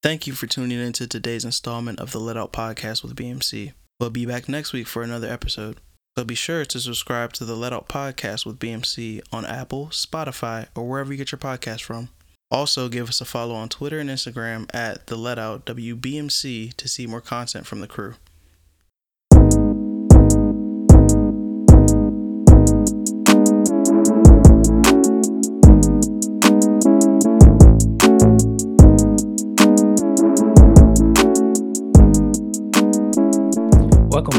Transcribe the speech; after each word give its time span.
Thank 0.00 0.28
you 0.28 0.32
for 0.32 0.46
tuning 0.46 0.78
in 0.78 0.92
to 0.92 1.08
today's 1.08 1.44
installment 1.44 1.98
of 1.98 2.12
the 2.12 2.20
Let 2.20 2.36
Out 2.36 2.52
Podcast 2.52 3.02
with 3.02 3.16
BMC. 3.16 3.72
We'll 3.98 4.10
be 4.10 4.26
back 4.26 4.48
next 4.48 4.72
week 4.72 4.86
for 4.86 5.02
another 5.02 5.28
episode. 5.28 5.78
So 6.16 6.22
be 6.22 6.36
sure 6.36 6.64
to 6.64 6.78
subscribe 6.78 7.32
to 7.32 7.44
the 7.44 7.56
Let 7.56 7.72
Out 7.72 7.88
Podcast 7.88 8.46
with 8.46 8.60
BMC 8.60 9.22
on 9.32 9.44
Apple, 9.44 9.88
Spotify, 9.88 10.68
or 10.76 10.88
wherever 10.88 11.12
you 11.12 11.18
get 11.18 11.32
your 11.32 11.40
podcast 11.40 11.82
from. 11.82 12.10
Also, 12.48 12.88
give 12.88 13.08
us 13.08 13.20
a 13.20 13.24
follow 13.24 13.56
on 13.56 13.68
Twitter 13.68 13.98
and 13.98 14.08
Instagram 14.08 14.72
at 14.72 15.08
the 15.08 15.16
Let 15.16 15.36
Out 15.36 15.66
WBMC 15.66 16.74
to 16.74 16.88
see 16.88 17.08
more 17.08 17.20
content 17.20 17.66
from 17.66 17.80
the 17.80 17.88
crew. 17.88 18.14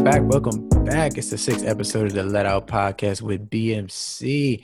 Back. 0.09 0.23
Welcome 0.23 0.67
back. 0.85 1.19
It's 1.19 1.29
the 1.29 1.37
sixth 1.37 1.63
episode 1.63 2.07
of 2.07 2.13
the 2.13 2.23
Let 2.23 2.47
Out 2.47 2.65
Podcast 2.65 3.21
with 3.21 3.47
BMC. 3.47 4.63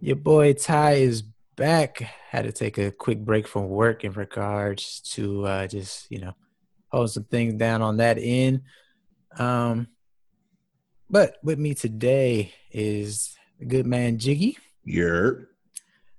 Your 0.00 0.16
boy 0.16 0.54
Ty 0.54 0.94
is 0.94 1.22
back. 1.54 1.98
Had 2.30 2.46
to 2.46 2.52
take 2.52 2.76
a 2.76 2.90
quick 2.90 3.20
break 3.20 3.46
from 3.46 3.68
work 3.68 4.02
in 4.02 4.10
regards 4.10 5.02
to 5.12 5.46
uh, 5.46 5.66
just, 5.68 6.10
you 6.10 6.18
know, 6.18 6.32
hold 6.90 7.12
some 7.12 7.22
things 7.22 7.54
down 7.54 7.80
on 7.80 7.98
that 7.98 8.18
end. 8.20 8.62
Um, 9.38 9.86
but 11.08 11.36
with 11.44 11.60
me 11.60 11.74
today 11.74 12.52
is 12.72 13.36
the 13.60 13.66
good 13.66 13.86
man 13.86 14.18
Jiggy, 14.18 14.58
Yer. 14.82 15.48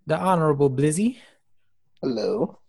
the 0.06 0.18
honorable 0.18 0.70
Blizzy, 0.70 1.18
Hello. 2.02 2.60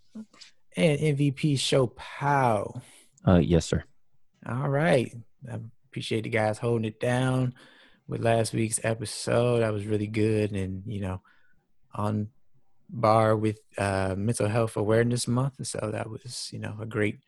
and 0.76 0.98
MVP 0.98 1.56
Show 1.56 1.86
Pow. 1.86 2.82
Uh, 3.24 3.38
yes, 3.38 3.66
sir. 3.66 3.84
All 4.44 4.68
right. 4.68 5.14
I 5.48 5.58
appreciate 5.88 6.24
the 6.24 6.30
guys 6.30 6.58
holding 6.58 6.84
it 6.84 7.00
down 7.00 7.54
with 8.06 8.20
last 8.22 8.52
week's 8.52 8.80
episode. 8.84 9.60
That 9.60 9.72
was 9.72 9.86
really 9.86 10.06
good 10.06 10.52
and, 10.52 10.82
you 10.86 11.00
know, 11.00 11.22
on 11.94 12.28
bar 12.90 13.36
with 13.36 13.58
uh, 13.76 14.14
Mental 14.16 14.48
Health 14.48 14.76
Awareness 14.76 15.26
Month. 15.26 15.66
So 15.66 15.90
that 15.92 16.08
was, 16.08 16.50
you 16.52 16.58
know, 16.58 16.76
a 16.80 16.86
great 16.86 17.18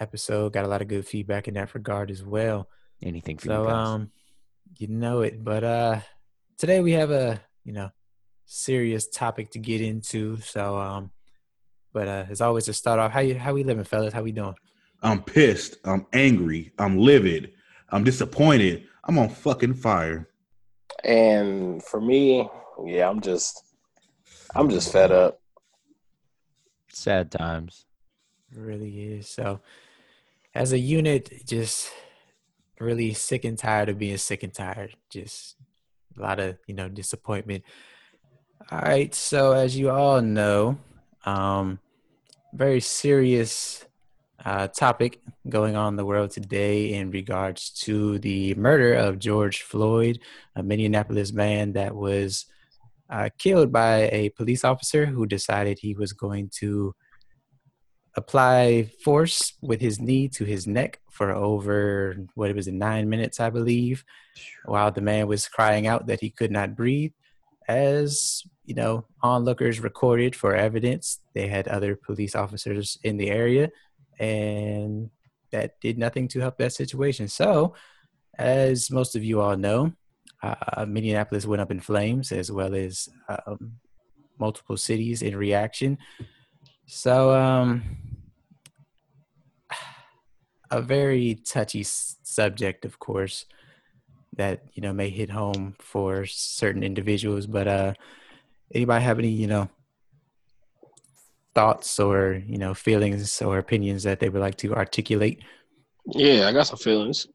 episode. 0.00 0.52
Got 0.52 0.64
a 0.64 0.68
lot 0.68 0.82
of 0.82 0.88
good 0.88 1.06
feedback 1.06 1.48
in 1.48 1.54
that 1.54 1.74
regard 1.74 2.10
as 2.10 2.22
well. 2.22 2.68
Anything 3.02 3.38
for 3.38 3.48
So, 3.48 3.62
you 3.62 3.68
guys. 3.68 3.88
um, 3.88 4.10
you 4.78 4.88
know 4.88 5.20
it. 5.20 5.42
But 5.44 5.64
uh, 5.64 6.00
today 6.58 6.80
we 6.80 6.92
have 6.92 7.10
a, 7.10 7.40
you 7.64 7.72
know, 7.72 7.90
serious 8.46 9.08
topic 9.08 9.50
to 9.52 9.58
get 9.58 9.80
into. 9.80 10.38
So, 10.38 10.76
um, 10.78 11.10
but 11.92 12.08
uh, 12.08 12.24
as 12.28 12.40
always, 12.40 12.64
to 12.64 12.72
start 12.72 12.98
off, 12.98 13.12
how 13.12 13.20
you 13.20 13.38
how 13.38 13.54
we 13.54 13.62
living, 13.62 13.84
fellas? 13.84 14.12
How 14.12 14.22
we 14.22 14.32
doing? 14.32 14.54
I'm 15.02 15.22
pissed. 15.22 15.76
I'm 15.84 16.06
angry. 16.12 16.72
I'm 16.78 16.98
livid. 16.98 17.52
I'm 17.94 18.02
disappointed. 18.02 18.88
I'm 19.04 19.20
on 19.20 19.28
fucking 19.28 19.74
fire. 19.74 20.28
And 21.04 21.80
for 21.80 22.00
me, 22.00 22.48
yeah, 22.84 23.08
I'm 23.08 23.20
just, 23.20 23.62
I'm 24.52 24.68
just 24.68 24.90
fed 24.90 25.12
up. 25.12 25.40
Sad 26.88 27.30
times. 27.30 27.86
It 28.50 28.58
really 28.58 29.12
is. 29.12 29.28
So, 29.28 29.60
as 30.56 30.72
a 30.72 30.78
unit, 30.78 31.46
just 31.46 31.88
really 32.80 33.14
sick 33.14 33.44
and 33.44 33.56
tired 33.56 33.88
of 33.88 33.98
being 33.98 34.18
sick 34.18 34.42
and 34.42 34.52
tired. 34.52 34.96
Just 35.08 35.54
a 36.18 36.20
lot 36.20 36.40
of, 36.40 36.58
you 36.66 36.74
know, 36.74 36.88
disappointment. 36.88 37.62
All 38.72 38.80
right. 38.80 39.14
So, 39.14 39.52
as 39.52 39.78
you 39.78 39.90
all 39.90 40.20
know, 40.20 40.78
um, 41.24 41.78
very 42.52 42.80
serious 42.80 43.84
uh, 44.44 44.68
topic 44.68 45.20
going 45.48 45.76
on 45.76 45.94
in 45.94 45.96
the 45.96 46.04
world 46.04 46.30
today 46.30 46.92
in 46.92 47.10
regards 47.10 47.70
to 47.70 48.18
the 48.18 48.54
murder 48.54 48.94
of 48.94 49.18
George 49.18 49.62
Floyd, 49.62 50.18
a 50.54 50.62
Minneapolis 50.62 51.32
man 51.32 51.72
that 51.72 51.94
was 51.94 52.46
uh, 53.10 53.28
killed 53.38 53.72
by 53.72 54.08
a 54.12 54.30
police 54.30 54.64
officer 54.64 55.06
who 55.06 55.26
decided 55.26 55.78
he 55.78 55.94
was 55.94 56.12
going 56.12 56.50
to 56.58 56.94
apply 58.16 58.90
force 59.02 59.54
with 59.60 59.80
his 59.80 60.00
knee 60.00 60.28
to 60.28 60.44
his 60.44 60.66
neck 60.66 61.00
for 61.10 61.32
over 61.32 62.16
what 62.34 62.50
it 62.50 62.56
was 62.56 62.68
nine 62.68 63.08
minutes, 63.08 63.40
I 63.40 63.50
believe, 63.50 64.04
while 64.66 64.90
the 64.90 65.00
man 65.00 65.26
was 65.26 65.48
crying 65.48 65.86
out 65.86 66.06
that 66.06 66.20
he 66.20 66.30
could 66.30 66.50
not 66.50 66.76
breathe. 66.76 67.12
As 67.66 68.42
you 68.64 68.74
know, 68.74 69.04
onlookers 69.22 69.80
recorded 69.80 70.34
for 70.34 70.54
evidence. 70.54 71.20
They 71.34 71.48
had 71.48 71.68
other 71.68 71.96
police 71.96 72.34
officers 72.34 72.98
in 73.02 73.16
the 73.16 73.30
area, 73.30 73.70
and 74.18 75.10
that 75.52 75.80
did 75.80 75.98
nothing 75.98 76.28
to 76.28 76.40
help 76.40 76.58
that 76.58 76.72
situation. 76.72 77.28
So, 77.28 77.74
as 78.38 78.90
most 78.90 79.16
of 79.16 79.24
you 79.24 79.40
all 79.40 79.56
know, 79.56 79.92
uh, 80.42 80.84
Minneapolis 80.86 81.46
went 81.46 81.62
up 81.62 81.70
in 81.70 81.80
flames, 81.80 82.32
as 82.32 82.50
well 82.50 82.74
as 82.74 83.08
um, 83.28 83.78
multiple 84.38 84.76
cities 84.76 85.22
in 85.22 85.36
reaction. 85.36 85.98
So, 86.86 87.34
um, 87.34 87.82
a 90.70 90.82
very 90.82 91.36
touchy 91.36 91.80
s- 91.80 92.16
subject, 92.22 92.84
of 92.84 92.98
course, 92.98 93.46
that 94.36 94.64
you 94.74 94.82
know 94.82 94.92
may 94.92 95.10
hit 95.10 95.30
home 95.30 95.76
for 95.78 96.26
certain 96.26 96.82
individuals. 96.82 97.46
But 97.46 97.68
uh, 97.68 97.94
anybody 98.74 99.04
have 99.04 99.18
any 99.18 99.30
you 99.30 99.46
know 99.46 99.70
thoughts 101.54 101.98
or 102.00 102.42
you 102.46 102.58
know 102.58 102.74
feelings 102.74 103.40
or 103.42 103.58
opinions 103.58 104.02
that 104.02 104.20
they 104.20 104.28
would 104.28 104.40
like 104.40 104.56
to 104.56 104.74
articulate? 104.74 105.40
Yeah, 106.06 106.48
I 106.48 106.52
got 106.52 106.66
some 106.66 106.78
feelings, 106.78 107.26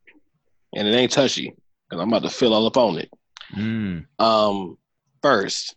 and 0.76 0.88
it 0.88 0.94
ain't 0.94 1.12
touchy 1.12 1.54
because 1.90 2.02
I'm 2.02 2.10
about 2.10 2.24
to 2.24 2.30
fill 2.30 2.54
all 2.54 2.68
up 2.68 2.78
on 2.78 2.98
it. 2.98 3.10
Mm. 3.56 4.06
Um, 4.20 4.78
first, 5.22 5.76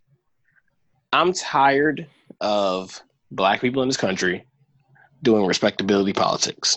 I'm 1.13 1.33
tired 1.33 2.07
of 2.41 3.03
black 3.31 3.61
people 3.61 3.83
in 3.83 3.89
this 3.89 3.97
country 3.97 4.45
doing 5.23 5.47
respectability 5.47 6.13
politics. 6.13 6.77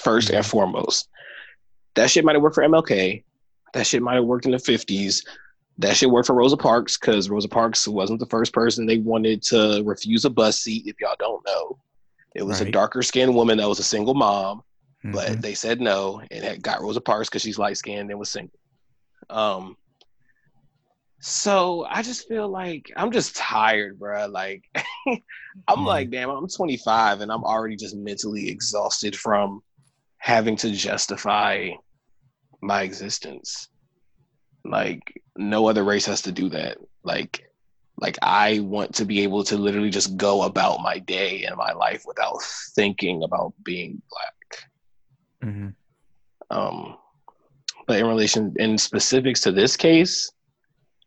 1st 0.00 0.36
and 0.36 0.46
foremost, 0.46 1.08
that 1.94 2.10
shit 2.10 2.24
might 2.24 2.34
have 2.34 2.42
worked 2.42 2.54
for 2.54 2.62
MLK. 2.62 3.24
That 3.72 3.86
shit 3.86 4.02
might 4.02 4.14
have 4.14 4.24
worked 4.24 4.44
in 4.44 4.52
the 4.52 4.58
50s. 4.58 5.24
That 5.78 5.96
shit 5.96 6.10
worked 6.10 6.26
for 6.26 6.34
Rosa 6.34 6.56
Parks 6.56 6.96
because 6.96 7.28
Rosa 7.28 7.48
Parks 7.48 7.86
wasn't 7.86 8.20
the 8.20 8.26
first 8.26 8.52
person 8.52 8.86
they 8.86 8.98
wanted 8.98 9.42
to 9.44 9.82
refuse 9.84 10.24
a 10.24 10.30
bus 10.30 10.60
seat. 10.60 10.86
If 10.86 11.00
y'all 11.00 11.16
don't 11.18 11.44
know, 11.46 11.78
it 12.34 12.42
was 12.42 12.60
a 12.60 12.70
darker 12.70 13.02
skinned 13.02 13.34
woman 13.34 13.58
that 13.58 13.68
was 13.68 13.78
a 13.78 13.84
single 13.84 14.14
mom 14.14 14.62
but 15.04 15.28
Mhm. 15.28 15.40
they 15.42 15.54
said 15.54 15.80
no 15.80 16.20
and 16.32 16.44
had 16.44 16.60
got 16.62 16.80
Rosa 16.80 17.00
Parks 17.00 17.28
because 17.28 17.40
she's 17.42 17.58
light 17.58 17.76
skinned 17.76 18.10
and 18.10 18.18
was 18.18 18.28
single. 18.30 18.58
Um, 19.30 19.76
so 21.20 21.86
I 21.88 22.02
just 22.02 22.26
feel 22.28 22.48
like 22.48 22.90
I'm 22.96 23.12
just 23.12 23.36
tired, 23.36 23.98
bro. 23.98 24.26
Like 24.26 24.64
I'm 25.06 25.78
Mhm. 25.78 25.86
like, 25.86 26.10
damn, 26.10 26.30
I'm 26.30 26.48
25 26.48 27.20
and 27.20 27.30
I'm 27.30 27.44
already 27.44 27.76
just 27.76 27.94
mentally 27.94 28.48
exhausted 28.48 29.14
from 29.16 29.62
having 30.18 30.56
to 30.56 30.70
justify 30.72 31.70
my 32.60 32.82
existence. 32.82 33.68
Like 34.64 35.22
no 35.36 35.68
other 35.68 35.84
race 35.84 36.06
has 36.06 36.22
to 36.22 36.32
do 36.32 36.48
that. 36.50 36.78
Like 37.04 37.50
like 37.98 38.18
I 38.22 38.60
want 38.60 38.94
to 38.96 39.04
be 39.04 39.20
able 39.22 39.42
to 39.44 39.56
literally 39.56 39.90
just 39.90 40.16
go 40.16 40.42
about 40.42 40.82
my 40.82 40.98
day 40.98 41.44
and 41.44 41.56
my 41.56 41.72
life 41.72 42.04
without 42.06 42.42
thinking 42.74 43.22
about 43.22 43.54
being 43.64 44.02
black. 44.10 45.50
Mhm. 45.50 45.74
Um, 46.50 46.96
but 47.86 47.98
in 47.98 48.06
relation, 48.06 48.54
in 48.58 48.76
specifics 48.78 49.40
to 49.42 49.52
this 49.52 49.76
case, 49.76 50.30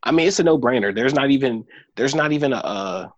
I 0.02 0.12
mean, 0.12 0.26
it's 0.26 0.40
a 0.40 0.42
no-brainer. 0.42 0.94
There's 0.94 1.14
not 1.14 1.30
even 1.30 1.64
there's 1.96 2.14
not 2.14 2.32
even 2.32 2.52
a, 2.52 2.56
a 2.56 3.12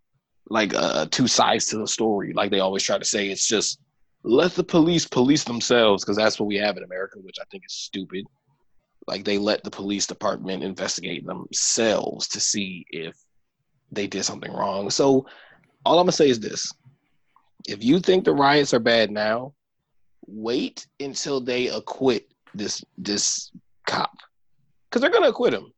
like 0.51 0.75
uh 0.75 1.07
two 1.11 1.29
sides 1.29 1.67
to 1.67 1.79
the 1.79 1.87
story, 1.87 2.33
like 2.33 2.51
they 2.51 2.61
always 2.61 2.83
try 2.83 2.99
to 2.99 3.05
say. 3.05 3.31
It's 3.31 3.49
just 3.49 3.79
let 4.25 4.53
the 4.53 4.65
police 4.65 5.07
police 5.07 5.45
themselves 5.45 6.05
because 6.05 6.17
that's 6.17 6.39
what 6.39 6.47
we 6.47 6.57
have 6.57 6.77
in 6.77 6.85
America, 6.85 7.19
which 7.21 7.37
I 7.41 7.45
think 7.51 7.65
is 7.67 7.73
stupid. 7.75 8.27
Like 9.07 9.25
they 9.25 9.39
let 9.39 9.65
the 9.65 9.71
police 9.71 10.07
department 10.07 10.63
investigate 10.63 11.27
themselves 11.27 12.29
to 12.29 12.41
see 12.41 12.87
if 12.91 13.17
they 13.91 14.07
did 14.07 14.25
something 14.25 14.53
wrong. 14.53 14.91
So 14.91 15.27
all 15.85 15.99
I'm 15.99 16.05
gonna 16.05 16.13
say 16.13 16.29
is 16.29 16.41
this: 16.41 16.73
if 17.67 17.83
you 17.83 17.99
think 17.99 18.25
the 18.25 18.33
riots 18.33 18.73
are 18.75 18.81
bad 18.81 19.11
now, 19.11 19.55
wait 20.27 20.87
until 21.01 21.41
they 21.41 21.69
acquit 21.69 22.29
this 22.55 22.85
this 22.97 23.51
cop. 23.87 24.17
Because 24.89 25.01
they're 25.01 25.11
gonna 25.11 25.29
acquit 25.29 25.55
him. 25.55 25.73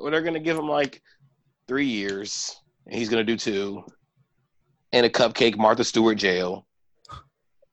Or 0.00 0.10
they're 0.10 0.22
gonna 0.22 0.40
give 0.40 0.58
him 0.58 0.68
like 0.68 1.00
three 1.68 1.86
years 1.86 2.54
and 2.86 2.96
he's 2.96 3.08
gonna 3.08 3.24
do 3.24 3.36
two 3.36 3.84
and 4.92 5.06
a 5.06 5.10
cupcake 5.10 5.56
martha 5.56 5.84
stewart 5.84 6.18
jail. 6.18 6.66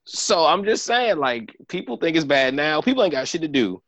So 0.05 0.45
i'm 0.45 0.63
just 0.65 0.85
saying 0.85 1.17
like 1.17 1.55
people 1.67 1.97
think 1.97 2.15
it's 2.15 2.25
bad 2.25 2.53
now. 2.53 2.81
People 2.81 3.03
ain't 3.03 3.11
got 3.11 3.27
shit 3.27 3.41
to 3.41 3.47
do 3.47 3.81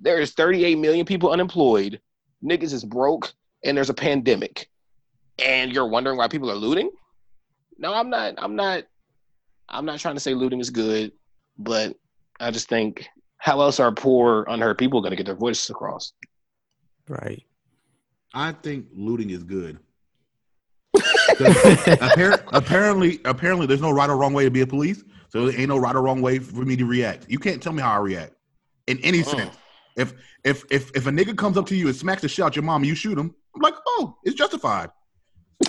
there's 0.00 0.32
38 0.32 0.78
million 0.78 1.04
people 1.04 1.30
unemployed 1.30 2.00
niggas 2.44 2.72
is 2.72 2.84
broke 2.84 3.32
and 3.64 3.76
there's 3.76 3.90
a 3.90 3.94
pandemic 3.94 4.68
and 5.38 5.72
you're 5.72 5.88
wondering 5.88 6.16
why 6.16 6.28
people 6.28 6.50
are 6.50 6.54
looting 6.56 6.90
no 7.78 7.92
i'm 7.94 8.10
not 8.10 8.34
i'm 8.38 8.56
not 8.56 8.84
I'm 9.68 9.84
not 9.84 9.98
trying 9.98 10.14
to 10.14 10.20
say 10.20 10.34
looting 10.34 10.60
is 10.60 10.70
good, 10.70 11.12
but 11.58 11.94
I 12.40 12.50
just 12.50 12.68
think 12.68 13.06
how 13.36 13.60
else 13.60 13.78
are 13.80 13.92
poor, 13.92 14.44
unheard 14.48 14.78
people 14.78 15.00
going 15.00 15.10
to 15.10 15.16
get 15.16 15.26
their 15.26 15.34
voices 15.34 15.68
across? 15.70 16.12
Right. 17.08 17.44
I 18.34 18.52
think 18.52 18.86
looting 18.94 19.30
is 19.30 19.42
good. 19.42 19.78
appar- 20.96 22.42
apparently, 22.52 23.20
apparently, 23.24 23.66
there's 23.66 23.80
no 23.80 23.90
right 23.90 24.08
or 24.08 24.16
wrong 24.16 24.32
way 24.32 24.44
to 24.44 24.50
be 24.50 24.62
a 24.62 24.66
police. 24.66 25.04
So 25.30 25.46
there 25.46 25.60
ain't 25.60 25.68
no 25.68 25.76
right 25.76 25.94
or 25.94 26.02
wrong 26.02 26.22
way 26.22 26.38
for 26.38 26.64
me 26.64 26.74
to 26.76 26.86
react. 26.86 27.26
You 27.28 27.38
can't 27.38 27.62
tell 27.62 27.72
me 27.72 27.82
how 27.82 27.92
I 27.92 27.98
react 27.98 28.34
in 28.86 28.98
any 29.00 29.20
Mm. 29.20 29.26
sense. 29.26 29.56
If 29.98 30.14
if 30.44 30.64
if 30.70 30.90
if 30.96 31.06
a 31.06 31.10
nigga 31.10 31.36
comes 31.36 31.58
up 31.58 31.66
to 31.66 31.76
you 31.76 31.88
and 31.88 31.96
smacks 31.96 32.26
shit 32.26 32.44
out 32.44 32.56
your 32.56 32.62
mom 32.62 32.84
you 32.84 32.94
shoot 32.94 33.18
him, 33.18 33.34
I'm 33.54 33.60
like, 33.60 33.74
oh, 33.86 34.16
it's 34.24 34.36
justified. 34.36 34.90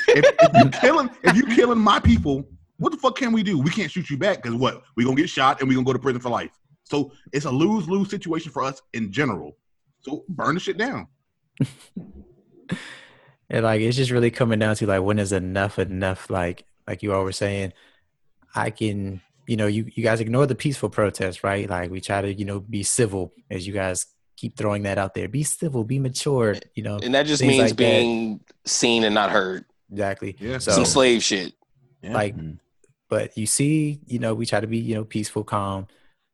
if, 0.07 0.25
if 0.39 0.63
you 0.63 0.69
killing 0.69 1.09
if 1.23 1.35
you 1.35 1.45
killing 1.47 1.79
my 1.79 1.99
people, 1.99 2.47
what 2.77 2.91
the 2.91 2.97
fuck 2.97 3.17
can 3.17 3.31
we 3.31 3.43
do? 3.43 3.59
We 3.59 3.71
can't 3.71 3.91
shoot 3.91 4.09
you 4.09 4.17
back 4.17 4.43
because 4.43 4.57
what? 4.57 4.83
We 4.95 5.03
gonna 5.03 5.15
get 5.15 5.29
shot 5.29 5.59
and 5.59 5.67
we 5.67 5.75
gonna 5.75 5.85
go 5.85 5.93
to 5.93 5.99
prison 5.99 6.21
for 6.21 6.29
life. 6.29 6.51
So 6.83 7.11
it's 7.33 7.45
a 7.45 7.51
lose 7.51 7.89
lose 7.89 8.09
situation 8.09 8.51
for 8.51 8.63
us 8.63 8.81
in 8.93 9.11
general. 9.11 9.57
So 10.01 10.23
burn 10.29 10.55
the 10.55 10.61
shit 10.61 10.77
down. 10.77 11.07
And 13.49 13.63
like 13.63 13.81
it's 13.81 13.97
just 13.97 14.11
really 14.11 14.31
coming 14.31 14.59
down 14.59 14.75
to 14.75 14.85
like 14.85 15.01
when 15.01 15.19
is 15.19 15.31
enough 15.31 15.79
enough? 15.79 16.29
Like 16.29 16.65
like 16.87 17.01
you 17.01 17.13
all 17.13 17.23
were 17.23 17.31
saying, 17.31 17.73
I 18.53 18.69
can 18.69 19.21
you 19.47 19.57
know 19.57 19.67
you 19.67 19.89
you 19.95 20.03
guys 20.03 20.19
ignore 20.19 20.45
the 20.45 20.55
peaceful 20.55 20.89
protest, 20.89 21.43
right? 21.43 21.67
Like 21.67 21.89
we 21.89 21.99
try 21.99 22.21
to 22.21 22.31
you 22.31 22.45
know 22.45 22.59
be 22.59 22.83
civil 22.83 23.33
as 23.49 23.65
you 23.65 23.73
guys 23.73 24.05
keep 24.39 24.55
throwing 24.57 24.83
that 24.83 24.97
out 24.97 25.13
there. 25.13 25.27
Be 25.27 25.43
civil, 25.43 25.83
be 25.83 25.99
mature. 25.99 26.55
You 26.75 26.83
know 26.83 26.97
And 27.03 27.13
that 27.15 27.25
just 27.25 27.41
means 27.41 27.57
like 27.59 27.69
that. 27.69 27.77
being 27.77 28.39
seen 28.65 29.03
and 29.03 29.13
not 29.13 29.31
heard. 29.31 29.65
exactly. 29.91 30.35
Yeah. 30.39 30.59
So 30.59 30.71
Some 30.71 30.85
slave 30.85 31.21
shit. 31.23 31.53
Yeah. 32.01 32.13
like 32.13 32.35
but 33.09 33.37
you 33.37 33.45
see 33.45 33.99
you 34.05 34.19
know 34.19 34.33
we 34.33 34.45
try 34.45 34.61
to 34.61 34.67
be 34.67 34.77
you 34.77 34.95
know 34.95 35.03
peaceful 35.03 35.43
calm 35.43 35.87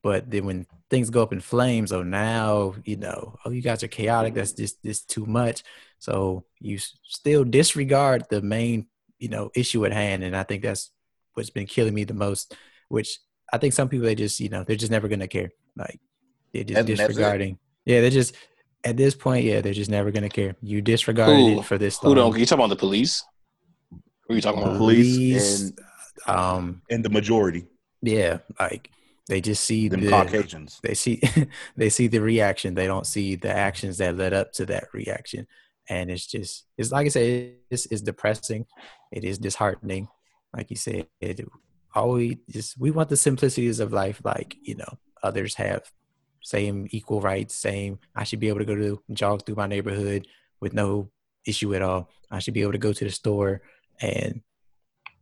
but 0.03 0.29
then 0.29 0.45
when 0.45 0.67
things 0.91 1.09
go 1.09 1.23
up 1.23 1.33
in 1.33 1.39
flames 1.41 1.91
oh 1.91 2.03
now 2.03 2.75
you 2.83 2.97
know 2.97 3.33
oh 3.43 3.49
you 3.49 3.63
guys 3.63 3.81
are 3.81 3.87
chaotic 3.87 4.35
that's 4.35 4.53
just 4.53 4.83
this 4.83 5.01
too 5.01 5.25
much 5.25 5.63
so 5.97 6.45
you 6.59 6.77
still 6.77 7.43
disregard 7.43 8.25
the 8.29 8.43
main 8.43 8.85
you 9.17 9.27
know 9.27 9.49
issue 9.55 9.83
at 9.87 9.91
hand 9.91 10.23
and 10.23 10.37
i 10.37 10.43
think 10.43 10.61
that's 10.61 10.91
what's 11.33 11.49
been 11.49 11.65
killing 11.65 11.95
me 11.95 12.03
the 12.03 12.13
most 12.13 12.53
which 12.89 13.17
i 13.51 13.57
think 13.57 13.73
some 13.73 13.89
people 13.89 14.05
they 14.05 14.13
just 14.13 14.39
you 14.39 14.49
know 14.49 14.63
they're 14.63 14.75
just 14.75 14.91
never 14.91 15.07
gonna 15.07 15.27
care 15.27 15.49
like 15.75 15.99
they're 16.53 16.63
just 16.63 16.77
And 16.77 16.85
disregarding 16.87 17.57
yeah 17.85 18.01
they're 18.01 18.09
just 18.09 18.35
at 18.83 18.97
this 18.97 19.15
point 19.15 19.43
yeah 19.45 19.61
they're 19.61 19.73
just 19.73 19.89
never 19.89 20.11
gonna 20.11 20.29
care 20.29 20.55
you 20.61 20.81
disregarded 20.81 21.35
Who- 21.53 21.59
it 21.59 21.65
for 21.65 21.77
this 21.77 21.97
Who 21.99 22.07
long. 22.09 22.15
don't? 22.15 22.39
You 22.39 22.45
talking 22.45 22.63
about 22.65 22.69
the 22.69 22.79
police? 22.79 23.23
Who 24.27 24.33
are 24.33 24.35
you 24.35 24.41
talking 24.41 24.61
about? 24.63 24.77
police 24.77 25.61
and 25.61 25.79
um 26.27 26.81
and 26.89 27.03
the 27.05 27.09
majority, 27.09 27.67
Yeah, 28.01 28.39
like 28.59 28.89
they 29.27 29.41
just 29.41 29.63
see 29.63 29.87
them 29.87 30.01
the 30.01 30.09
Caucasians. 30.09 30.79
they 30.83 30.93
see 30.93 31.21
they 31.75 31.89
see 31.89 32.07
the 32.07 32.21
reaction. 32.21 32.73
They 32.75 32.87
don't 32.87 33.05
see 33.07 33.35
the 33.35 33.51
actions 33.51 33.97
that 33.99 34.15
led 34.17 34.33
up 34.33 34.51
to 34.53 34.65
that 34.67 34.85
reaction, 34.93 35.45
and 35.89 36.09
it's 36.11 36.25
just 36.25 36.65
it's 36.77 36.91
like 36.91 37.05
I 37.05 37.09
said, 37.09 37.53
it's, 37.69 37.85
it's 37.87 38.01
depressing. 38.01 38.65
It 39.11 39.23
is 39.23 39.37
disheartening. 39.37 40.07
Like 40.55 40.69
you 40.69 40.75
said, 40.77 41.07
it 41.21 41.41
always 41.93 42.35
just 42.49 42.79
we 42.79 42.91
want 42.91 43.09
the 43.09 43.17
simplicities 43.17 43.79
of 43.79 43.91
life, 43.93 44.21
like 44.23 44.55
you 44.61 44.75
know 44.75 44.97
others 45.23 45.55
have, 45.55 45.91
same 46.45 46.87
equal 46.91 47.21
rights, 47.21 47.55
same. 47.55 47.97
I 48.15 48.23
should 48.23 48.39
be 48.39 48.49
able 48.49 48.59
to 48.59 48.65
go 48.65 48.75
to 48.75 49.01
jog 49.13 49.43
through 49.43 49.55
my 49.55 49.65
neighborhood 49.65 50.27
with 50.61 50.73
no 50.73 51.09
issue 51.47 51.73
at 51.73 51.81
all. 51.81 52.09
I 52.29 52.37
should 52.37 52.53
be 52.53 52.61
able 52.61 52.73
to 52.73 52.77
go 52.77 52.93
to 52.93 53.03
the 53.03 53.09
store 53.09 53.63
and 53.99 54.41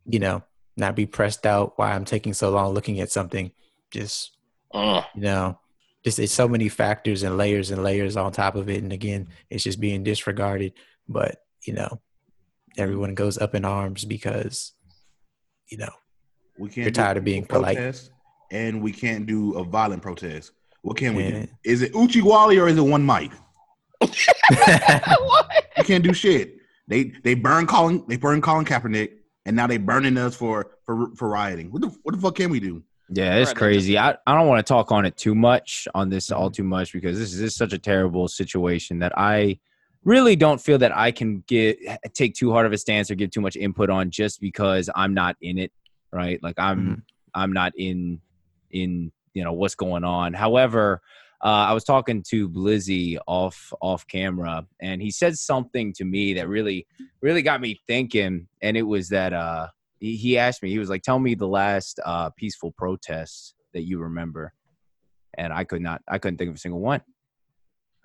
you 0.05 0.19
know 0.19 0.43
not 0.75 0.95
be 0.97 1.05
pressed 1.05 1.45
out 1.45 1.73
why 1.77 1.93
I'm 1.93 2.03
taking 2.03 2.33
so 2.33 2.49
long 2.49 2.73
looking 2.73 2.99
at 2.99 3.09
something. 3.11 3.51
Just 3.89 4.31
Uh, 4.73 5.03
you 5.15 5.21
know, 5.21 5.57
just 6.03 6.19
it's 6.19 6.33
so 6.33 6.47
many 6.47 6.67
factors 6.67 7.23
and 7.23 7.37
layers 7.37 7.71
and 7.71 7.83
layers 7.83 8.17
on 8.17 8.31
top 8.33 8.55
of 8.55 8.67
it. 8.69 8.83
And 8.83 8.91
again, 8.91 9.29
it's 9.49 9.63
just 9.63 9.79
being 9.79 10.03
disregarded. 10.03 10.73
But 11.07 11.37
you 11.65 11.73
know, 11.73 12.01
everyone 12.77 13.15
goes 13.15 13.37
up 13.37 13.55
in 13.55 13.63
arms 13.63 14.03
because 14.03 14.73
you 15.69 15.77
know 15.77 15.93
We 16.59 16.67
can't. 16.67 16.85
You're 16.85 16.91
tired 16.91 17.17
of 17.17 17.23
being 17.23 17.43
peaceful 17.43 17.59
polite. 17.59 17.77
and 18.51 18.81
we 18.81 18.91
can't 18.91 19.25
do 19.25 19.53
a 19.57 19.63
violent 19.63 20.01
protest. 20.01 20.51
What 20.83 20.97
can 20.97 21.15
we 21.15 21.23
Yeah. 21.23 21.29
do? 21.31 21.47
Is 21.63 21.81
it 21.81 21.93
Oochie 21.93 22.21
Wally 22.21 22.59
or 22.59 22.67
is 22.67 22.77
it 22.77 22.81
one 22.81 23.05
mic? 23.05 23.31
You 25.77 25.83
can't 25.83 26.03
do 26.03 26.13
shit. 26.13 26.57
They 26.87 27.13
they 27.23 27.33
burn 27.33 27.65
Colin 27.65 28.03
they 28.07 28.15
burn 28.15 28.41
Colin 28.41 28.63
Kaepernick, 28.63 29.11
and 29.45 29.55
now 29.55 29.65
they 29.65 29.77
burning 29.77 30.17
us 30.17 30.35
for 30.35 30.71
for 30.85 31.09
for 31.15 31.29
rioting. 31.29 31.71
What 31.71 31.81
the 31.81 31.87
what 32.03 32.13
the 32.13 32.21
fuck 32.21 32.35
can 32.35 32.51
we 32.51 32.59
do? 32.59 32.83
Yeah, 33.09 33.35
it's 33.35 33.49
Right, 33.49 33.57
I 33.57 33.59
crazy. 33.59 33.97
I, 33.97 34.17
I 34.25 34.35
don't 34.35 34.47
want 34.47 34.65
to 34.65 34.71
talk 34.71 34.91
on 34.91 35.05
it 35.05 35.17
too 35.17 35.35
much 35.35 35.87
on 35.93 36.09
this 36.09 36.31
all 36.31 36.47
mm-hmm. 36.47 36.53
too 36.53 36.63
much 36.63 36.93
because 36.93 37.17
this 37.17 37.33
is, 37.33 37.39
this 37.39 37.51
is 37.51 37.55
such 37.55 37.73
a 37.73 37.77
terrible 37.77 38.27
situation 38.27 38.99
that 38.99 39.13
I 39.17 39.59
really 40.03 40.35
don't 40.35 40.59
feel 40.61 40.77
that 40.79 40.95
I 40.95 41.11
can 41.11 41.43
get 41.47 41.79
take 42.13 42.35
too 42.35 42.51
hard 42.51 42.65
of 42.65 42.73
a 42.73 42.77
stance 42.77 43.09
or 43.09 43.15
give 43.15 43.31
too 43.31 43.41
much 43.41 43.55
input 43.55 43.89
on 43.89 44.11
just 44.11 44.39
because 44.39 44.89
I'm 44.95 45.13
not 45.13 45.37
in 45.41 45.57
it, 45.57 45.71
right? 46.11 46.41
Like 46.43 46.55
I'm 46.59 46.79
mm-hmm. 46.79 46.93
I'm 47.33 47.53
not 47.53 47.73
in 47.77 48.21
in 48.71 49.11
you 49.33 49.43
know 49.43 49.53
what's 49.53 49.75
going 49.75 50.03
on. 50.03 50.33
However, 50.33 51.01
uh, 51.43 51.67
I 51.67 51.73
was 51.73 51.83
talking 51.83 52.23
to 52.29 52.47
Blizzy 52.47 53.17
off 53.27 53.73
off 53.81 54.07
camera, 54.07 54.65
and 54.79 55.01
he 55.01 55.11
said 55.11 55.37
something 55.37 55.93
to 55.93 56.05
me 56.05 56.33
that 56.35 56.47
really 56.47 56.87
really 57.21 57.41
got 57.41 57.61
me 57.61 57.81
thinking, 57.87 58.47
and 58.61 58.77
it 58.77 58.83
was 58.83 59.09
that 59.09 59.33
uh, 59.33 59.67
he, 59.99 60.15
he 60.15 60.37
asked 60.37 60.63
me, 60.63 60.69
he 60.69 60.79
was 60.79 60.89
like, 60.89 61.03
"Tell 61.03 61.19
me 61.19 61.35
the 61.35 61.47
last 61.47 61.99
uh, 62.05 62.29
peaceful 62.31 62.71
protest 62.71 63.55
that 63.73 63.83
you 63.83 63.99
remember," 63.99 64.53
and 65.37 65.51
I 65.51 65.63
could 65.65 65.81
not, 65.81 66.01
I 66.07 66.17
couldn't 66.17 66.37
think 66.37 66.49
of 66.49 66.55
a 66.55 66.59
single 66.59 66.79
one, 66.79 67.01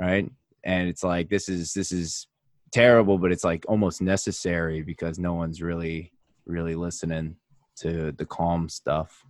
right? 0.01 0.29
And 0.65 0.89
it's 0.89 1.05
like 1.05 1.29
this 1.29 1.49
is 1.49 1.73
this 1.75 1.93
is 1.93 2.27
terrible, 2.73 3.19
but 3.19 3.31
it's 3.31 3.45
like 3.45 3.65
almost 3.69 4.03
necessary 4.03 4.83
because 4.83 5.19
no 5.19 5.35
one's 5.35 5.63
really 5.63 6.13
really 6.45 6.75
listening 6.75 7.37
to 7.77 8.11
the 8.13 8.27
calm 8.27 8.69
stuff. 8.69 9.25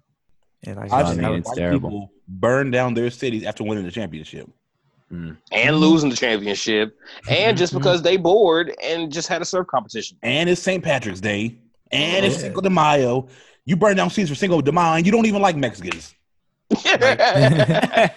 And 0.64 0.76
like 0.76 0.92
I 0.92 0.98
I 0.98 1.02
just 1.02 1.14
said, 1.14 1.22
mean, 1.22 1.30
had 1.30 1.38
it's 1.38 1.48
white 1.48 1.56
terrible. 1.56 1.90
people 1.90 2.12
burn 2.28 2.70
down 2.70 2.94
their 2.94 3.10
cities 3.10 3.44
after 3.44 3.64
winning 3.64 3.84
the 3.84 3.90
championship. 3.90 4.48
Mm. 5.10 5.38
and 5.52 5.70
mm-hmm. 5.70 5.76
losing 5.76 6.10
the 6.10 6.16
championship, 6.16 6.94
and 7.30 7.56
just 7.56 7.72
mm-hmm. 7.72 7.78
because 7.78 8.02
they 8.02 8.18
bored 8.18 8.74
and 8.84 9.10
just 9.10 9.26
had 9.26 9.40
a 9.40 9.44
surf 9.46 9.66
competition. 9.66 10.18
And 10.22 10.50
it's 10.50 10.60
St. 10.60 10.84
Patrick's 10.84 11.22
Day, 11.22 11.56
and 11.90 12.26
it's 12.26 12.36
Cinco 12.36 12.60
de 12.60 12.68
Mayo. 12.68 13.26
You 13.64 13.76
burn 13.76 13.96
down 13.96 14.10
cities 14.10 14.28
for 14.28 14.34
Cinco 14.34 14.60
de 14.60 14.70
Mayo, 14.70 14.96
and 14.96 15.06
you 15.06 15.12
don't 15.12 15.24
even 15.24 15.40
like 15.40 15.56
Mexicans. 15.56 16.14
but 16.68 18.12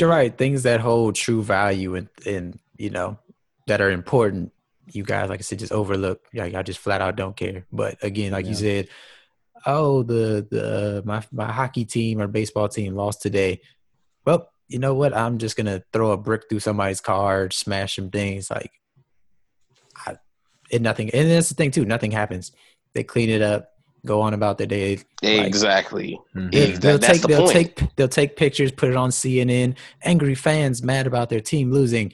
you're 0.00 0.08
right. 0.08 0.36
Things 0.36 0.62
that 0.62 0.80
hold 0.80 1.14
true 1.14 1.42
value 1.42 1.94
and 1.94 2.08
and 2.24 2.58
you 2.78 2.88
know 2.88 3.18
that 3.66 3.82
are 3.82 3.90
important. 3.90 4.52
You 4.92 5.02
guys, 5.02 5.28
like 5.28 5.40
I 5.40 5.42
said, 5.42 5.58
just 5.58 5.72
overlook. 5.72 6.22
Like 6.32 6.54
I 6.54 6.62
just 6.62 6.78
flat 6.78 7.02
out 7.02 7.16
don't 7.16 7.36
care. 7.36 7.66
But 7.70 8.02
again, 8.02 8.32
like 8.32 8.46
you 8.46 8.54
said, 8.54 8.88
oh 9.66 10.02
the 10.02 10.46
the 10.50 11.02
my 11.04 11.22
my 11.32 11.50
hockey 11.50 11.84
team 11.84 12.20
or 12.20 12.26
baseball 12.28 12.68
team 12.68 12.94
lost 12.94 13.20
today. 13.20 13.60
Well, 14.24 14.48
you 14.68 14.78
know 14.78 14.94
what? 14.94 15.14
I'm 15.14 15.38
just 15.38 15.56
gonna 15.56 15.82
throw 15.92 16.12
a 16.12 16.16
brick 16.16 16.44
through 16.48 16.60
somebody's 16.60 17.00
car, 17.00 17.50
smash 17.50 17.96
some 17.96 18.10
things. 18.10 18.50
Like, 18.50 18.70
I, 20.06 20.16
and 20.72 20.82
nothing. 20.82 21.10
And 21.10 21.30
that's 21.30 21.48
the 21.48 21.54
thing 21.54 21.70
too. 21.70 21.84
Nothing 21.84 22.10
happens. 22.12 22.52
They 22.94 23.04
clean 23.04 23.28
it 23.28 23.42
up, 23.42 23.72
go 24.04 24.22
on 24.22 24.34
about 24.34 24.58
their 24.58 24.66
day. 24.66 24.98
exactly. 25.22 26.18
Yeah, 26.34 26.48
Ex- 26.52 26.78
they'll 26.78 26.98
that's 26.98 27.12
take 27.12 27.22
the 27.22 27.28
they'll 27.28 27.40
point. 27.42 27.52
take 27.52 27.96
they'll 27.96 28.08
take 28.08 28.36
pictures, 28.36 28.72
put 28.72 28.90
it 28.90 28.96
on 28.96 29.10
CNN. 29.10 29.76
Angry 30.02 30.34
fans 30.34 30.82
mad 30.82 31.06
about 31.06 31.28
their 31.28 31.40
team 31.40 31.70
losing, 31.70 32.12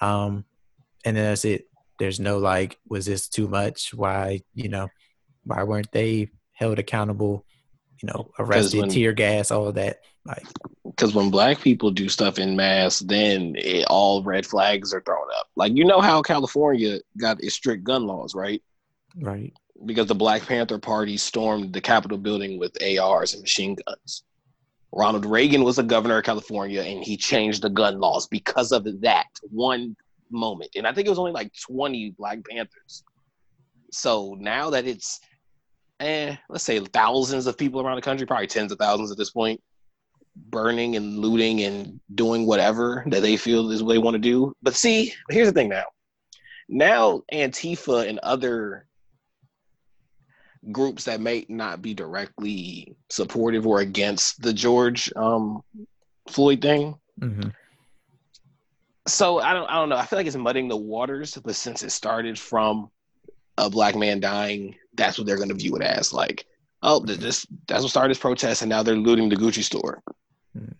um, 0.00 0.44
and 1.04 1.16
then 1.16 1.24
that's 1.26 1.44
it. 1.44 1.68
There's 1.98 2.18
no 2.18 2.38
like, 2.38 2.78
was 2.88 3.06
this 3.06 3.28
too 3.28 3.46
much? 3.46 3.94
Why 3.94 4.40
you 4.54 4.68
know, 4.68 4.88
why 5.44 5.62
weren't 5.62 5.92
they 5.92 6.30
held 6.54 6.78
accountable? 6.78 7.44
You 8.02 8.08
know, 8.08 8.30
arrested, 8.38 8.80
when- 8.80 8.88
tear 8.90 9.12
gas, 9.12 9.50
all 9.50 9.68
of 9.68 9.74
that. 9.76 10.00
Like, 10.26 10.46
Because 10.84 11.14
when 11.14 11.30
black 11.30 11.60
people 11.60 11.90
do 11.90 12.08
stuff 12.08 12.38
in 12.38 12.56
mass, 12.56 13.00
then 13.00 13.54
it, 13.58 13.84
all 13.90 14.22
red 14.22 14.46
flags 14.46 14.94
are 14.94 15.02
thrown 15.02 15.26
up. 15.38 15.48
Like 15.54 15.76
you 15.76 15.84
know 15.84 16.00
how 16.00 16.22
California 16.22 17.00
got 17.18 17.42
its 17.44 17.54
strict 17.54 17.84
gun 17.84 18.06
laws, 18.06 18.34
right? 18.34 18.62
right? 19.20 19.52
Because 19.84 20.06
the 20.06 20.14
Black 20.14 20.46
Panther 20.46 20.78
Party 20.78 21.18
stormed 21.18 21.74
the 21.74 21.80
Capitol 21.80 22.16
building 22.16 22.58
with 22.58 22.76
ARs 22.82 23.34
and 23.34 23.42
machine 23.42 23.76
guns. 23.86 24.22
Ronald 24.92 25.26
Reagan 25.26 25.64
was 25.64 25.76
the 25.76 25.82
governor 25.82 26.18
of 26.18 26.24
California, 26.24 26.80
and 26.80 27.02
he 27.04 27.16
changed 27.16 27.62
the 27.62 27.68
gun 27.68 27.98
laws 28.00 28.26
because 28.28 28.70
of 28.72 28.86
that 29.02 29.26
one 29.50 29.94
moment. 30.30 30.70
And 30.76 30.86
I 30.86 30.92
think 30.92 31.06
it 31.06 31.10
was 31.10 31.18
only 31.18 31.32
like 31.32 31.52
20 31.66 32.14
Black 32.16 32.38
Panthers. 32.48 33.02
So 33.90 34.36
now 34.38 34.70
that 34.70 34.86
it's, 34.86 35.20
eh, 36.04 36.36
let's 36.48 36.64
say 36.64 36.78
thousands 36.80 37.46
of 37.46 37.58
people 37.58 37.80
around 37.80 37.96
the 37.96 38.02
country, 38.02 38.26
probably 38.26 38.46
tens 38.46 38.72
of 38.72 38.78
thousands 38.78 39.10
at 39.10 39.18
this 39.18 39.30
point, 39.30 39.60
burning 40.36 40.96
and 40.96 41.18
looting 41.18 41.62
and 41.62 42.00
doing 42.14 42.46
whatever 42.46 43.04
that 43.08 43.22
they 43.22 43.36
feel 43.36 43.70
is 43.70 43.82
what 43.82 43.92
they 43.92 43.98
want 43.98 44.14
to 44.14 44.20
do. 44.20 44.54
But 44.62 44.74
see, 44.74 45.12
here's 45.30 45.48
the 45.48 45.52
thing 45.52 45.68
now. 45.68 45.84
Now 46.68 47.22
Antifa 47.32 48.08
and 48.08 48.18
other 48.20 48.86
groups 50.72 51.04
that 51.04 51.20
may 51.20 51.44
not 51.48 51.82
be 51.82 51.94
directly 51.94 52.96
supportive 53.10 53.66
or 53.66 53.80
against 53.80 54.40
the 54.40 54.52
George 54.52 55.12
um, 55.14 55.62
Floyd 56.28 56.62
thing. 56.62 56.96
hmm 57.20 57.48
So 59.06 59.40
I 59.40 59.52
don't 59.52 59.68
I 59.68 59.74
don't 59.74 59.88
know. 59.88 59.96
I 59.96 60.06
feel 60.06 60.18
like 60.18 60.26
it's 60.26 60.36
muddying 60.36 60.68
the 60.68 60.76
waters, 60.76 61.38
but 61.44 61.54
since 61.54 61.82
it 61.82 61.90
started 61.90 62.38
from 62.38 62.90
a 63.58 63.70
black 63.70 63.94
man 63.94 64.20
dying, 64.20 64.74
that's 64.94 65.18
what 65.18 65.26
they're 65.26 65.36
going 65.36 65.48
to 65.48 65.54
view 65.54 65.76
it 65.76 65.82
as. 65.82 66.12
Like, 66.12 66.46
oh, 66.82 67.00
this 67.00 67.46
that's 67.68 67.82
what 67.82 67.90
started 67.90 68.10
this 68.10 68.18
protest, 68.18 68.62
and 68.62 68.68
now 68.68 68.82
they're 68.82 68.96
looting 68.96 69.28
the 69.28 69.36
Gucci 69.36 69.62
store. 69.62 70.02
Mhm. 70.56 70.74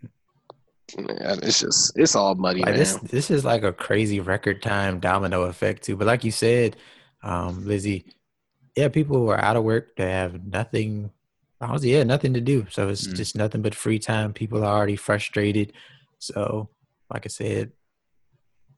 Man, 0.99 1.39
it's 1.43 1.61
just 1.61 1.93
it's 1.99 2.15
all 2.15 2.35
muddy, 2.37 2.61
Like 2.61 2.71
man. 2.71 2.79
this, 2.79 2.97
this 2.99 3.31
is 3.31 3.45
like 3.45 3.65
a 3.65 3.73
crazy 3.73 4.21
record 4.21 4.63
time 4.63 5.01
domino 5.01 5.43
effect 5.45 5.83
too. 5.83 5.97
But 5.97 6.07
like 6.07 6.23
you 6.25 6.31
said, 6.31 6.77
um, 7.23 7.65
Lizzie, 7.67 8.05
yeah, 8.77 8.89
people 8.89 9.17
who 9.17 9.29
are 9.29 9.41
out 9.41 9.57
of 9.57 9.65
work, 9.65 9.97
they 9.97 10.11
have 10.11 10.47
nothing. 10.47 11.11
Honestly, 11.61 11.93
yeah, 11.95 12.03
nothing 12.03 12.35
to 12.35 12.41
do. 12.41 12.67
So 12.71 12.89
it's 12.91 13.07
Mm. 13.09 13.15
just 13.17 13.35
nothing 13.37 13.63
but 13.63 13.75
free 13.75 13.99
time. 13.99 14.33
People 14.35 14.63
are 14.63 14.77
already 14.77 14.97
frustrated. 14.97 15.73
So, 16.19 16.69
like 17.13 17.25
I 17.27 17.29
said, 17.29 17.73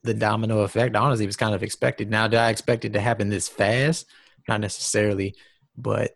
the 0.07 0.13
domino 0.13 0.61
effect 0.61 0.95
honestly 0.95 1.25
was 1.25 1.37
kind 1.37 1.53
of 1.53 1.61
expected. 1.61 2.09
Now, 2.09 2.27
did 2.27 2.39
I 2.39 2.49
expect 2.49 2.85
it 2.85 2.93
to 2.93 2.99
happen 2.99 3.29
this 3.29 3.47
fast? 3.47 4.07
Not 4.47 4.61
necessarily, 4.61 5.35
but 5.77 6.11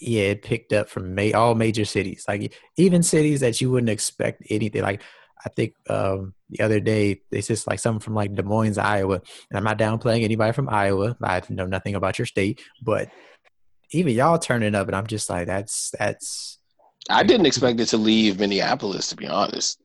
yeah, 0.00 0.24
it 0.24 0.42
picked 0.42 0.72
up 0.72 0.88
from 0.88 1.14
ma- 1.14 1.30
all 1.34 1.54
major 1.54 1.84
cities, 1.84 2.24
like 2.26 2.54
even 2.76 3.02
cities 3.02 3.40
that 3.40 3.60
you 3.60 3.70
wouldn't 3.70 3.90
expect 3.90 4.42
anything. 4.50 4.82
Like 4.82 5.02
I 5.44 5.48
think 5.50 5.74
um, 5.88 6.34
the 6.50 6.62
other 6.62 6.80
day 6.80 7.20
they 7.30 7.40
just 7.40 7.66
like 7.66 7.78
someone 7.78 8.00
from 8.00 8.14
like 8.14 8.34
Des 8.34 8.42
Moines, 8.42 8.78
Iowa, 8.78 9.20
and 9.50 9.56
I'm 9.56 9.64
not 9.64 9.78
downplaying 9.78 10.24
anybody 10.24 10.52
from 10.52 10.68
Iowa. 10.68 11.16
I 11.22 11.42
know 11.50 11.66
nothing 11.66 11.94
about 11.94 12.18
your 12.18 12.26
state, 12.26 12.62
but 12.82 13.08
even 13.92 14.14
y'all 14.14 14.38
turning 14.38 14.74
up, 14.74 14.88
and 14.88 14.96
I'm 14.96 15.06
just 15.06 15.30
like, 15.30 15.46
that's 15.46 15.92
that's 15.98 16.58
I 17.08 17.22
didn't 17.22 17.46
expect 17.46 17.80
it 17.80 17.86
to 17.86 17.98
leave 17.98 18.40
Minneapolis, 18.40 19.08
to 19.08 19.16
be 19.16 19.28
honest. 19.28 19.80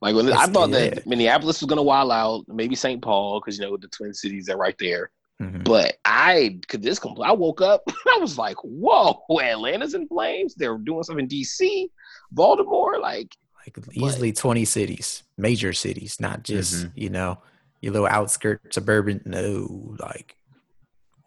Like 0.00 0.14
when 0.14 0.32
I 0.32 0.46
thought 0.46 0.70
yeah. 0.70 0.90
that 0.90 1.06
Minneapolis 1.06 1.60
was 1.60 1.68
going 1.68 1.76
to 1.76 1.82
wild 1.82 2.10
out, 2.10 2.44
maybe 2.48 2.74
St. 2.74 3.02
Paul 3.02 3.40
because 3.40 3.58
you 3.58 3.64
know 3.66 3.76
the 3.76 3.88
Twin 3.88 4.14
Cities 4.14 4.48
are 4.48 4.56
right 4.56 4.76
there. 4.78 5.10
mhm. 5.40 5.62
But 5.64 5.96
I 6.04 6.58
could 6.68 6.82
this 6.82 6.98
compl- 6.98 7.24
I 7.26 7.32
woke 7.32 7.60
up, 7.60 7.82
I 8.14 8.18
was 8.18 8.38
like, 8.38 8.56
"Whoa, 8.62 9.22
Atlanta's 9.42 9.94
in 9.94 10.08
flames! 10.08 10.54
They're 10.54 10.78
doing 10.78 11.02
something 11.02 11.24
in 11.24 11.28
D.C., 11.28 11.90
Baltimore." 12.32 12.98
Like, 12.98 13.36
like 13.66 13.76
easily 13.92 14.32
20 14.32 14.64
cities, 14.64 15.22
major 15.36 15.72
cities, 15.74 16.18
not 16.18 16.44
just 16.44 16.86
you 16.94 17.10
know 17.10 17.38
your 17.82 17.92
little 17.92 18.08
outskirt 18.08 18.72
suburban. 18.72 19.20
No, 19.26 19.96
like 19.98 20.34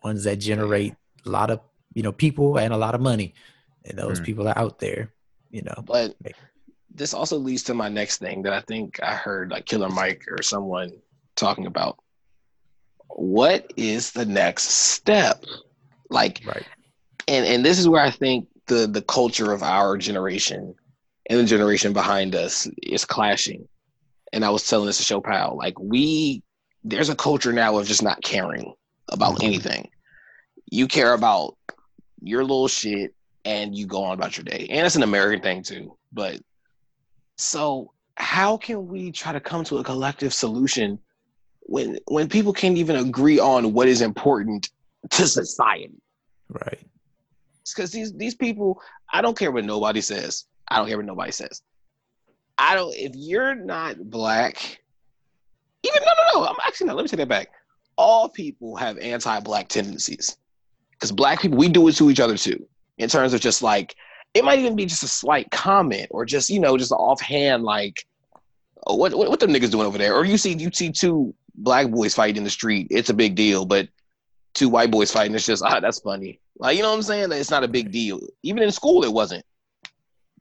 ones 0.03 0.23
that 0.23 0.37
generate 0.37 0.95
a 1.25 1.29
lot 1.29 1.51
of 1.51 1.59
you 1.93 2.01
know 2.03 2.11
people 2.11 2.57
and 2.57 2.73
a 2.73 2.77
lot 2.77 2.95
of 2.95 3.01
money, 3.01 3.35
and 3.85 3.97
those 3.99 4.19
Mm. 4.19 4.25
people 4.25 4.47
are 4.47 4.57
out 4.57 4.79
there. 4.79 5.11
You 5.51 5.61
know, 5.61 5.83
but 5.85 6.15
Right. 6.23 6.35
This 6.93 7.13
also 7.13 7.38
leads 7.38 7.63
to 7.63 7.73
my 7.73 7.89
next 7.89 8.17
thing 8.19 8.43
that 8.43 8.53
I 8.53 8.62
think 8.62 9.01
I 9.01 9.15
heard 9.15 9.51
like 9.51 9.65
Killer 9.65 9.89
Mike 9.89 10.23
or 10.29 10.41
someone 10.43 10.91
talking 11.35 11.65
about. 11.65 11.97
What 13.09 13.71
is 13.77 14.12
the 14.12 14.25
next 14.25 14.63
step? 14.69 15.43
Like, 16.09 16.41
right? 16.45 16.65
and 17.27 17.45
and 17.45 17.65
this 17.65 17.79
is 17.79 17.88
where 17.88 18.01
I 18.01 18.12
think 18.12 18.47
the 18.67 18.88
the 18.88 19.01
culture 19.01 19.51
of 19.51 19.63
our 19.63 19.97
generation 19.97 20.75
and 21.29 21.39
the 21.39 21.45
generation 21.45 21.93
behind 21.93 22.35
us 22.35 22.67
is 22.83 23.05
clashing. 23.05 23.67
And 24.31 24.43
I 24.43 24.50
was 24.50 24.67
telling 24.67 24.88
this 24.88 24.97
to 24.97 25.03
Show 25.03 25.21
Pal, 25.21 25.57
like 25.57 25.79
we 25.79 26.43
there's 26.83 27.09
a 27.09 27.15
culture 27.15 27.53
now 27.53 27.77
of 27.77 27.88
just 27.88 28.03
not 28.03 28.21
caring 28.23 28.73
about 29.09 29.38
Mhm. 29.39 29.43
anything. 29.45 29.89
You 30.71 30.88
care 30.88 31.13
about 31.13 31.55
your 32.21 32.41
little 32.41 32.67
shit 32.67 33.13
and 33.45 33.75
you 33.77 33.85
go 33.85 34.03
on 34.03 34.13
about 34.13 34.38
your 34.38 34.43
day. 34.43 34.67
And 34.69 34.85
it's 34.85 34.95
an 34.95 35.03
American 35.03 35.41
thing 35.41 35.63
too. 35.63 35.97
But 36.12 36.39
so 37.37 37.91
how 38.15 38.57
can 38.57 38.87
we 38.87 39.11
try 39.11 39.31
to 39.33 39.39
come 39.39 39.63
to 39.65 39.77
a 39.79 39.83
collective 39.83 40.33
solution 40.33 40.99
when 41.61 41.97
when 42.07 42.29
people 42.29 42.53
can't 42.53 42.77
even 42.77 42.95
agree 42.97 43.39
on 43.39 43.73
what 43.73 43.87
is 43.87 44.01
important 44.01 44.69
to 45.11 45.27
society? 45.27 45.91
Right. 46.49 46.79
because 47.67 47.91
these 47.91 48.13
these 48.13 48.35
people, 48.35 48.81
I 49.11 49.21
don't 49.21 49.37
care 49.37 49.51
what 49.51 49.65
nobody 49.65 50.01
says. 50.01 50.45
I 50.67 50.77
don't 50.77 50.87
care 50.87 50.97
what 50.97 51.05
nobody 51.05 51.31
says. 51.31 51.61
I 52.57 52.75
don't. 52.75 52.93
If 52.95 53.13
you're 53.15 53.55
not 53.55 54.09
black, 54.09 54.81
even 55.83 56.01
no, 56.03 56.11
no, 56.33 56.41
no. 56.41 56.47
I'm 56.47 56.55
actually 56.65 56.87
not. 56.87 56.95
Let 56.97 57.03
me 57.03 57.09
take 57.09 57.17
that 57.19 57.27
back. 57.27 57.49
All 57.97 58.29
people 58.29 58.75
have 58.75 58.97
anti-black 58.97 59.69
tendencies 59.69 60.37
because 60.91 61.11
black 61.11 61.41
people 61.41 61.57
we 61.57 61.69
do 61.69 61.87
it 61.87 61.95
to 61.97 62.09
each 62.09 62.19
other 62.19 62.37
too. 62.37 62.67
In 62.97 63.09
terms 63.09 63.33
of 63.33 63.41
just 63.41 63.61
like 63.63 63.95
it 64.33 64.43
might 64.43 64.59
even 64.59 64.75
be 64.75 64.85
just 64.85 65.03
a 65.03 65.07
slight 65.07 65.51
comment 65.51 66.07
or 66.11 66.25
just 66.25 66.49
you 66.49 66.59
know 66.59 66.77
just 66.77 66.91
offhand 66.91 67.63
like, 67.63 68.05
oh, 68.87 68.95
what 68.95 69.13
what 69.13 69.29
what 69.29 69.39
them 69.39 69.51
niggas 69.51 69.71
doing 69.71 69.85
over 69.85 69.97
there? 69.97 70.15
Or 70.15 70.25
you 70.25 70.37
see 70.37 70.53
you 70.53 70.71
see 70.73 70.91
two 70.91 71.33
black 71.55 71.89
boys 71.89 72.15
fighting 72.15 72.37
in 72.37 72.43
the 72.43 72.49
street. 72.49 72.87
It's 72.89 73.09
a 73.09 73.13
big 73.13 73.35
deal, 73.35 73.65
but 73.65 73.87
two 74.53 74.69
white 74.69 74.91
boys 74.91 75.11
fighting, 75.11 75.35
it's 75.35 75.45
just 75.45 75.63
ah, 75.63 75.79
that's 75.79 75.99
funny. 75.99 76.39
Like 76.57 76.77
you 76.77 76.83
know 76.83 76.89
what 76.89 76.97
I'm 76.97 77.03
saying? 77.03 77.31
It's 77.31 77.51
not 77.51 77.63
a 77.63 77.67
big 77.67 77.91
deal. 77.91 78.19
Even 78.43 78.63
in 78.63 78.71
school, 78.71 79.03
it 79.03 79.11
wasn't. 79.11 79.45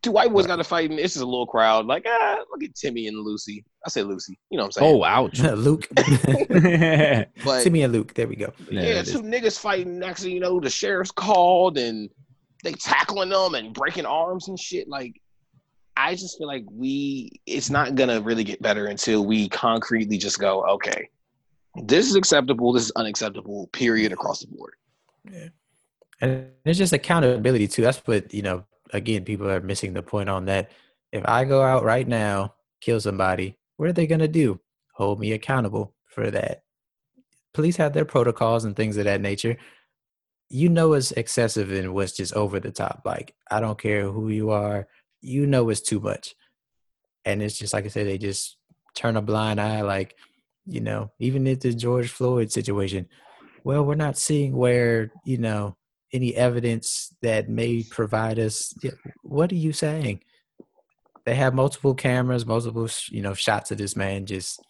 Two 0.02 0.12
white 0.12 0.32
boys 0.32 0.49
got 0.49 0.56
to 0.56 0.64
fight, 0.64 0.90
and 0.90 0.99
it's 0.99 1.14
just 1.14 1.22
a 1.22 1.26
little 1.26 1.46
crowd. 1.46 1.87
Like 1.87 2.04
ah, 2.08 2.38
look 2.50 2.62
at 2.64 2.75
Timmy 2.75 3.06
and 3.08 3.18
Lucy. 3.18 3.64
I 3.87 3.88
say 3.88 4.02
Lucy. 4.02 4.38
You 4.50 4.56
know 4.56 4.64
what 4.64 4.76
I'm 4.76 4.82
saying? 4.82 4.96
Oh, 4.96 5.04
ouch. 5.04 5.38
Luke, 5.40 5.88
but 7.44 7.62
Timmy 7.62 7.82
and 7.82 7.92
Luke. 7.92 8.14
There 8.14 8.26
we 8.26 8.37
go. 8.37 8.52
Yeah, 8.70 8.82
yeah, 8.82 9.02
two 9.02 9.22
niggas 9.22 9.58
fighting. 9.58 9.99
Next 9.99 10.22
thing 10.22 10.32
you 10.32 10.40
know, 10.40 10.58
the 10.61 10.70
sheriff's 10.70 11.12
called 11.12 11.78
and 11.78 12.11
they 12.62 12.73
tackling 12.73 13.31
them 13.31 13.54
and 13.54 13.75
breaking 13.75 14.07
arms 14.07 14.49
and 14.49 14.59
shit. 14.59 14.88
Like, 14.88 15.21
I 15.97 16.14
just 16.14 16.38
feel 16.38 16.47
like 16.47 16.64
we, 16.71 17.40
it's 17.47 17.71
not 17.71 17.95
gonna 17.95 18.21
really 18.21 18.45
get 18.45 18.62
better 18.62 18.87
until 18.87 19.25
we 19.26 19.49
concretely 19.49 20.19
just 20.19 20.38
go, 20.38 20.64
okay, 20.64 21.09
this 21.85 22.09
is 22.09 22.14
acceptable, 22.14 22.73
this 22.73 22.85
is 22.85 22.92
unacceptable. 22.97 23.69
Period 23.69 24.12
across 24.12 24.40
the 24.40 24.47
board. 24.49 24.75
And 26.21 26.50
it's 26.64 26.78
just 26.78 26.92
accountability 26.92 27.66
too. 27.69 27.83
That's 27.83 27.99
what, 27.99 28.33
you 28.33 28.42
know, 28.42 28.64
again, 28.92 29.25
people 29.25 29.50
are 29.50 29.61
missing 29.61 29.92
the 29.92 30.02
point 30.02 30.28
on 30.28 30.45
that. 30.47 30.71
If 31.11 31.23
I 31.26 31.45
go 31.45 31.62
out 31.62 31.85
right 31.85 32.07
now, 32.07 32.54
kill 32.81 33.00
somebody, 33.00 33.59
what 33.76 33.88
are 33.88 33.92
they 33.92 34.07
going 34.07 34.21
to 34.21 34.28
do? 34.28 34.61
Hold 34.95 35.19
me 35.19 35.33
accountable 35.33 35.95
for 36.07 36.31
that. 36.31 36.62
Police 37.54 37.76
have 37.76 37.92
their 37.92 38.04
protocols 38.04 38.64
and 38.64 38.76
things 38.76 38.97
of 38.97 39.04
that 39.04 39.21
nature. 39.21 39.57
You 40.52 40.68
know, 40.68 40.92
it's 40.92 41.12
excessive 41.12 41.73
and 41.73 41.94
what's 41.94 42.12
just 42.12 42.35
over 42.35 42.61
the 42.61 42.71
top. 42.71 43.02
Like, 43.04 43.35
I 43.50 43.61
don't 43.61 43.80
care 43.80 44.04
who 44.11 44.28
you 44.28 44.50
are, 44.50 44.87
you 45.21 45.47
know, 45.47 45.71
it's 45.71 45.80
too 45.80 45.99
much. 45.99 46.35
And 47.25 47.42
it's 47.42 47.56
just 47.56 47.73
like 47.73 47.85
I 47.87 47.88
said, 47.88 48.06
they 48.06 48.18
just 48.18 48.59
turn 48.94 49.16
a 49.16 49.23
blind 49.23 49.61
eye. 49.61 49.80
Like, 49.80 50.14
you 50.66 50.80
know, 50.80 51.11
even 51.18 51.47
if 51.47 51.61
the 51.61 51.73
George 51.73 52.11
Floyd 52.11 52.52
situation, 52.52 53.09
well, 53.64 53.85
we're 53.85 53.94
not 53.94 54.18
seeing 54.18 54.54
where, 54.54 55.11
you 55.25 55.38
know, 55.38 55.76
any 56.12 56.35
evidence 56.35 57.14
that 57.23 57.49
may 57.49 57.82
provide 57.82 58.38
us 58.38 58.75
what 59.23 59.50
are 59.50 59.56
you 59.56 59.73
saying 59.73 60.21
they 61.25 61.35
have 61.35 61.54
multiple 61.54 61.94
cameras 61.94 62.44
multiple 62.44 62.88
you 63.11 63.23
know 63.23 63.35
shots 63.35 63.71
of 63.71 63.78
this 63.78 63.97
man 63.97 64.26
just 64.26 64.61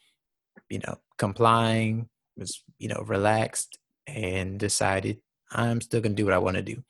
you 0.69 0.79
know 0.87 0.97
complying 1.19 2.09
was 2.37 2.63
you 2.79 2.89
know 2.89 3.03
relaxed 3.07 3.79
and 4.07 4.59
decided 4.59 5.19
i'm 5.55 5.81
still 5.81 6.01
gonna 6.01 6.15
do 6.15 6.25
what 6.25 6.35
i 6.35 6.39
want 6.39 6.57
to 6.57 6.63
do 6.63 6.83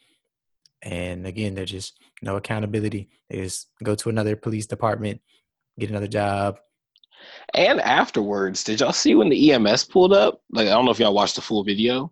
and 0.83 1.27
again 1.27 1.55
there's 1.55 1.71
just 1.71 1.99
no 2.23 2.37
accountability 2.37 3.09
they 3.29 3.39
just 3.43 3.69
go 3.83 3.95
to 3.95 4.09
another 4.09 4.37
police 4.37 4.67
department 4.67 5.21
get 5.79 5.91
another 5.91 6.09
job 6.09 6.59
And 7.55 7.81
afterwards, 7.81 8.65
did 8.65 8.81
y'all 8.81 8.93
see 8.93 9.15
when 9.15 9.29
the 9.29 9.53
EMS 9.53 9.85
pulled 9.85 10.13
up? 10.13 10.43
Like, 10.51 10.67
I 10.67 10.71
don't 10.71 10.85
know 10.85 10.91
if 10.91 10.99
y'all 10.99 11.15
watched 11.15 11.37
the 11.37 11.41
full 11.41 11.63
video. 11.63 12.11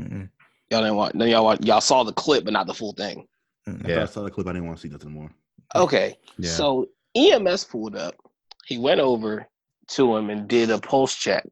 Mm-mm, 0.00 0.30
Y'all 0.70 0.80
didn't 0.80 0.96
watch. 0.96 1.14
No, 1.14 1.26
y'all 1.26 1.44
watch, 1.44 1.60
y'all 1.62 1.82
saw 1.82 2.02
the 2.02 2.14
clip, 2.14 2.44
but 2.44 2.54
not 2.54 2.66
the 2.66 2.72
full 2.72 2.94
thing. 2.94 3.28
After 3.68 3.90
Yeah. 3.90 4.02
I 4.02 4.06
saw 4.06 4.22
the 4.22 4.30
clip, 4.30 4.46
I 4.46 4.52
didn't 4.54 4.66
want 4.68 4.78
to 4.78 4.82
see 4.82 4.88
nothing 4.92 5.12
more. 5.12 5.30
Okay. 5.74 6.16
Yeah. 6.38 6.50
So 6.50 6.88
EMS 7.14 7.64
pulled 7.64 7.94
up. 7.94 8.14
He 8.64 8.78
went 8.78 9.00
over 9.00 9.46
to 9.88 10.16
him 10.16 10.30
and 10.30 10.48
did 10.48 10.70
a 10.70 10.78
pulse 10.78 11.14
check. 11.14 11.44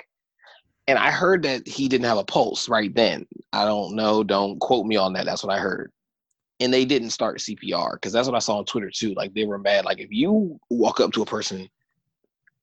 And 0.91 0.99
I 0.99 1.13
heard 1.13 1.45
that 1.45 1.69
he 1.69 1.87
didn't 1.87 2.07
have 2.07 2.19
a 2.19 2.25
pulse 2.25 2.69
right 2.69 2.93
then. 2.93 3.25
I 3.53 3.65
don't 3.65 3.95
know. 3.95 4.25
Don't 4.25 4.59
quote 4.59 4.87
me 4.87 4.97
on 4.97 5.13
that. 5.13 5.25
That's 5.25 5.45
what 5.45 5.57
I 5.57 5.61
heard. 5.61 5.93
And 6.59 6.75
they 6.75 6.85
didn't 6.85 7.11
start 7.11 7.39
CPR 7.39 7.93
because 7.93 8.13
that's 8.13 8.27
what 8.27 8.35
I 8.35 8.41
saw 8.41 8.59
on 8.59 8.65
Twitter 8.65 8.91
too. 8.93 9.15
Like 9.15 9.33
they 9.33 9.45
were 9.45 9.57
mad. 9.57 9.85
Like 9.85 10.01
if 10.01 10.11
you 10.11 10.59
walk 10.69 10.99
up 10.99 11.13
to 11.13 11.23
a 11.23 11.27
person 11.27 11.69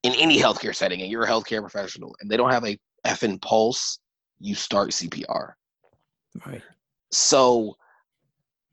in 0.03 0.13
any 0.15 0.37
healthcare 0.37 0.75
setting 0.75 1.01
and 1.01 1.09
you're 1.09 1.23
a 1.23 1.27
healthcare 1.27 1.61
professional 1.61 2.17
and 2.19 2.29
they 2.29 2.35
don't 2.35 2.51
have 2.51 2.65
a 2.65 2.77
effing 3.05 3.41
pulse, 3.41 3.97
you 4.41 4.55
start 4.55 4.89
CPR. 4.89 5.53
right 6.45 6.61
So 7.13 7.77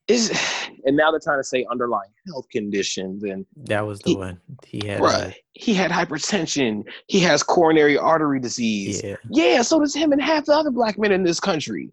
is 0.08 0.30
and 0.84 0.96
now 0.96 1.10
they're 1.10 1.20
trying 1.20 1.38
to 1.40 1.44
say 1.44 1.64
underlying 1.70 2.10
health 2.28 2.46
conditions 2.50 3.22
and 3.24 3.46
that 3.56 3.86
was 3.86 4.00
the 4.00 4.10
He- 4.10 4.16
one 4.16 4.40
he 4.66 4.86
had 4.86 5.00
uh, 5.00 5.04
right. 5.04 5.36
He 5.56 5.72
had 5.72 5.90
hypertension. 5.90 6.82
He 7.06 7.20
has 7.20 7.42
coronary 7.42 7.96
artery 7.96 8.40
disease. 8.40 9.02
yeah 9.04 9.16
Yeah, 9.30 9.62
so 9.62 9.78
does 9.80 9.94
him 9.94 10.12
and 10.12 10.20
half 10.20 10.46
the 10.46 10.52
other 10.52 10.70
black 10.72 10.98
men 10.98 11.12
in 11.12 11.22
this 11.22 11.38
country. 11.40 11.92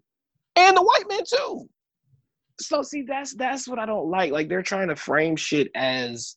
And 0.56 0.76
the 0.76 0.82
white 0.82 1.04
men 1.08 1.20
too. 1.24 1.68
so 2.60 2.82
see 2.82 3.02
that's 3.02 3.34
that's 3.34 3.66
what 3.68 3.78
I 3.78 3.86
don't 3.86 4.10
like. 4.10 4.32
Like 4.32 4.48
they're 4.48 4.62
trying 4.62 4.88
to 4.88 4.96
frame 4.96 5.36
shit 5.36 5.70
as 5.74 6.36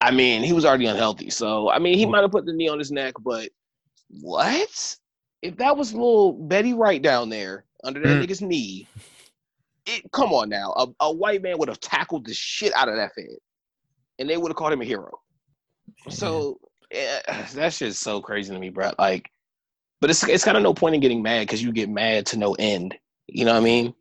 I 0.00 0.10
mean, 0.10 0.42
he 0.42 0.52
was 0.52 0.64
already 0.64 0.86
unhealthy. 0.86 1.30
So 1.30 1.70
I 1.70 1.78
mean 1.78 1.96
he 1.98 2.06
might 2.06 2.22
have 2.22 2.30
put 2.32 2.46
the 2.46 2.52
knee 2.52 2.68
on 2.68 2.78
his 2.78 2.90
neck, 2.90 3.14
but 3.22 3.48
what? 4.20 4.96
If 5.42 5.56
that 5.58 5.76
was 5.76 5.92
little 5.92 6.32
Betty 6.32 6.72
Wright 6.74 7.00
down 7.02 7.28
there 7.28 7.64
under 7.84 8.00
that 8.00 8.08
Mm. 8.08 8.24
nigga's 8.26 8.42
knee, 8.42 8.88
it 9.86 10.10
come 10.12 10.32
on 10.32 10.48
now. 10.48 10.72
A, 10.76 10.86
a 11.00 11.12
white 11.12 11.42
man 11.42 11.58
would 11.58 11.68
have 11.68 11.80
tackled 11.80 12.26
the 12.26 12.34
shit 12.34 12.72
out 12.74 12.88
of 12.88 12.96
that 12.96 13.14
fan, 13.14 13.36
And 14.18 14.28
they 14.28 14.36
would 14.36 14.50
have 14.50 14.56
called 14.56 14.72
him 14.72 14.82
a 14.82 14.84
hero. 14.84 15.20
So 16.08 16.60
yeah, 16.92 17.20
that's 17.54 17.78
just 17.78 18.00
so 18.00 18.20
crazy 18.20 18.52
to 18.52 18.58
me, 18.58 18.70
bro. 18.70 18.92
Like, 18.98 19.30
but 20.00 20.10
it's 20.10 20.26
it's 20.28 20.44
kind 20.44 20.56
of 20.56 20.62
no 20.62 20.74
point 20.74 20.94
in 20.94 21.00
getting 21.00 21.22
mad 21.22 21.40
because 21.40 21.62
you 21.62 21.72
get 21.72 21.88
mad 21.88 22.26
to 22.26 22.38
no 22.38 22.54
end. 22.54 22.94
You 23.28 23.44
know 23.44 23.52
what 23.52 23.60
I 23.60 23.64
mean? 23.64 23.94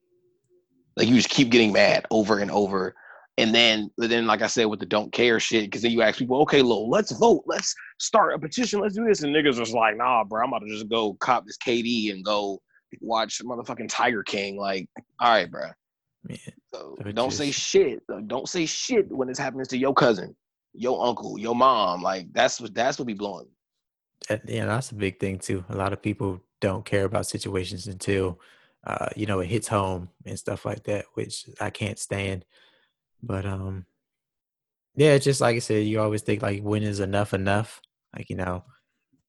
Like 0.98 1.08
you 1.08 1.16
just 1.16 1.30
keep 1.30 1.50
getting 1.50 1.74
mad 1.74 2.06
over 2.12 2.40
and 2.40 2.52
over, 2.52 2.96
and 3.38 3.54
then 3.54 3.92
then 3.98 4.28
like 4.28 4.42
I 4.42 4.48
said 4.48 4.66
with 4.66 4.80
the 4.80 4.86
don't 4.86 5.12
care 5.12 5.40
shit, 5.40 5.66
because 5.66 5.82
then 5.82 5.92
you 5.92 6.02
ask 6.02 6.18
people, 6.18 6.42
okay, 6.42 6.62
Lil, 6.62 6.90
let's 6.90 7.12
vote, 7.12 7.44
let's 7.46 7.74
start 8.00 8.34
a 8.34 8.40
petition, 8.40 8.80
let's 8.80 8.96
do 8.96 9.06
this, 9.06 9.24
and 9.24 9.36
niggas 9.36 9.58
just 9.58 9.74
like, 9.74 9.98
nah, 9.98 10.24
bro, 10.24 10.44
I'm 10.44 10.50
about 10.50 10.60
to 10.60 10.70
just 10.70 10.90
go 10.90 11.14
cop 11.16 11.46
this 11.46 11.58
KD 11.58 12.14
and 12.14 12.24
go 12.24 12.62
watch 13.02 13.42
motherfucking 13.44 13.90
Tiger 13.90 14.24
King. 14.24 14.58
Like, 14.58 14.88
all 15.20 15.32
right, 15.32 15.50
bro. 15.50 15.70
Yeah. 16.28 16.38
So 16.74 16.98
don't 17.14 17.32
say 17.32 17.52
shit. 17.52 18.02
Don't 18.28 18.50
say 18.50 18.66
shit 18.66 19.10
when 19.12 19.30
it's 19.30 19.40
happening 19.40 19.66
to 19.68 19.78
your 19.78 19.94
cousin, 19.94 20.36
your 20.74 21.06
uncle, 21.06 21.38
your 21.38 21.56
mom. 21.56 22.02
Like 22.02 22.28
that's 22.34 22.60
what 22.60 22.74
that's 22.74 22.98
what 22.98 23.08
be 23.08 23.14
blowing. 23.14 23.48
That, 24.30 24.42
yeah, 24.48 24.66
that's 24.66 24.92
a 24.92 24.96
big 24.96 25.20
thing 25.20 25.40
too. 25.40 25.64
A 25.70 25.76
lot 25.76 25.94
of 25.94 26.02
people 26.02 26.42
don't 26.62 26.86
care 26.86 27.06
about 27.06 27.28
situations 27.28 27.88
until 27.88 28.40
uh, 28.88 29.10
you 29.16 29.26
know 29.26 29.40
it 29.40 29.48
hits 29.48 29.68
home 29.68 30.10
and 30.26 30.38
stuff 30.38 30.66
like 30.66 30.84
that, 30.86 31.06
which 31.14 31.46
I 31.62 31.70
can't 31.70 32.00
stand. 32.00 32.46
But 33.22 33.46
um, 33.46 33.86
yeah, 34.96 35.18
just 35.18 35.42
like 35.42 35.56
I 35.56 35.60
said, 35.60 35.86
you 35.86 36.02
always 36.02 36.22
think 36.22 36.42
like, 36.42 36.62
when 36.62 36.84
is 36.84 37.00
enough 37.00 37.34
enough? 37.34 37.82
Like 38.16 38.30
you 38.30 38.36
know, 38.36 38.64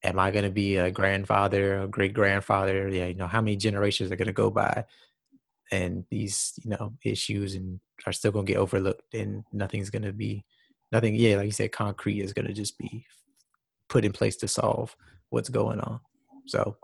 am 0.07 0.19
I 0.19 0.31
gonna 0.31 0.51
be 0.51 0.77
a 0.77 0.91
grandfather, 0.91 1.83
a 1.83 1.89
great 1.89 2.15
grandfather? 2.15 2.89
Yeah, 2.89 3.07
you 3.07 3.15
know, 3.15 3.27
how 3.27 3.41
many 3.41 3.57
generations 3.57 4.11
are 4.11 4.17
gonna 4.17 4.33
go 4.33 4.51
by, 4.51 4.85
and 5.71 6.05
these 6.11 6.55
you 6.63 6.71
know 6.71 6.95
issues 7.05 7.55
and 7.55 7.81
are 8.07 8.13
still 8.13 8.33
gonna 8.33 8.45
get 8.45 8.57
overlooked, 8.57 9.15
and 9.15 9.45
nothing's 9.53 9.91
gonna 9.91 10.13
be 10.13 10.45
nothing. 10.93 11.15
Yeah, 11.15 11.37
like 11.37 11.47
you 11.47 11.53
said, 11.53 11.73
concrete 11.73 12.21
is 12.21 12.33
gonna 12.33 12.53
just 12.53 12.79
be 12.79 13.07
put 13.89 14.05
in 14.05 14.13
place 14.13 14.37
to 14.37 14.49
solve 14.49 14.97
what's 15.31 15.49
going 15.49 15.81
on. 15.81 16.01
So 16.47 16.77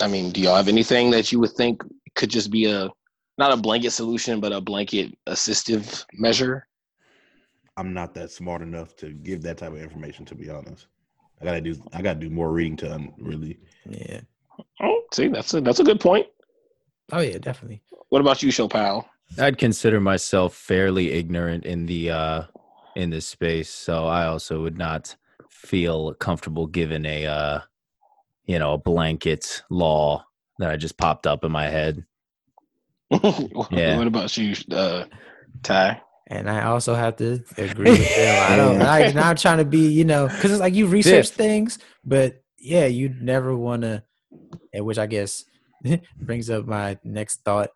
I 0.00 0.08
mean, 0.08 0.30
do 0.30 0.40
y'all 0.40 0.56
have 0.56 0.68
anything 0.68 1.10
that 1.12 1.32
you 1.32 1.40
would 1.40 1.52
think 1.52 1.82
could 2.14 2.30
just 2.30 2.50
be 2.50 2.66
a 2.66 2.90
not 3.38 3.52
a 3.52 3.56
blanket 3.56 3.92
solution, 3.92 4.40
but 4.40 4.52
a 4.52 4.60
blanket 4.60 5.16
assistive 5.28 6.04
measure? 6.12 6.66
I'm 7.76 7.94
not 7.94 8.12
that 8.14 8.30
smart 8.30 8.60
enough 8.60 8.94
to 8.96 9.10
give 9.10 9.40
that 9.42 9.58
type 9.58 9.72
of 9.72 9.80
information. 9.80 10.26
To 10.26 10.34
be 10.34 10.50
honest, 10.50 10.86
I 11.40 11.44
gotta 11.44 11.60
do. 11.60 11.76
I 11.92 12.02
gotta 12.02 12.18
do 12.20 12.30
more 12.30 12.50
reading 12.52 12.76
to 12.78 12.92
un- 12.94 13.14
really. 13.18 13.58
yeah. 13.88 14.20
Oh, 14.82 15.02
see, 15.12 15.28
that's 15.28 15.54
a 15.54 15.60
that's 15.60 15.80
a 15.80 15.84
good 15.84 16.00
point. 16.00 16.26
Oh 17.12 17.20
yeah, 17.20 17.38
definitely. 17.38 17.82
What 18.10 18.20
about 18.20 18.42
you, 18.42 18.50
Chopal? 18.50 19.04
I'd 19.38 19.58
consider 19.58 20.00
myself 20.00 20.54
fairly 20.54 21.12
ignorant 21.12 21.64
in 21.64 21.86
the 21.86 22.10
uh 22.10 22.42
in 22.96 23.10
this 23.10 23.26
space, 23.26 23.70
so 23.70 24.06
I 24.06 24.26
also 24.26 24.62
would 24.62 24.76
not 24.76 25.16
feel 25.48 26.14
comfortable 26.14 26.66
given 26.66 27.06
a 27.06 27.26
uh 27.26 27.60
you 28.44 28.58
know 28.58 28.74
a 28.74 28.78
blanket 28.78 29.62
law 29.70 30.24
that 30.58 30.70
I 30.70 30.76
just 30.76 30.98
popped 30.98 31.26
up 31.26 31.44
in 31.44 31.52
my 31.52 31.68
head. 31.68 32.04
Yeah. 33.70 33.96
What 33.96 34.06
about 34.06 34.36
you, 34.36 34.54
uh, 34.70 35.04
Ty? 35.62 36.00
And 36.32 36.48
I 36.48 36.62
also 36.66 36.94
have 36.94 37.16
to 37.16 37.42
agree 37.58 37.90
with 37.90 38.14
them. 38.16 38.52
I 38.52 38.56
don't. 38.56 38.80
I, 38.82 39.10
not 39.10 39.36
trying 39.36 39.58
to 39.58 39.64
be, 39.64 39.88
you 39.88 40.04
know, 40.04 40.28
because 40.28 40.52
it's 40.52 40.60
like 40.60 40.74
you 40.74 40.86
research 40.86 41.26
Fifth. 41.26 41.34
things, 41.36 41.78
but 42.04 42.42
yeah, 42.56 42.86
you 42.86 43.08
never 43.20 43.56
want 43.56 43.82
to. 43.82 44.02
Which 44.72 44.98
I 44.98 45.06
guess 45.06 45.44
brings 46.20 46.48
up 46.48 46.66
my 46.66 46.98
next 47.02 47.42
thought. 47.44 47.70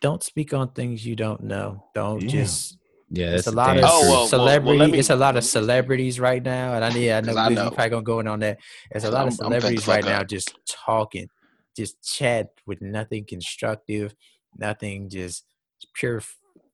Don't 0.00 0.22
speak 0.22 0.54
on 0.54 0.70
things 0.72 1.04
you 1.04 1.16
don't 1.16 1.42
know. 1.42 1.82
Don't 1.94 2.22
Yeah. 2.22 2.28
just. 2.28 2.78
Yeah, 3.08 3.34
It's 3.36 3.46
a 3.46 3.52
lot 3.52 3.76
of 3.76 3.82
damn 3.82 3.90
Oh, 3.90 4.00
truth. 4.00 4.10
well, 4.10 4.18
well, 4.20 4.26
celebrity. 4.28 4.92
me- 4.92 4.98
it's 4.98 5.10
a 5.10 5.16
lot 5.16 5.36
of 5.36 5.44
celebrities 5.44 6.18
right 6.18 6.42
now, 6.42 6.74
and 6.74 6.84
I 6.84 6.88
yeah, 6.90 7.18
I 7.18 7.20
know, 7.20 7.26
'Cause 7.28 7.36
I 7.36 7.48
Blizzy, 7.50 7.54
know. 7.54 7.64
you 7.66 7.70
probably 7.70 7.90
gonna 7.90 8.02
go 8.02 8.18
in 8.20 8.26
on 8.28 8.40
that. 8.40 8.58
There's 8.90 9.04
a 9.04 9.10
lot 9.12 9.18
I'm- 9.20 9.28
of 9.28 9.32
I'm 9.34 9.36
fed 9.36 9.38
the 9.38 9.44
celebrities 9.60 9.84
fuck 9.84 9.94
right 9.94 10.04
now 10.04 10.20
up. 10.22 10.28
just 10.28 10.54
talking, 10.68 11.28
just 11.76 12.02
chat 12.02 12.48
with 12.66 12.82
nothing 12.82 13.24
constructive, 13.24 14.14
nothing, 14.58 15.08
just 15.08 15.44
pure 15.94 16.20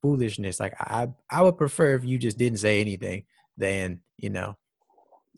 foolishness. 0.03 0.61
Like 0.61 0.75
I, 0.81 1.09
I 1.31 1.43
would 1.43 1.57
prefer 1.57 1.95
if 1.95 2.05
you 2.05 2.19
just 2.19 2.37
didn't 2.39 2.59
say 2.59 2.81
anything 2.81 3.25
than 3.57 4.01
you 4.19 4.31
know 4.31 4.57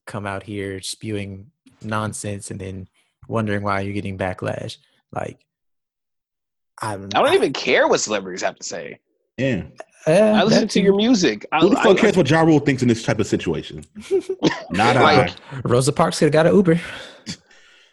come 0.07 0.27
out 0.27 0.43
here 0.43 0.81
spewing 0.81 1.51
nonsense 1.83 2.51
and 2.51 2.61
then 2.61 2.89
wondering 3.29 3.63
why 3.63 3.81
you're 3.81 3.95
getting 3.95 4.19
backlash. 4.19 4.79
Like 5.13 5.45
I'm, 6.83 7.05
I 7.15 7.23
don't 7.23 7.35
even 7.35 7.53
care 7.53 7.87
what 7.89 8.01
celebrities 8.01 8.43
have 8.43 8.57
to 8.57 8.65
say. 8.65 8.99
Yeah. 9.39 9.65
Uh, 10.07 10.11
I 10.11 10.43
listen 10.45 10.69
to 10.69 10.81
your 10.83 10.95
music. 10.97 11.47
I, 11.51 11.61
Who 11.61 11.71
the 11.71 11.79
I- 11.79 11.83
fuck 11.85 11.97
cares 11.99 12.17
what 12.17 12.29
Ja 12.29 12.43
Rule 12.43 12.59
thinks 12.59 12.83
in 12.83 12.89
this 12.89 13.03
type 13.03 13.21
of 13.21 13.27
situation? 13.27 13.85
Not 14.71 14.97
Like- 14.97 15.31
I. 15.53 15.61
Rosa 15.65 15.93
Parks 15.93 16.19
could 16.19 16.27
have 16.27 16.33
got 16.33 16.47
an 16.47 16.55
Uber. 16.55 16.79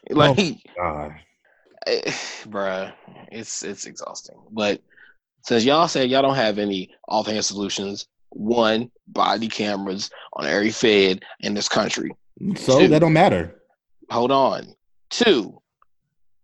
like, 0.10 0.58
God. 0.76 1.14
eh, 1.88 2.02
bruh, 2.50 2.92
it's 3.32 3.64
it's 3.64 3.86
exhausting. 3.86 4.36
But 4.52 4.82
since 5.44 5.64
y'all 5.66 5.88
said 5.88 6.10
y'all 6.10 6.22
don't 6.22 6.36
have 6.36 6.60
any 6.60 6.90
offhand 7.08 7.44
solutions, 7.44 8.08
one, 8.30 8.92
body 9.08 9.48
cameras 9.48 10.10
on 10.34 10.46
every 10.46 10.72
fed 10.72 11.24
in 11.42 11.54
this 11.54 11.68
country. 11.68 12.12
So 12.56 12.80
Dude. 12.80 12.92
that 12.92 13.00
don't 13.00 13.14
matter. 13.14 13.62
Hold 14.10 14.32
on. 14.32 14.74
Two, 15.10 15.62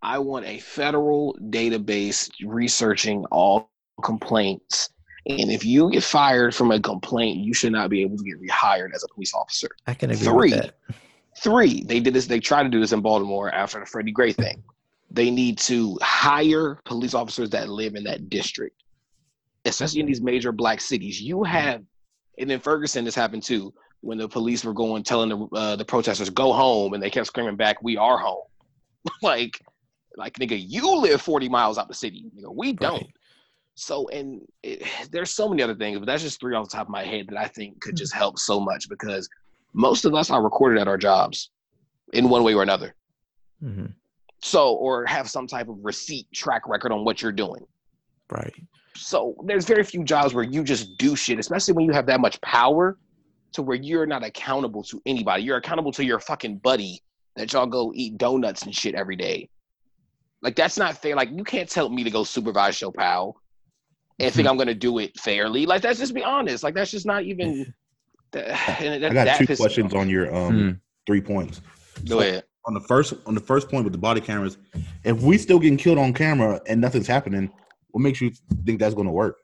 I 0.02 0.20
want 0.20 0.46
a 0.46 0.60
federal 0.60 1.38
database 1.50 2.30
researching 2.44 3.26
all 3.32 3.72
complaints. 4.04 4.90
And 5.26 5.52
if 5.52 5.66
you 5.66 5.90
get 5.92 6.04
fired 6.04 6.56
from 6.56 6.72
a 6.72 6.80
complaint, 6.80 7.40
you 7.40 7.54
should 7.54 7.74
not 7.74 7.90
be 7.90 8.02
able 8.02 8.18
to 8.18 8.24
get 8.24 8.42
rehired 8.42 8.94
as 8.94 9.04
a 9.04 9.14
police 9.14 9.34
officer. 9.34 9.70
I 9.86 9.94
can 9.94 10.12
agree 10.12 10.26
Three. 10.26 10.52
with 10.52 10.62
that. 10.62 10.76
Three, 11.40 11.84
they 11.84 12.00
did 12.00 12.14
this, 12.14 12.28
they 12.28 12.40
tried 12.40 12.64
to 12.64 12.70
do 12.70 12.80
this 12.80 12.94
in 12.94 13.02
Baltimore 13.02 13.54
after 13.54 13.80
the 13.80 13.86
Freddie 13.86 14.12
Gray 14.12 14.32
thing. 14.32 14.64
They 15.12 15.30
need 15.30 15.58
to 15.60 15.98
hire 16.02 16.80
police 16.86 17.14
officers 17.14 17.50
that 17.52 17.70
live 17.70 17.96
in 17.96 18.04
that 18.06 18.30
district, 18.30 18.82
especially 19.66 20.02
in 20.02 20.06
these 20.06 20.22
major 20.22 20.52
black 20.52 20.82
cities. 20.82 21.22
You 21.22 21.44
have, 21.44 21.84
and 22.38 22.50
then 22.50 22.60
Ferguson, 22.60 23.06
this 23.06 23.16
happened 23.16 23.44
too, 23.44 23.74
when 24.02 24.18
the 24.18 24.28
police 24.28 24.64
were 24.64 24.74
going, 24.74 25.04
telling 25.04 25.30
the, 25.30 25.58
uh, 25.58 25.76
the 25.76 25.86
protesters, 25.86 26.30
go 26.30 26.54
home, 26.54 26.94
and 26.94 27.02
they 27.02 27.10
kept 27.10 27.28
screaming 27.28 27.56
back, 27.56 27.82
we 27.82 27.98
are 27.98 28.18
home. 28.18 28.44
like, 29.22 29.60
like, 30.16 30.34
nigga, 30.34 30.58
you 30.60 30.98
live 30.98 31.22
40 31.22 31.50
miles 31.50 31.78
out 31.78 31.88
the 31.88 31.94
city. 31.94 32.26
Nigga, 32.36 32.54
we 32.54 32.74
don't. 32.74 33.08
So, 33.76 34.08
and 34.10 34.42
it, 34.64 34.84
there's 35.12 35.32
so 35.32 35.48
many 35.48 35.64
other 35.64 35.76
things, 35.76 36.00
but 36.00 36.06
that's 36.06 36.24
just 36.24 36.40
three 36.40 36.56
off 36.56 36.70
the 36.70 36.76
top 36.76 36.88
of 36.88 36.92
my 36.92 37.04
head 37.04 37.28
that 37.30 37.38
I 37.38 37.48
think 37.48 37.80
could 37.82 37.96
just 37.96 38.14
help 38.14 38.40
so 38.40 38.60
much 38.60 38.90
because 38.90 39.30
most 39.74 40.06
of 40.06 40.16
us 40.16 40.30
are 40.30 40.44
recorded 40.44 40.82
at 40.82 40.88
our 40.88 40.98
jobs 40.98 41.52
in 42.14 42.30
one 42.30 42.44
way 42.44 42.54
or 42.54 42.64
another. 42.64 42.96
hmm 43.62 43.86
So, 44.42 44.74
or 44.74 45.06
have 45.06 45.30
some 45.30 45.48
type 45.48 45.70
of 45.70 45.78
receipt 45.84 46.28
track 46.34 46.68
record 46.68 46.92
on 46.92 47.06
what 47.06 47.22
you're 47.22 47.32
doing. 47.32 47.66
Right. 48.30 48.54
So, 48.98 49.36
there's 49.46 49.66
very 49.66 49.84
few 49.84 50.04
jobs 50.04 50.34
where 50.34 50.44
you 50.44 50.64
just 50.64 50.98
do 50.98 51.16
shit, 51.16 51.40
especially 51.40 51.74
when 51.74 51.86
you 51.86 51.94
have 51.94 52.06
that 52.08 52.20
much 52.20 52.40
power 52.42 52.98
to 53.54 53.62
where 53.62 53.78
you're 53.78 54.06
not 54.06 54.24
accountable 54.24 54.84
to 54.84 55.02
anybody. 55.06 55.44
You're 55.44 55.58
accountable 55.58 55.92
to 55.94 56.04
your 56.04 56.20
fucking 56.20 56.58
buddy 56.58 57.02
that 57.36 57.54
y'all 57.54 57.68
go 57.68 57.92
eat 57.96 58.18
donuts 58.18 58.64
and 58.64 58.76
shit 58.76 58.96
every 58.96 59.16
day. 59.16 59.50
Like, 60.42 60.56
that's 60.56 60.78
not 60.78 60.98
fair. 60.98 61.16
Like, 61.16 61.30
you 61.32 61.44
can't 61.44 61.70
tell 61.70 61.90
me 61.90 62.04
to 62.04 62.12
go 62.12 62.24
supervise 62.24 62.80
your 62.82 62.92
pal 62.92 63.36
and 64.20 64.34
think 64.34 64.48
I'm 64.48 64.56
going 64.56 64.68
to 64.68 64.76
do 64.76 65.00
it 65.00 65.18
fairly. 65.20 65.66
Like, 65.66 65.82
that's 65.82 66.00
just 66.00 66.14
be 66.14 66.24
honest. 66.24 66.64
Like, 66.64 66.76
that's 66.76 66.92
just 66.92 67.06
not 67.06 67.24
even. 67.24 67.74
That, 68.34 68.48
that, 68.78 69.06
I 69.06 69.14
got 69.14 69.24
that 69.24 69.38
two 69.38 69.56
questions 69.56 69.94
on 69.94 70.10
your 70.10 70.36
um 70.36 70.54
Hmm. 70.54 70.72
three 71.06 71.22
points. 71.22 71.62
Go 72.10 72.20
ahead. 72.20 72.44
On 72.66 72.74
the 72.74 72.82
first 72.82 73.14
on 73.26 73.34
the 73.34 73.40
first 73.40 73.70
point 73.70 73.86
with 73.86 73.94
the 73.94 73.98
body 73.98 74.20
cameras, 74.20 74.58
if 75.06 75.22
we 75.22 75.38
still 75.38 75.60
getting 75.60 75.78
killed 75.78 75.98
on 75.98 76.12
camera 76.12 76.60
and 76.68 76.82
nothing's 76.82 77.08
happening, 77.08 77.50
what 77.92 78.02
makes 78.02 78.22
you 78.22 78.32
think 78.66 78.80
that's 78.80 78.96
going 78.96 79.08
to 79.08 79.14
work? 79.14 79.38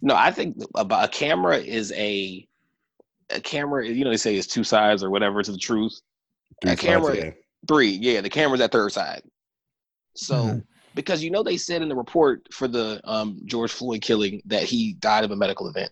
No, 0.00 0.14
I 0.14 0.30
think 0.30 0.56
about 0.74 1.04
a 1.04 1.08
camera 1.08 1.58
is 1.58 1.92
a 1.92 2.46
a 3.30 3.40
camera. 3.40 3.86
You 3.86 4.04
know, 4.04 4.10
they 4.10 4.16
say 4.16 4.34
it's 4.36 4.46
two 4.46 4.64
sides 4.64 5.02
or 5.02 5.10
whatever 5.10 5.42
to 5.42 5.52
the 5.52 5.58
truth. 5.58 6.00
Three 6.60 6.72
A 6.72 6.76
camera- 6.76 7.16
yeah. 7.16 7.30
Three, 7.68 7.90
yeah, 7.90 8.20
the 8.20 8.28
camera's 8.28 8.58
that 8.60 8.72
third 8.72 8.90
side. 8.92 9.22
So 10.16 10.34
Mhm. 10.34 10.64
because 10.94 11.22
you 11.22 11.30
know 11.30 11.42
they 11.44 11.56
said 11.56 11.80
in 11.80 11.88
the 11.88 11.94
report 11.94 12.46
for 12.52 12.66
the 12.68 13.00
um, 13.04 13.40
George 13.44 13.70
Floyd 13.72 14.02
killing 14.02 14.42
that 14.46 14.64
he 14.64 14.94
died 14.94 15.24
of 15.24 15.30
a 15.30 15.36
medical 15.36 15.68
event. 15.68 15.90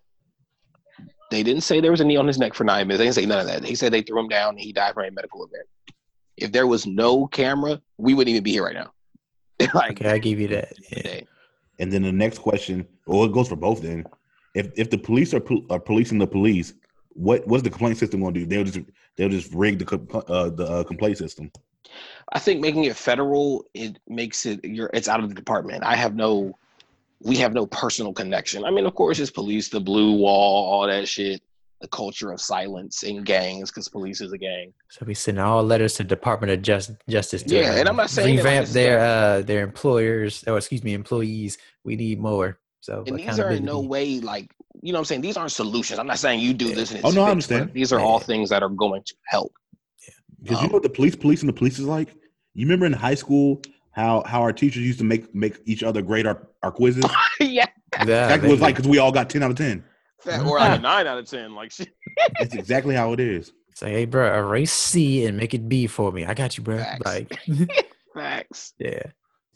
They 1.31 1.45
didn't 1.45 1.63
say 1.63 1.81
there 1.81 1.93
was 1.93 2.01
a 2.01 2.05
knee 2.05 2.17
on 2.17 2.27
his 2.27 2.39
neck 2.39 2.55
for 2.55 2.65
nine 2.65 2.89
minutes. 2.89 2.99
They 2.99 3.05
didn't 3.05 3.15
say 3.15 3.27
none 3.27 3.39
of 3.39 3.47
that. 3.47 3.63
They 3.63 3.75
said 3.77 3.93
they 3.93 4.03
threw 4.03 4.19
him 4.19 4.29
down 4.29 4.51
and 4.51 4.61
he 4.61 4.73
died 4.73 4.95
from 4.95 5.05
a 5.05 5.11
medical 5.13 5.45
event. 5.47 5.67
If 6.37 6.51
there 6.51 6.67
was 6.67 6.87
no 6.87 7.29
camera, 7.29 7.81
we 7.99 8.15
wouldn't 8.15 8.33
even 8.33 8.43
be 8.43 8.51
here 8.53 8.65
right 8.65 8.75
now. 8.75 8.93
like 9.75 9.93
Okay, 10.01 10.11
I 10.11 10.19
give 10.19 10.41
you 10.41 10.49
that. 10.49 10.73
Yeah. 10.91 11.21
Today. 11.81 11.85
And 11.85 11.93
then 11.93 12.03
the 12.03 12.25
next 12.25 12.39
question, 12.39 12.87
well, 13.07 13.25
it 13.25 13.33
goes 13.33 13.49
for 13.49 13.57
both. 13.57 13.83
Then, 13.83 14.05
if 14.55 14.71
if 14.77 14.91
the 14.91 14.99
police 14.99 15.35
are, 15.35 15.41
pol- 15.41 15.67
are 15.71 15.81
policing 15.81 16.19
the 16.19 16.27
police, 16.27 16.75
what 17.11 17.47
what's 17.47 17.63
the 17.63 17.71
complaint 17.71 17.99
system 17.99 18.21
going 18.21 18.35
to 18.35 18.41
do? 18.41 18.47
They'll 18.47 18.65
just 18.65 18.81
they'll 19.17 19.29
just 19.29 19.53
rig 19.53 19.79
the 19.79 19.85
co- 19.85 20.21
uh, 20.29 20.51
the 20.51 20.65
uh, 20.65 20.85
complaint 20.85 21.19
system. 21.19 21.51
I 22.33 22.39
think 22.39 22.61
making 22.61 22.85
it 22.85 22.97
federal 22.97 23.65
it 23.75 23.99
makes 24.09 24.47
it 24.47 24.65
you're 24.65 24.91
it's 24.95 25.09
out 25.09 25.23
of 25.23 25.29
the 25.29 25.35
department. 25.35 25.85
I 25.85 25.97
have 25.97 26.15
no 26.15 26.57
we 27.23 27.37
have 27.37 27.53
no 27.53 27.67
personal 27.67 28.13
connection. 28.13 28.65
I 28.65 28.71
mean, 28.71 28.87
of 28.87 28.95
course, 28.95 29.19
it's 29.19 29.31
police, 29.31 29.69
the 29.69 29.81
blue 29.81 30.15
wall, 30.15 30.73
all 30.73 30.87
that 30.87 31.07
shit, 31.07 31.43
the 31.81 31.89
culture 31.89 32.31
of 32.31 32.41
silence 32.41 33.03
in 33.03 33.25
gangs 33.25 33.71
because 33.71 33.89
police 33.89 34.21
is 34.21 34.33
a 34.33 34.39
gang. 34.39 34.73
So 34.89 35.05
we 35.07 35.15
send 35.15 35.39
all 35.39 35.63
letters 35.63 35.95
to 35.95 36.05
Department 36.05 36.53
of 36.53 36.63
Just, 36.63 36.93
Justice. 37.09 37.43
To, 37.43 37.55
Yeah, 37.55 37.75
and 37.75 37.89
I'm 37.89 37.97
not 37.97 38.11
saying 38.11 38.37
revamp 38.37 38.69
their 38.69 39.01
uh, 39.01 39.43
their 39.43 39.63
employers, 39.63 40.45
or 40.47 40.57
excuse 40.57 40.85
me, 40.85 40.95
employees. 40.95 41.59
We 41.85 41.97
need 41.97 42.21
more. 42.21 42.59
So 42.81 43.05
And 43.07 43.19
these 43.19 43.39
are 43.39 43.51
in 43.51 43.65
no 43.65 43.81
way 43.81 44.21
like 44.21 44.51
you 44.83 44.93
know 44.93 44.99
what 44.99 45.01
I'm 45.01 45.05
saying. 45.07 45.21
These 45.21 45.37
aren't 45.37 45.53
solutions. 45.53 45.99
I'm 45.99 46.07
not 46.07 46.19
saying 46.19 46.41
you 46.41 46.55
do 46.55 46.67
Yeah. 46.69 46.75
this 46.77 46.91
and 46.91 47.01
it's 47.01 47.09
Oh, 47.09 47.11
no, 47.11 47.25
I 47.25 47.35
fixed, 47.35 47.49
but 47.51 47.55
understand. 47.57 47.73
These 47.75 47.93
are 47.93 48.01
all 48.01 48.19
things 48.21 48.49
that 48.51 48.63
are 48.63 48.69
going 48.71 49.03
to 49.05 49.15
help. 49.27 49.53
Because 50.43 50.59
you 50.59 50.65
Um, 50.65 50.67
know 50.69 50.75
what 50.75 50.83
the 50.83 50.89
police 50.89 51.15
policing 51.17 51.47
the 51.47 51.53
police 51.53 51.79
is 51.79 51.85
like. 51.87 52.15
You 52.55 52.65
remember 52.67 52.87
in 52.87 52.93
high 52.93 53.15
school 53.15 53.61
how 53.93 54.23
how 54.27 54.41
our 54.43 54.53
teachers 54.53 54.83
used 54.83 54.99
to 55.01 55.05
make 55.05 55.35
make 55.35 55.59
each 55.67 55.83
other 55.83 56.01
grade 56.03 56.27
our, 56.27 56.49
our 56.63 56.71
quizzes. 56.73 57.05
yeah, 57.41 57.67
Yeah, 57.93 58.03
Exactly 58.03 58.49
what 58.49 58.55
it's 58.55 58.63
like 58.63 58.77
because 58.77 58.89
we 58.89 58.99
all 58.99 59.13
got 59.13 59.29
ten 59.29 59.43
out 59.43 59.51
of 59.51 59.57
ten. 59.57 59.85
Fact, 60.21 60.45
or 60.47 60.59
like 60.59 60.79
a 60.79 60.83
nine 60.83 61.07
out 61.07 61.19
of 61.19 61.29
ten. 61.29 61.55
Like 61.55 61.73
shit. 61.73 61.89
That's 62.39 62.55
exactly 62.55 62.95
how 62.95 63.13
it 63.13 63.21
is. 63.21 63.53
Say, 63.75 63.93
hey, 63.93 64.05
bro, 64.05 64.35
erase 64.39 64.73
C 64.73 65.25
and 65.27 65.37
make 65.37 65.55
it 65.55 65.69
B 65.69 65.87
for 65.87 66.13
me. 66.13 66.25
I 66.25 66.35
got 66.35 66.57
you, 66.59 66.65
bro. 66.65 66.77
Facts. 66.79 67.05
Like, 67.07 67.39
Facts. 68.15 68.75
yeah. 68.79 69.03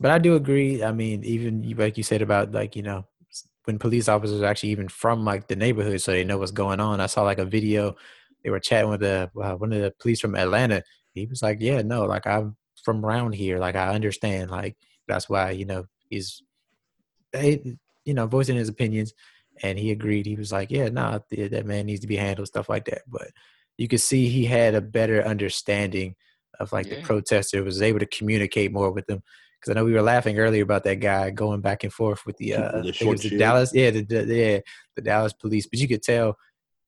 But 0.05 0.11
I 0.11 0.19
do 0.19 0.35
agree. 0.35 0.85
I 0.85 0.93
mean, 0.93 1.25
even 1.25 1.63
like 1.79 1.97
you 1.97 2.03
said 2.03 2.21
about 2.21 2.53
like 2.53 2.77
you 2.77 2.83
know 2.83 3.07
when 3.65 3.79
police 3.79 4.07
officers 4.07 4.43
are 4.43 4.45
actually 4.45 4.69
even 4.69 4.87
from 4.87 5.25
like 5.25 5.49
the 5.49 5.57
neighborhood, 5.57 5.99
so 6.03 6.13
they 6.13 6.25
know 6.25 6.37
what's 6.37 6.51
going 6.51 6.79
on. 6.79 7.01
I 7.01 7.07
saw 7.07 7.23
like 7.23 7.39
a 7.39 7.47
video. 7.47 7.97
They 8.43 8.51
were 8.51 8.61
chatting 8.61 8.91
with 8.91 9.01
the 9.01 9.31
uh, 9.43 9.55
one 9.55 9.73
of 9.73 9.81
the 9.81 9.95
police 9.99 10.21
from 10.21 10.37
Atlanta. 10.37 10.83
He 11.15 11.25
was 11.25 11.41
like, 11.41 11.57
"Yeah, 11.63 11.81
no, 11.81 12.05
like 12.05 12.27
I'm 12.27 12.55
from 12.85 13.03
around 13.03 13.33
here. 13.33 13.59
Like 13.59 13.77
I 13.77 13.95
understand. 13.95 14.51
Like 14.51 14.77
that's 15.09 15.31
why 15.31 15.53
you 15.53 15.65
know 15.65 15.87
he's, 16.11 16.43
he, 17.33 17.79
you 18.05 18.13
know, 18.13 18.27
voicing 18.27 18.57
his 18.57 18.69
opinions." 18.69 19.15
And 19.63 19.79
he 19.79 19.91
agreed. 19.91 20.27
He 20.27 20.37
was 20.37 20.53
like, 20.53 20.71
"Yeah, 20.71 20.91
nah, 20.91 21.21
that 21.31 21.65
man 21.65 21.87
needs 21.87 22.01
to 22.01 22.07
be 22.07 22.17
handled, 22.17 22.49
stuff 22.49 22.69
like 22.69 22.85
that." 22.91 23.05
But 23.09 23.29
you 23.79 23.89
could 23.89 24.03
see 24.03 24.29
he 24.29 24.45
had 24.45 24.75
a 24.75 24.83
better 24.83 25.25
understanding 25.25 26.15
of 26.61 26.75
like 26.75 26.91
the 26.91 27.01
protester. 27.01 27.65
Was 27.65 27.81
able 27.81 28.01
to 28.01 28.07
communicate 28.07 28.71
more 28.71 28.91
with 28.91 29.07
them 29.07 29.23
because 29.65 29.77
I 29.77 29.81
know 29.81 29.87
we 29.87 29.95
were 29.95 30.03
laughing 30.03 30.39
earlier 30.39 30.63
about 30.63 30.85
that 30.85 31.01
guy 31.01 31.31
going 31.31 31.63
back 31.63 31.85
and 31.85 31.93
forth 31.93 32.27
with 32.27 32.37
the 32.37 32.51
The 32.51 32.55
uh, 32.55 32.69
I 32.69 32.73
think 32.73 32.87
it 32.87 32.95
short 32.97 33.13
was 33.13 33.23
the. 33.23 33.39
Dallas, 33.39 33.75
yeah, 33.75 33.91
the, 33.91 34.03
the 34.03 34.25
yeah, 34.25 34.59
the 34.95 35.03
Dallas 35.03 35.33
police. 35.33 35.67
But 35.67 35.79
you 35.79 35.89
could 35.89 36.03
tell 36.03 36.37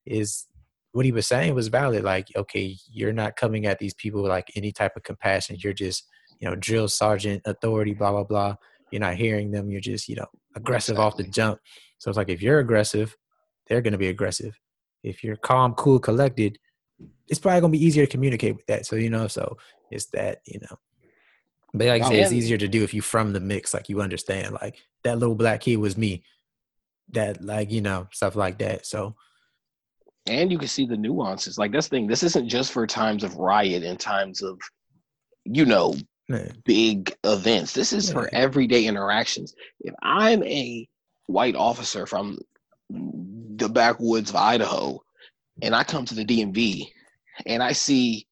is 0.05 0.47
what 0.93 1.07
he 1.07 1.12
was 1.12 1.27
saying 1.27 1.55
was 1.55 1.69
valid. 1.69 2.05
Like, 2.05 2.29
okay, 2.37 2.77
you're 2.91 3.15
not 3.15 3.37
coming 3.37 3.65
at 3.65 3.79
these 3.79 3.95
people 3.95 4.23
with 4.23 4.31
like 4.31 4.51
any 4.57 4.73
type 4.73 4.95
of 4.95 5.05
compassion. 5.05 5.57
You're 5.59 5.73
just 5.73 6.07
you 6.39 6.49
know 6.49 6.55
drill 6.55 6.89
sergeant 6.89 7.43
authority, 7.47 7.95
blah 7.95 8.11
blah 8.11 8.25
blah. 8.25 8.57
You're 8.91 9.01
not 9.01 9.15
hearing 9.15 9.51
them. 9.53 9.71
You're 9.71 9.81
just 9.81 10.07
you 10.07 10.17
know 10.17 10.27
aggressive 10.55 10.99
off 10.99 11.17
the 11.17 11.25
jump. 11.25 11.59
So 11.97 12.11
it's 12.11 12.19
like 12.19 12.29
if 12.29 12.43
you're 12.43 12.59
aggressive, 12.59 13.17
they're 13.69 13.81
going 13.81 13.93
to 13.93 13.99
be 13.99 14.09
aggressive. 14.09 14.59
If 15.03 15.25
you're 15.25 15.37
calm, 15.37 15.73
cool, 15.75 15.99
collected, 15.99 16.59
it's 17.27 17.41
probably 17.41 17.61
going 17.62 17.73
to 17.73 17.79
be 17.79 17.85
easier 17.85 18.05
to 18.05 18.11
communicate 18.12 18.57
with 18.57 18.67
that. 18.67 18.85
So 18.85 18.97
you 18.97 19.09
know, 19.09 19.29
so 19.29 19.57
it's 19.91 20.07
that 20.07 20.41
you 20.45 20.61
know. 20.61 20.77
But 21.77 21.89
like 21.89 22.03
I 22.03 22.09
say, 22.09 22.21
it's 22.21 22.33
easier 22.33 22.59
to 22.59 22.69
do 22.69 22.85
if 22.85 22.95
you 22.95 23.03
from 23.03 23.33
the 23.33 23.41
mix, 23.41 23.75
like 23.75 23.89
you 23.89 24.01
understand, 24.01 24.57
like 24.61 24.77
that 25.05 25.19
little 25.19 25.35
black 25.35 25.61
kid 25.62 25.77
was 25.77 25.97
me. 25.97 26.23
That 27.11 27.43
like 27.43 27.71
you 27.71 27.83
know 27.83 28.09
stuff 28.11 28.35
like 28.35 28.59
that. 28.59 28.87
So 28.87 29.15
and 30.27 30.51
you 30.51 30.59
can 30.59 30.69
see 30.69 30.87
the 30.87 30.97
nuances. 30.97 31.59
Like 31.59 31.73
this 31.73 31.89
thing, 31.89 32.07
this 32.07 32.23
isn't 32.23 32.49
just 32.49 32.73
for 32.73 32.87
times 32.87 33.23
of 33.23 33.37
riot 33.37 33.85
and 33.85 33.99
times 33.99 34.43
of, 34.43 34.59
you 35.45 35.65
know, 35.65 35.95
yeah, 36.29 36.49
big 36.65 37.15
events. 37.25 37.73
This 37.73 37.93
is 37.93 38.11
for 38.11 38.29
everyday 38.33 38.87
interactions. 38.87 39.55
If 39.81 39.95
I'm 40.03 40.43
a 40.43 40.89
white 41.27 41.55
officer 41.55 42.07
from 42.07 42.39
the 42.91 43.69
backwoods 43.69 44.31
of 44.31 44.37
Idaho, 44.37 45.01
and 45.62 45.75
I 45.75 45.85
come 45.85 46.05
to 46.07 46.15
the 46.15 46.25
DMV, 46.25 46.89
and 47.47 47.62
I 47.62 47.73
see, 47.73 48.27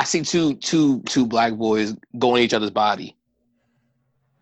I 0.00 0.04
see 0.04 0.22
two 0.22 0.54
two 0.54 1.02
two 1.02 1.26
black 1.26 1.52
boys 1.52 1.94
going 2.18 2.42
each 2.42 2.54
other's 2.54 2.70
body. 2.70 3.18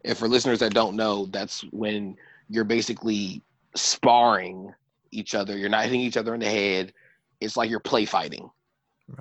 And 0.05 0.17
for 0.17 0.29
listeners 0.29 0.61
that 0.61 0.73
don't 0.73 0.95
know, 0.95 1.27
that's 1.27 1.63
when 1.73 2.17
you're 2.49 2.63
basically 2.63 3.43
sparring 3.75 4.73
each 5.11 5.35
other. 5.35 5.59
You're 5.59 5.69
not 5.69 5.83
hitting 5.87 6.01
each 6.01 6.17
other 6.17 6.33
in 6.33 6.41
the 6.41 6.49
head. 6.49 6.93
It's 7.41 7.57
like 7.57 7.71
you're 7.71 7.81
play 7.81 8.05
fighting. 8.05 8.49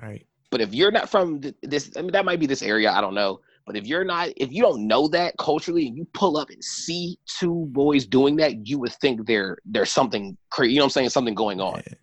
right. 0.00 0.24
But 0.50 0.60
if 0.60 0.72
you're 0.72 0.92
not 0.92 1.10
from 1.10 1.40
this, 1.62 1.90
I 1.96 2.02
mean, 2.02 2.12
that 2.12 2.24
might 2.24 2.38
be 2.38 2.46
this 2.46 2.62
area. 2.62 2.92
I 2.92 3.00
don't 3.00 3.14
know. 3.14 3.40
But 3.66 3.76
if 3.76 3.86
you're 3.88 4.04
not, 4.04 4.28
if 4.36 4.52
you 4.52 4.62
don't 4.62 4.86
know 4.86 5.08
that 5.08 5.36
culturally, 5.38 5.88
and 5.88 5.96
you 5.96 6.06
pull 6.14 6.36
up 6.36 6.50
and 6.50 6.62
see 6.62 7.18
two 7.40 7.66
boys 7.72 8.06
doing 8.06 8.36
that, 8.36 8.66
you 8.68 8.78
would 8.78 8.92
think 8.92 9.26
there 9.26 9.58
there's 9.66 9.90
something 9.90 10.36
crazy. 10.50 10.74
You 10.74 10.78
know 10.78 10.84
what 10.84 10.86
I'm 10.86 10.90
saying? 10.92 11.10
Something 11.10 11.34
going 11.34 11.60
on. 11.60 11.82
Yeah. 11.84 11.94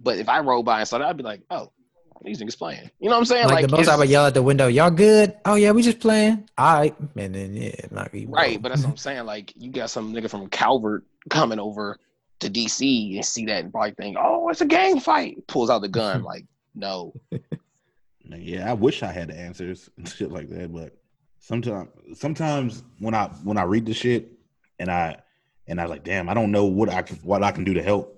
But 0.00 0.18
if 0.18 0.28
I 0.28 0.38
roll 0.40 0.62
by 0.62 0.80
and 0.80 0.88
saw 0.88 0.98
that, 0.98 1.08
I'd 1.08 1.16
be 1.16 1.22
like, 1.22 1.42
oh, 1.50 1.72
these 2.24 2.40
niggas 2.40 2.58
playing. 2.58 2.90
You 3.00 3.08
know 3.08 3.14
what 3.14 3.20
I'm 3.20 3.24
saying? 3.26 3.48
Like, 3.48 3.66
the 3.66 3.68
most 3.76 3.80
I 3.80 3.92
it's- 3.92 3.98
would 3.98 4.08
yell 4.08 4.26
at 4.26 4.34
the 4.34 4.42
window, 4.42 4.66
"Y'all 4.68 4.90
good? 4.90 5.34
Oh 5.44 5.54
yeah, 5.54 5.70
we 5.72 5.82
just 5.82 6.00
playing. 6.00 6.48
All 6.58 6.74
right." 6.80 6.94
And 7.16 7.34
then 7.34 7.54
yeah, 7.54 7.72
like 7.90 8.12
we 8.12 8.26
right. 8.26 8.60
But 8.60 8.70
that's 8.70 8.82
what 8.82 8.90
I'm 8.90 8.96
saying. 9.08 9.24
Like 9.26 9.52
you 9.56 9.70
got 9.70 9.90
some 9.90 10.12
nigga 10.12 10.28
from 10.30 10.48
Calvert 10.48 11.04
coming 11.30 11.58
over 11.58 11.98
to 12.40 12.50
DC 12.50 13.16
and 13.16 13.24
see 13.24 13.46
that 13.46 13.64
and 13.64 13.72
probably 13.72 13.90
think, 13.92 14.16
oh, 14.20 14.48
it's 14.48 14.60
a 14.60 14.66
gang 14.66 15.00
fight. 15.00 15.44
Pulls 15.48 15.70
out 15.70 15.80
the 15.82 15.88
gun. 15.88 16.22
like, 16.22 16.44
no. 16.74 17.12
Yeah, 18.30 18.70
I 18.70 18.74
wish 18.74 19.02
I 19.02 19.10
had 19.10 19.28
the 19.30 19.34
answers 19.38 19.88
and 19.96 20.06
shit 20.06 20.30
like 20.30 20.50
that, 20.50 20.70
but 20.72 20.94
sometimes 21.40 21.88
sometimes 22.14 22.82
when 22.98 23.14
I 23.14 23.28
when 23.42 23.56
I 23.56 23.62
read 23.62 23.86
the 23.86 23.94
shit 23.94 24.30
and 24.78 24.90
I 24.90 25.16
and 25.66 25.80
I 25.80 25.84
was 25.84 25.90
like, 25.90 26.04
damn, 26.04 26.28
I 26.28 26.34
don't 26.34 26.50
know 26.50 26.66
what 26.66 26.90
I 26.90 27.00
can 27.02 27.16
what 27.18 27.42
I 27.42 27.52
can 27.52 27.64
do 27.64 27.72
to 27.74 27.82
help 27.82 28.14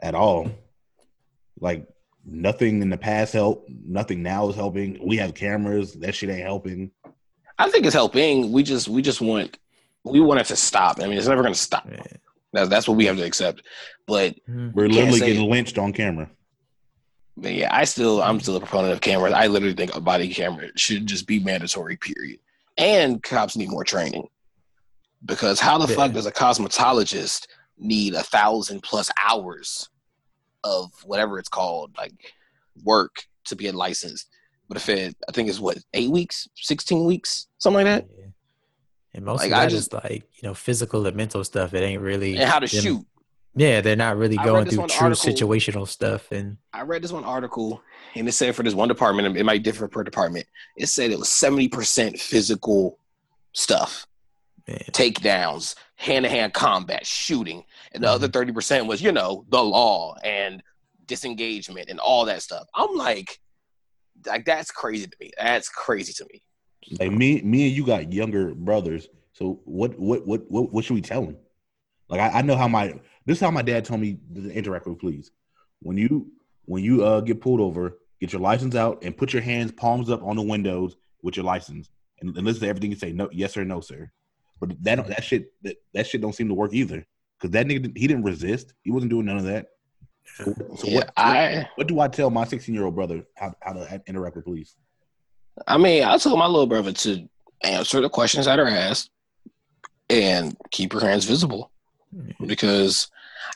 at 0.00 0.14
all. 0.14 0.50
Like 1.60 1.88
nothing 2.28 2.82
in 2.82 2.90
the 2.90 2.96
past 2.98 3.32
helped, 3.32 3.70
nothing 3.86 4.22
now 4.22 4.48
is 4.48 4.56
helping. 4.56 4.98
We 5.06 5.16
have 5.18 5.34
cameras, 5.34 5.92
that 5.94 6.14
shit 6.14 6.28
ain't 6.30 6.42
helping. 6.42 6.90
I 7.58 7.70
think 7.70 7.86
it's 7.86 7.94
helping. 7.94 8.52
We 8.52 8.62
just 8.62 8.88
we 8.88 9.00
just 9.00 9.20
want 9.20 9.58
we 10.04 10.20
want 10.20 10.40
it 10.40 10.46
to 10.46 10.56
stop. 10.56 11.00
I 11.00 11.06
mean, 11.06 11.16
it's 11.16 11.26
never 11.28 11.42
gonna 11.42 11.54
stop. 11.54 11.88
Yeah. 11.90 12.02
That's 12.52 12.68
that's 12.68 12.88
what 12.88 12.96
we 12.96 13.06
have 13.06 13.16
to 13.16 13.24
accept. 13.24 13.62
But 14.06 14.34
Mhm. 14.48 14.74
We're 14.74 14.88
literally 14.88 15.18
say 15.20 15.26
getting 15.32 15.50
lynched 15.50 15.78
on 15.78 15.92
camera. 15.92 16.28
But 17.36 17.54
yeah, 17.54 17.74
I 17.74 17.84
still 17.84 18.22
I'm 18.22 18.40
still 18.40 18.56
a 18.56 18.60
proponent 18.60 18.92
of 18.92 19.00
cameras. 19.00 19.32
I 19.32 19.46
literally 19.46 19.74
think 19.74 19.94
a 19.94 20.00
body 20.00 20.28
camera 20.32 20.68
should 20.76 21.06
just 21.06 21.26
be 21.26 21.38
mandatory, 21.38 21.96
period. 21.96 22.40
And 22.76 23.22
cops 23.22 23.56
need 23.56 23.70
more 23.70 23.84
training. 23.84 24.26
Because 25.24 25.58
how 25.60 25.78
the 25.78 25.88
Yeah. 25.88 25.96
fuck 25.96 26.12
does 26.12 26.26
a 26.26 26.32
cosmetologist 26.32 27.46
need 27.78 28.14
a 28.14 28.22
thousand 28.22 28.82
plus 28.82 29.10
hours 29.22 29.88
of 30.66 30.90
whatever 31.04 31.38
it's 31.38 31.48
called, 31.48 31.94
like 31.96 32.12
work 32.84 33.14
to 33.46 33.56
be 33.56 33.68
a 33.68 33.72
licensed? 33.72 34.28
But 34.68 34.76
if 34.78 34.88
it 34.88 35.16
I 35.28 35.32
think 35.32 35.48
it's 35.48 35.60
what, 35.60 35.78
eight 35.94 36.10
weeks, 36.10 36.48
sixteen 36.56 37.04
weeks, 37.06 37.46
something 37.58 37.84
like 37.86 38.02
that? 38.02 38.06
Yeah. 38.18 38.24
And 39.14 39.24
most 39.24 39.40
Like, 39.40 39.52
of 39.52 39.58
I 39.58 39.64
that 39.64 39.70
just- 39.70 39.88
is 39.88 39.92
like 39.94 40.24
you 40.34 40.48
know 40.48 40.54
physical 40.54 41.06
and 41.06 41.16
mental 41.16 41.42
stuff. 41.44 41.72
It 41.72 41.82
ain't 41.82 42.02
really 42.02 42.36
And 42.36 42.48
how 42.50 42.58
to 42.58 42.66
them- 42.66 42.82
shoot. 42.82 43.06
Yeah, 43.58 43.80
they're 43.80 43.96
not 43.96 44.18
really 44.18 44.36
going 44.36 44.66
through 44.68 44.86
true 44.88 45.06
article- 45.06 45.32
situational 45.32 45.88
stuff. 45.88 46.30
And 46.30 46.58
I 46.74 46.82
read 46.82 47.00
this 47.02 47.12
one 47.12 47.24
article 47.24 47.80
and 48.14 48.28
it 48.28 48.32
said 48.32 48.54
for 48.54 48.62
this 48.62 48.74
one 48.74 48.88
department, 48.88 49.34
it 49.34 49.44
might 49.44 49.62
differ 49.62 49.88
per 49.88 50.04
department. 50.04 50.46
It 50.76 50.88
said 50.88 51.10
it 51.10 51.18
was 51.18 51.28
70% 51.30 52.20
physical 52.20 52.98
stuff, 53.54 54.06
man, 54.66 54.78
takedowns, 54.92 55.74
hand 55.96 56.24
to 56.24 56.30
hand 56.30 56.52
combat, 56.52 57.06
shooting. 57.06 57.64
And 57.92 58.02
the 58.02 58.08
other 58.08 58.28
30% 58.28 58.86
was, 58.86 59.00
you 59.00 59.12
know, 59.12 59.44
the 59.48 59.62
law 59.62 60.16
and 60.22 60.62
disengagement 61.06 61.88
and 61.88 62.00
all 62.00 62.24
that 62.26 62.42
stuff. 62.42 62.66
I'm 62.74 62.96
like, 62.96 63.38
like 64.26 64.44
that's 64.44 64.70
crazy 64.70 65.06
to 65.06 65.16
me. 65.20 65.30
That's 65.38 65.68
crazy 65.68 66.12
to 66.14 66.26
me. 66.32 66.42
Like 66.98 67.12
me, 67.12 67.42
me 67.42 67.68
and 67.68 67.76
you 67.76 67.84
got 67.84 68.12
younger 68.12 68.54
brothers. 68.54 69.08
So 69.32 69.60
what, 69.64 69.98
what, 69.98 70.26
what, 70.26 70.50
what, 70.50 70.72
what 70.72 70.84
should 70.84 70.94
we 70.94 71.02
tell 71.02 71.24
them? 71.24 71.36
Like 72.08 72.20
I, 72.20 72.38
I 72.38 72.42
know 72.42 72.56
how 72.56 72.68
my 72.68 72.94
this 73.24 73.38
is 73.38 73.40
how 73.40 73.50
my 73.50 73.62
dad 73.62 73.84
told 73.84 74.00
me 74.00 74.18
to 74.34 74.50
interact 74.50 74.86
with 74.86 74.98
police. 74.98 75.30
When 75.80 75.96
you 75.96 76.30
when 76.64 76.82
you 76.82 77.04
uh 77.04 77.20
get 77.20 77.40
pulled 77.40 77.60
over, 77.60 77.98
get 78.20 78.32
your 78.32 78.40
license 78.40 78.74
out 78.74 79.02
and 79.02 79.16
put 79.16 79.32
your 79.32 79.42
hands 79.42 79.72
palms 79.72 80.10
up 80.10 80.22
on 80.22 80.36
the 80.36 80.42
windows 80.42 80.96
with 81.22 81.36
your 81.36 81.44
license 81.44 81.90
and, 82.20 82.36
and 82.36 82.46
listen 82.46 82.62
to 82.62 82.68
everything 82.68 82.90
you 82.90 82.96
say. 82.96 83.12
No, 83.12 83.28
yes 83.32 83.56
or 83.56 83.64
no, 83.64 83.80
sir. 83.80 84.10
But 84.60 84.82
that 84.82 85.06
that 85.08 85.24
shit 85.24 85.52
that, 85.62 85.76
that 85.94 86.06
shit 86.06 86.20
don't 86.20 86.34
seem 86.34 86.48
to 86.48 86.54
work 86.54 86.72
either. 86.72 87.06
Cause 87.40 87.50
that 87.50 87.66
nigga 87.66 87.96
he 87.96 88.06
didn't 88.06 88.24
resist. 88.24 88.72
He 88.82 88.90
wasn't 88.90 89.10
doing 89.10 89.26
none 89.26 89.36
of 89.36 89.44
that. 89.44 89.66
So, 90.36 90.54
so 90.76 90.86
yeah, 90.86 90.96
what, 90.96 91.12
I 91.16 91.68
what 91.76 91.86
do 91.86 92.00
I 92.00 92.08
tell 92.08 92.30
my 92.30 92.44
16 92.44 92.74
year 92.74 92.84
old 92.84 92.94
brother 92.94 93.24
how, 93.36 93.54
how 93.62 93.74
to 93.74 94.02
interact 94.06 94.36
with 94.36 94.44
police? 94.44 94.74
I 95.66 95.78
mean, 95.78 96.02
I 96.02 96.16
told 96.18 96.38
my 96.38 96.46
little 96.46 96.66
brother 96.66 96.92
to 96.92 97.28
answer 97.62 98.00
the 98.00 98.08
questions 98.08 98.46
that 98.46 98.58
are 98.58 98.66
asked, 98.66 99.10
and 100.08 100.56
keep 100.70 100.92
your 100.92 101.02
hands 101.02 101.24
visible 101.24 101.70
because 102.46 103.08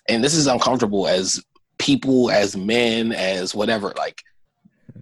and 0.08 0.22
this 0.22 0.34
is 0.34 0.46
uncomfortable 0.46 1.06
as 1.06 1.42
people 1.78 2.30
as 2.30 2.56
men 2.56 3.12
as 3.12 3.54
whatever 3.54 3.92
like 3.96 4.22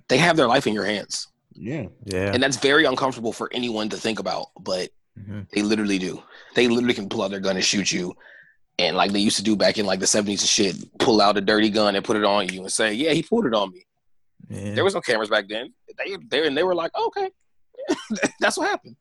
they 0.08 0.18
have 0.18 0.36
their 0.36 0.46
life 0.46 0.66
in 0.66 0.74
your 0.74 0.84
hands 0.84 1.28
Yeah. 1.54 1.86
Yeah. 2.04 2.32
and 2.32 2.42
that's 2.42 2.58
very 2.58 2.84
uncomfortable 2.84 3.32
for 3.32 3.48
anyone 3.52 3.88
to 3.88 3.96
think 3.96 4.18
about 4.18 4.48
but 4.60 4.90
Mhm. 5.18 5.50
they 5.50 5.62
literally 5.62 5.98
do. 5.98 6.22
They 6.54 6.68
literally 6.68 6.94
can 6.94 7.08
pull 7.08 7.22
out 7.22 7.30
their 7.30 7.40
gun 7.40 7.56
and 7.56 7.64
shoot 7.64 7.90
you. 7.90 8.14
And 8.78 8.96
like 8.96 9.12
they 9.12 9.18
used 9.18 9.36
to 9.38 9.42
do 9.42 9.56
back 9.56 9.78
in 9.78 9.86
like 9.86 10.00
the 10.00 10.06
70s 10.06 10.40
and 10.40 10.48
shit 10.48 10.98
pull 10.98 11.20
out 11.20 11.36
a 11.36 11.40
dirty 11.40 11.70
gun 11.70 11.96
and 11.96 12.04
put 12.04 12.16
it 12.16 12.24
on 12.24 12.48
you 12.48 12.60
and 12.60 12.72
say 12.72 12.92
yeah 12.92 13.12
he 13.12 13.22
pulled 13.22 13.46
it 13.46 13.54
on 13.54 13.72
me. 13.72 13.84
There 14.48 14.84
was 14.84 14.94
no 14.94 15.00
cameras 15.00 15.28
back 15.28 15.48
then. 15.48 15.72
They 15.98 16.16
they 16.28 16.46
and 16.46 16.56
they 16.56 16.62
were 16.62 16.74
like 16.74 16.92
okay. 16.96 17.30
That's 18.40 18.56
what 18.56 18.68
happened. 18.68 18.96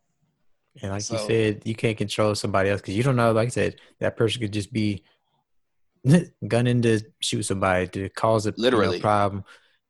And 0.82 0.92
like 0.92 1.10
you 1.10 1.18
said, 1.18 1.62
you 1.66 1.76
can't 1.76 1.98
control 1.98 2.36
somebody 2.36 2.70
else 2.70 2.82
because 2.82 2.96
you 2.96 3.04
don't 3.04 3.16
know. 3.16 3.32
Like 3.32 3.48
I 3.48 3.50
said, 3.50 3.76
that 4.00 4.16
person 4.16 4.42
could 4.42 4.54
just 4.54 4.72
be 4.72 5.04
gunning 6.48 6.82
to 6.84 7.02
shoot 7.20 7.44
somebody 7.44 7.88
to 7.88 8.10
cause 8.10 8.46
a 8.46 8.54
you 8.56 8.72
know, 8.72 9.00
problem. 9.00 9.44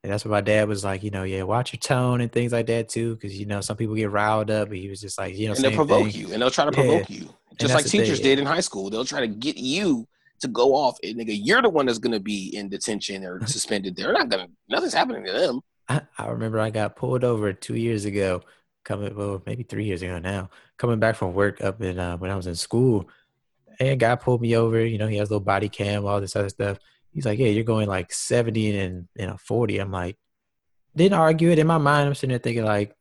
And 0.04 0.12
that's 0.14 0.24
what 0.24 0.32
my 0.32 0.42
dad 0.42 0.68
was 0.68 0.84
like. 0.84 1.04
You 1.04 1.12
know, 1.12 1.24
yeah, 1.24 1.44
watch 1.44 1.74
your 1.74 1.80
tone 1.80 2.22
and 2.22 2.32
things 2.32 2.52
like 2.52 2.68
that 2.68 2.88
too, 2.90 3.16
because 3.16 3.38
you 3.38 3.46
know 3.46 3.62
some 3.62 3.78
people 3.78 3.96
get 3.96 4.12
riled 4.12 4.52
up. 4.52 4.70
But 4.70 4.78
he 4.78 4.90
was 4.90 5.02
just 5.02 5.18
like, 5.18 5.36
you 5.38 5.48
know, 5.48 5.54
and 5.54 5.64
they'll 5.64 5.72
provoke 5.72 6.12
thing. 6.12 6.22
you 6.28 6.34
and 6.34 6.42
they'll 6.42 6.52
try 6.52 6.66
to 6.66 6.72
Yeah. 6.72 6.84
provoke 6.84 7.10
you 7.10 7.30
just 7.60 7.74
like 7.74 7.84
the 7.84 7.90
thing, 7.90 8.02
teachers 8.02 8.20
did 8.20 8.38
in 8.38 8.46
high 8.46 8.60
school 8.60 8.88
they'll 8.92 9.04
try 9.04 9.20
to 9.20 9.28
get 9.28 9.58
you 9.58 10.08
to 10.40 10.48
go 10.48 10.76
off 10.76 10.96
and 11.02 11.16
nigga 11.16 11.36
you're 11.36 11.62
the 11.64 11.70
one 11.70 11.88
that's 11.88 11.98
gonna 11.98 12.20
be 12.20 12.56
in 12.56 12.70
detention 12.70 13.24
or 13.26 13.40
suspended 13.48 13.96
they're 13.96 14.14
not 14.14 14.30
gonna 14.30 14.48
nothing's 14.70 14.94
happening 14.94 15.26
to 15.26 15.32
them 15.32 15.60
I, 15.90 16.02
I 16.20 16.28
remember 16.28 16.60
I 16.60 16.70
got 16.70 16.96
pulled 16.96 17.24
over 17.24 17.54
two 17.54 17.76
years 17.76 18.06
ago, 18.06 18.42
coming 18.84 19.16
well 19.16 19.42
maybe 19.46 19.64
three 19.64 19.86
years 19.86 20.02
ago 20.02 20.20
now, 20.20 20.50
coming 20.78 21.00
back 21.00 21.16
from 21.16 21.34
work 21.34 21.64
up 21.64 21.82
in 21.82 21.98
uh, 21.98 22.18
when 22.18 22.30
I 22.30 22.36
was 22.36 22.46
in 22.48 22.56
school. 22.56 23.10
And 23.80 23.90
a 23.90 23.96
guy 23.96 24.16
pulled 24.16 24.42
me 24.42 24.56
over. 24.58 24.84
You 24.86 24.98
know, 24.98 25.08
he 25.08 25.18
has 25.18 25.30
a 25.30 25.34
little 25.34 25.46
body 25.46 25.70
cam, 25.70 26.06
all 26.06 26.20
this 26.20 26.36
other 26.36 26.50
stuff. 26.50 26.78
He's 27.18 27.26
like, 27.26 27.40
"Yeah, 27.40 27.48
you're 27.48 27.64
going 27.64 27.88
like 27.88 28.14
70 28.14 28.78
and 28.78 29.08
a 29.18 29.40
40." 29.40 29.80
I'm 29.80 29.90
like, 29.92 30.20
didn't 30.96 31.18
argue 31.18 31.50
it 31.50 31.58
in 31.58 31.66
my 31.66 31.80
mind. 31.80 32.08
I'm 32.08 32.14
sitting 32.14 32.30
there 32.30 32.38
thinking 32.38 32.64
like, 32.64 32.94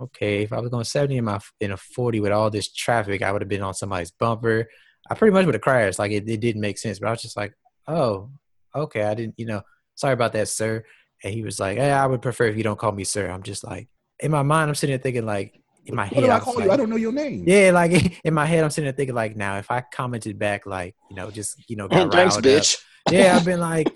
okay, 0.00 0.44
if 0.44 0.52
I 0.52 0.60
was 0.60 0.70
going 0.70 0.84
70 0.84 1.16
in 1.16 1.24
my 1.24 1.40
in 1.58 1.72
a 1.72 1.76
40 1.76 2.20
with 2.20 2.30
all 2.30 2.48
this 2.48 2.72
traffic, 2.72 3.22
I 3.22 3.32
would 3.32 3.42
have 3.42 3.48
been 3.48 3.62
on 3.62 3.74
somebody's 3.74 4.12
bumper. 4.12 4.68
I 5.10 5.16
pretty 5.16 5.32
much 5.32 5.46
would 5.46 5.56
have 5.56 5.62
crashed. 5.62 5.98
Like 5.98 6.12
it, 6.12 6.28
it 6.28 6.38
didn't 6.38 6.60
make 6.60 6.78
sense. 6.78 7.00
But 7.00 7.08
I 7.08 7.10
was 7.10 7.22
just 7.22 7.36
like, 7.36 7.54
oh, 7.88 8.30
okay, 8.72 9.02
I 9.02 9.14
didn't, 9.14 9.34
you 9.36 9.46
know, 9.46 9.62
sorry 9.96 10.12
about 10.12 10.32
that, 10.34 10.46
sir. 10.46 10.84
And 11.24 11.34
he 11.34 11.42
was 11.42 11.58
like, 11.58 11.76
hey, 11.76 11.90
I 11.90 12.06
would 12.06 12.22
prefer 12.22 12.44
if 12.44 12.56
you 12.56 12.62
don't 12.62 12.78
call 12.78 12.92
me 12.92 13.02
sir. 13.02 13.28
I'm 13.28 13.42
just 13.42 13.64
like, 13.64 13.88
in 14.20 14.30
my 14.30 14.42
mind, 14.42 14.68
I'm 14.68 14.76
sitting 14.76 14.92
there 14.92 15.02
thinking 15.02 15.26
like, 15.26 15.60
in 15.86 15.94
my 15.94 16.04
What 16.04 16.12
head, 16.12 16.24
do 16.24 16.30
I 16.30 16.34
was 16.34 16.44
call 16.44 16.54
like, 16.56 16.64
you? 16.64 16.70
I 16.72 16.76
don't 16.76 16.90
know 16.90 16.96
your 16.96 17.12
name. 17.12 17.44
yeah, 17.46 17.70
like 17.70 18.20
in 18.24 18.34
my 18.34 18.44
head, 18.44 18.64
I'm 18.64 18.70
sitting 18.70 18.86
there 18.86 18.92
thinking 18.92 19.14
like, 19.14 19.36
now 19.36 19.58
if 19.58 19.70
I 19.70 19.82
commented 19.92 20.38
back 20.38 20.66
like, 20.66 20.94
you 21.08 21.16
know, 21.16 21.30
just 21.30 21.68
you 21.68 21.76
know, 21.76 21.88
got 21.88 22.12
thanks 22.12 22.34
riled 22.34 22.44
bitch 22.44 22.82
Up, 23.06 23.12
yeah, 23.12 23.36
I've 23.36 23.44
been 23.44 23.60
like, 23.72 23.88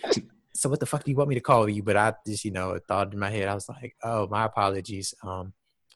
so 0.54 0.68
what 0.68 0.80
the 0.80 0.86
fuck 0.86 1.04
do 1.04 1.10
you 1.10 1.16
want 1.16 1.28
me 1.28 1.34
to 1.34 1.40
call 1.40 1.68
you? 1.68 1.82
But 1.82 1.96
I 1.96 2.14
just, 2.26 2.44
you 2.44 2.52
know, 2.52 2.78
thought 2.86 3.12
in 3.12 3.18
my 3.18 3.30
head, 3.30 3.48
I 3.48 3.54
was 3.54 3.68
like, 3.68 3.96
oh, 4.02 4.26
my 4.28 4.44
apologies. 4.44 5.14
Um, 5.22 5.52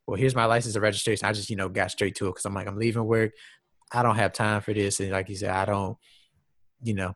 well, 0.06 0.16
here's 0.16 0.34
my 0.34 0.44
license 0.46 0.74
and 0.74 0.82
registration. 0.82 1.26
I 1.26 1.32
just, 1.32 1.48
you 1.50 1.56
know, 1.56 1.68
got 1.68 1.90
straight 1.90 2.14
to 2.16 2.26
it 2.26 2.30
because 2.30 2.44
I'm 2.44 2.54
like, 2.54 2.66
I'm 2.66 2.78
leaving 2.78 3.04
work. 3.04 3.32
I 3.92 4.02
don't 4.02 4.16
have 4.16 4.32
time 4.32 4.60
for 4.60 4.72
this, 4.74 5.00
and 5.00 5.10
like 5.10 5.28
you 5.28 5.36
said, 5.36 5.50
I 5.50 5.64
don't, 5.64 5.96
you 6.82 6.94
know. 6.94 7.14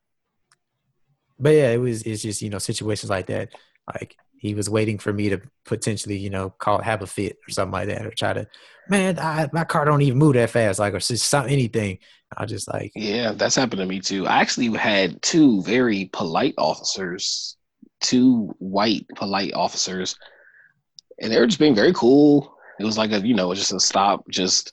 But 1.38 1.50
yeah, 1.50 1.70
it 1.70 1.78
was. 1.78 2.02
It's 2.02 2.22
just 2.22 2.42
you 2.42 2.50
know 2.50 2.58
situations 2.58 3.10
like 3.10 3.26
that. 3.26 3.52
Like 3.92 4.16
he 4.38 4.55
was 4.55 4.70
waiting 4.70 4.98
for 4.98 5.12
me 5.12 5.29
to 5.31 5.40
potentially, 5.64 6.16
you 6.16 6.31
know, 6.31 6.51
call 6.51 6.81
have 6.81 7.03
a 7.03 7.07
fit 7.07 7.37
or 7.46 7.51
something 7.51 7.72
like 7.72 7.88
that, 7.88 8.07
or 8.07 8.11
try 8.11 8.33
to, 8.33 8.46
man, 8.88 9.18
I, 9.18 9.48
my 9.53 9.64
car 9.64 9.85
don't 9.85 10.03
even 10.03 10.18
move 10.18 10.35
that 10.35 10.51
fast, 10.51 10.79
like 10.79 10.94
or 10.94 11.01
just 11.01 11.29
some 11.29 11.46
anything. 11.46 11.98
I 12.37 12.44
just 12.44 12.68
like, 12.72 12.92
yeah 12.94 13.33
that's 13.33 13.55
happened 13.55 13.81
to 13.81 13.87
me 13.87 14.01
too 14.01 14.27
i 14.27 14.38
actually 14.40 14.68
had 14.77 15.20
two 15.22 15.62
very 15.62 16.11
polite 16.12 16.53
officers 16.59 17.57
two 18.01 18.55
white 18.59 19.07
polite 19.16 19.55
officers 19.55 20.14
and 21.20 21.33
they 21.33 21.38
were 21.38 21.46
just 21.46 21.59
being 21.59 21.74
very 21.74 21.92
cool 21.94 22.55
it 22.79 22.85
was 22.85 22.98
like 22.98 23.12
a 23.12 23.27
you 23.27 23.35
know 23.35 23.53
just 23.55 23.72
a 23.72 23.81
stop 23.81 24.29
just 24.29 24.72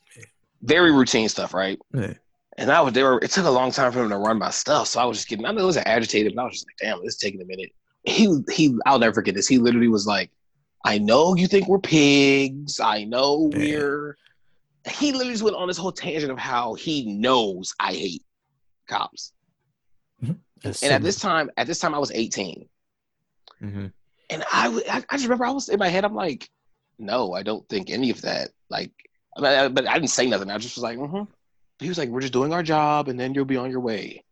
very 0.64 0.92
routine 0.92 1.30
stuff 1.30 1.54
right 1.54 1.80
eh, 1.96 2.14
And 2.58 2.72
I 2.72 2.82
was 2.82 2.94
they 2.94 3.04
were 3.04 3.20
it 3.22 3.32
took 3.32 3.46
a 3.46 3.50
long 3.50 3.72
time 3.72 3.92
for 3.92 4.00
them 4.00 4.10
to 4.10 4.18
run 4.18 4.40
my 4.40 4.50
stuff. 4.50 4.88
So 4.88 5.00
I 5.00 5.06
was 5.06 5.18
just 5.18 5.28
getting 5.28 5.46
I 5.46 5.52
know 5.52 5.64
it 5.64 5.66
was 5.66 5.78
agitated, 5.78 6.34
but 6.36 6.42
I 6.42 6.46
was 6.46 6.54
just 6.54 6.66
like, 6.68 6.78
damn, 6.80 7.04
this 7.04 7.16
is 7.16 7.20
taking 7.20 7.42
a 7.42 7.46
minute. 7.46 7.72
He 8.06 8.28
he 8.52 8.78
I'll 8.86 9.00
never 9.00 9.14
forget 9.14 9.36
this. 9.36 9.48
He 9.48 9.58
literally 9.58 9.88
was 9.88 10.06
like, 10.08 10.30
I 10.86 10.98
know 11.00 11.36
you 11.36 11.48
think 11.48 11.68
we're 11.68 11.80
pigs. 11.80 12.80
I 12.80 13.04
know 13.04 13.50
Yeah. 13.54 13.58
we're 13.60 14.18
he 14.88 15.12
literally 15.12 15.34
just 15.34 15.44
went 15.44 15.56
on 15.56 15.68
this 15.68 15.78
whole 15.78 15.92
tangent 15.92 16.32
of 16.32 16.38
how 16.38 16.76
he 16.76 17.12
knows 17.18 17.74
I 17.80 17.94
hate 17.94 18.24
cops. 18.88 19.32
And 20.84 20.92
at 20.94 21.02
this 21.04 21.20
time, 21.20 21.50
at 21.58 21.68
this 21.68 21.80
time 21.80 21.94
I 21.94 22.00
was 22.00 22.12
18. 22.12 22.68
hmm 23.60 23.86
And 24.30 24.44
I, 24.52 24.64
w- 24.66 24.84
I, 24.90 24.98
I 25.10 25.16
just 25.16 25.26
remember 25.26 25.46
I 25.46 25.52
was 25.52 25.70
in 25.70 25.80
my 25.80 25.88
head, 25.90 26.06
I'm 26.06 26.16
like, 26.16 26.50
no, 26.98 27.34
I 27.34 27.44
don't 27.44 27.68
think 27.70 27.90
any 27.90 28.10
of 28.10 28.22
that. 28.22 28.50
Like, 28.70 28.92
I 29.38 29.42
mean, 29.42 29.52
I- 29.52 29.68
but 29.70 29.88
I 29.88 29.94
didn't 29.96 30.10
say 30.10 30.28
nothing. 30.28 30.50
I 30.50 30.58
just 30.58 30.76
was 30.76 30.84
like, 30.84 30.98
mm-hmm. 30.98 31.24
He 31.80 31.90
was 31.90 31.98
like, 31.98 32.10
we're 32.10 32.22
just 32.22 32.34
doing 32.34 32.54
our 32.54 32.64
job 32.64 33.10
and 33.10 33.20
then 33.20 33.34
you'll 33.34 33.46
be 33.46 33.58
on 33.58 33.70
your 33.70 33.82
way. 33.82 34.24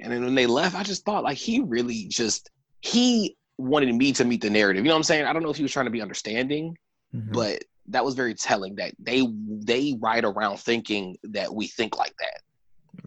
And 0.00 0.12
then 0.12 0.24
when 0.24 0.34
they 0.34 0.46
left, 0.46 0.76
I 0.76 0.82
just 0.84 1.04
thought, 1.04 1.24
like, 1.24 1.36
he 1.38 1.60
really 1.60 2.06
just, 2.08 2.50
he 2.84 3.36
wanted 3.58 3.94
me 3.94 4.12
to 4.12 4.24
meet 4.24 4.40
the 4.40 4.50
narrative. 4.50 4.84
You 4.84 4.88
know 4.88 4.94
what 4.94 4.98
I'm 4.98 5.04
saying? 5.04 5.24
I 5.24 5.32
don't 5.32 5.42
know 5.42 5.50
if 5.50 5.56
he 5.56 5.62
was 5.62 5.72
trying 5.72 5.86
to 5.86 5.90
be 5.90 6.02
understanding, 6.02 6.76
Mm-hmm. 7.14 7.32
but 7.32 7.62
that 7.88 8.04
was 8.04 8.14
very 8.14 8.34
telling 8.34 8.74
that 8.76 8.92
they 8.98 9.26
they 9.46 9.94
ride 10.00 10.24
around 10.24 10.58
thinking 10.58 11.16
that 11.24 11.54
we 11.54 11.68
think 11.68 11.96
like 11.96 12.14
that 12.18 12.40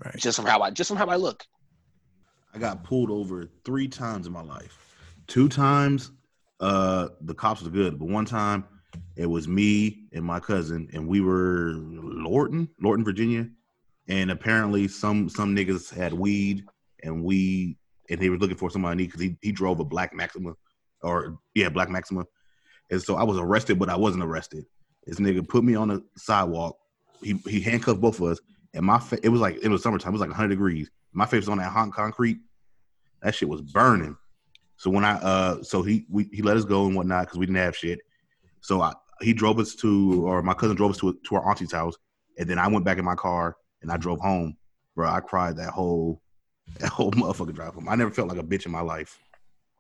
right. 0.06 0.16
just 0.18 0.38
from 0.38 0.46
how 0.46 0.62
I 0.62 0.72
just 0.72 0.88
from 0.88 0.98
how 0.98 1.08
I 1.08 1.18
look. 1.18 1.44
I 2.54 2.60
got 2.60 2.84
pulled 2.84 3.12
over 3.12 3.50
three 3.66 3.88
times 3.88 4.28
in 4.28 4.34
my 4.34 4.42
life. 4.42 4.78
Two 5.28 5.50
times, 5.50 6.12
uh, 6.62 7.10
the 7.22 7.34
cops 7.34 7.62
were 7.64 7.70
good, 7.70 8.00
but 8.00 8.08
one 8.08 8.24
time 8.24 8.64
it 9.18 9.26
was 9.26 9.48
me 9.48 10.06
and 10.14 10.24
my 10.24 10.40
cousin, 10.40 10.88
and 10.94 11.06
we 11.06 11.20
were 11.20 11.74
Lorton, 11.76 12.70
Lorton, 12.82 13.04
Virginia, 13.04 13.50
and 14.08 14.32
apparently 14.32 14.88
some 14.88 15.28
some 15.28 15.54
niggas 15.56 15.94
had 15.94 16.14
weed, 16.14 16.64
and 17.04 17.24
we 17.24 17.78
and 18.10 18.22
he 18.22 18.30
was 18.30 18.40
looking 18.40 18.58
for 18.58 18.70
somebody 18.70 19.06
because 19.06 19.22
he 19.22 19.38
he 19.42 19.52
drove 19.52 19.80
a 19.80 19.86
black 19.86 20.14
Maxima, 20.14 20.54
or 21.02 21.40
yeah, 21.56 21.70
black 21.70 21.90
Maxima, 21.90 22.26
and 22.90 23.02
so 23.02 23.16
I 23.16 23.24
was 23.24 23.38
arrested, 23.38 23.80
but 23.80 23.90
I 23.90 23.96
wasn't 23.96 24.24
arrested. 24.24 24.66
This 25.06 25.20
nigga 25.20 25.48
put 25.48 25.64
me 25.64 25.76
on 25.76 25.90
the 25.90 26.04
sidewalk. 26.18 26.78
He 27.22 27.34
he 27.48 27.62
handcuffed 27.62 28.02
both 28.02 28.20
of 28.20 28.32
us, 28.32 28.40
and 28.74 28.86
my 28.86 29.00
fa- 29.00 29.20
it 29.24 29.30
was 29.30 29.42
like 29.42 29.58
it 29.62 29.70
was 29.70 29.84
summertime. 29.84 30.12
It 30.12 30.14
was 30.14 30.22
like 30.22 30.30
100 30.30 30.50
degrees. 30.50 30.90
My 31.14 31.26
face 31.26 31.42
was 31.42 31.50
on 31.50 31.58
that 31.58 31.72
hot 31.72 31.92
concrete. 31.92 32.40
That 33.22 33.34
shit 33.34 33.50
was 33.50 33.62
burning. 33.62 34.16
So 34.78 34.90
when 34.90 35.04
I 35.04 35.14
uh 35.14 35.64
so 35.64 35.82
he 35.82 36.06
we 36.10 36.30
he 36.32 36.42
let 36.42 36.58
us 36.58 36.66
go 36.66 36.86
and 36.86 36.96
whatnot 36.96 37.26
because 37.26 37.40
we 37.40 37.46
didn't 37.46 37.58
have 37.58 37.76
shit. 37.76 38.00
So 38.62 38.82
I 38.82 38.94
he 39.22 39.34
drove 39.34 39.60
us 39.60 39.76
to 39.76 40.28
or 40.28 40.42
my 40.44 40.54
cousin 40.54 40.76
drove 40.76 40.92
us 40.92 40.98
to 41.00 41.18
to 41.28 41.36
our 41.36 41.50
auntie's 41.50 41.72
house, 41.72 41.96
and 42.38 42.48
then 42.50 42.60
I 42.60 42.68
went 42.68 42.86
back 42.86 42.98
in 42.98 43.06
my 43.06 43.16
car 43.16 43.56
and 43.82 43.92
I 43.92 43.98
drove 43.98 44.20
home. 44.20 44.56
Bro, 44.96 45.10
I 45.10 45.20
cried 45.20 45.58
that 45.58 45.70
whole 45.70 46.22
that 46.80 46.90
whole 46.90 47.12
motherfucking 47.12 47.56
drive 47.56 47.74
home. 47.74 47.88
I 47.90 47.96
never 47.96 48.12
felt 48.12 48.30
like 48.30 48.40
a 48.40 48.44
bitch 48.44 48.66
in 48.66 48.72
my 48.72 48.82
life. 48.82 49.20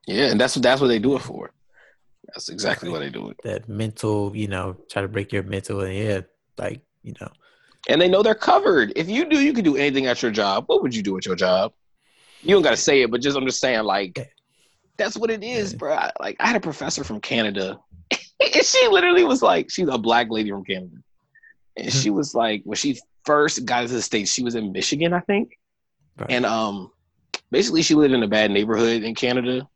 Yeah, 0.06 0.32
and 0.32 0.40
that's 0.40 0.56
that's 0.56 0.82
what 0.82 0.88
they 0.88 1.00
do 1.00 1.16
it 1.16 1.22
for. 1.22 1.52
That's 2.28 2.50
exactly 2.50 2.90
what 2.90 3.00
they 3.00 3.10
do 3.10 3.30
it. 3.30 3.38
that 3.44 3.70
mental, 3.70 4.36
you 4.36 4.48
know, 4.48 4.76
try 4.90 5.02
to 5.02 5.08
break 5.08 5.32
your 5.32 5.44
mental 5.44 5.82
and 5.82 5.94
yeah, 5.94 6.22
like, 6.58 6.82
you 7.02 7.14
know, 7.22 7.30
And 7.88 8.02
they 8.02 8.10
know 8.10 8.22
they're 8.22 8.36
covered. 8.36 8.92
If 8.98 9.08
you 9.10 9.26
do, 9.30 9.40
you 9.40 9.54
can 9.54 9.64
do 9.64 9.78
anything 9.78 10.08
at 10.08 10.22
your 10.22 10.32
job. 10.32 10.66
What 10.68 10.82
would 10.82 10.94
you 10.94 11.02
do 11.02 11.18
at 11.18 11.26
your 11.26 11.36
job? 11.36 11.72
You 12.42 12.54
don't 12.54 12.64
got 12.64 12.72
to 12.72 12.78
say 12.78 13.02
it, 13.02 13.12
but 13.12 13.22
just 13.22 13.38
understand, 13.38 13.88
like, 13.88 14.34
that's 14.98 15.16
what 15.16 15.30
it 15.32 15.42
is, 15.44 15.72
Yeah. 15.72 15.78
bro. 15.78 15.94
I- 15.94 16.12
Like, 16.20 16.36
I 16.40 16.48
had 16.48 16.56
a 16.58 16.60
professor 16.60 17.04
from 17.06 17.22
Canada, 17.22 17.80
and 18.12 18.64
she 18.66 18.88
literally 18.90 19.24
was 19.24 19.42
like, 19.42 19.70
she's 19.72 19.88
a 19.88 19.98
black 19.98 20.28
lady 20.30 20.50
from 20.50 20.66
Canada. 20.66 20.98
And 21.78 21.88
mm-hmm. 21.88 22.00
she 22.00 22.10
was 22.10 22.36
like, 22.36 22.62
when 22.66 22.76
she 22.76 23.00
first 23.26 23.64
got 23.66 23.84
into 23.84 23.94
the 23.96 24.02
States, 24.02 24.34
she 24.34 24.44
was 24.44 24.56
in 24.56 24.72
Michigan, 24.74 25.14
I 25.14 25.22
think. 25.22 25.58
Right. 26.20 26.32
And 26.32 26.46
um, 26.46 26.92
basically, 27.52 27.82
she 27.82 27.96
lived 27.96 28.14
in 28.14 28.24
a 28.24 28.28
bad 28.28 28.52
neighborhood 28.52 29.04
in 29.04 29.16
Canada. 29.16 29.68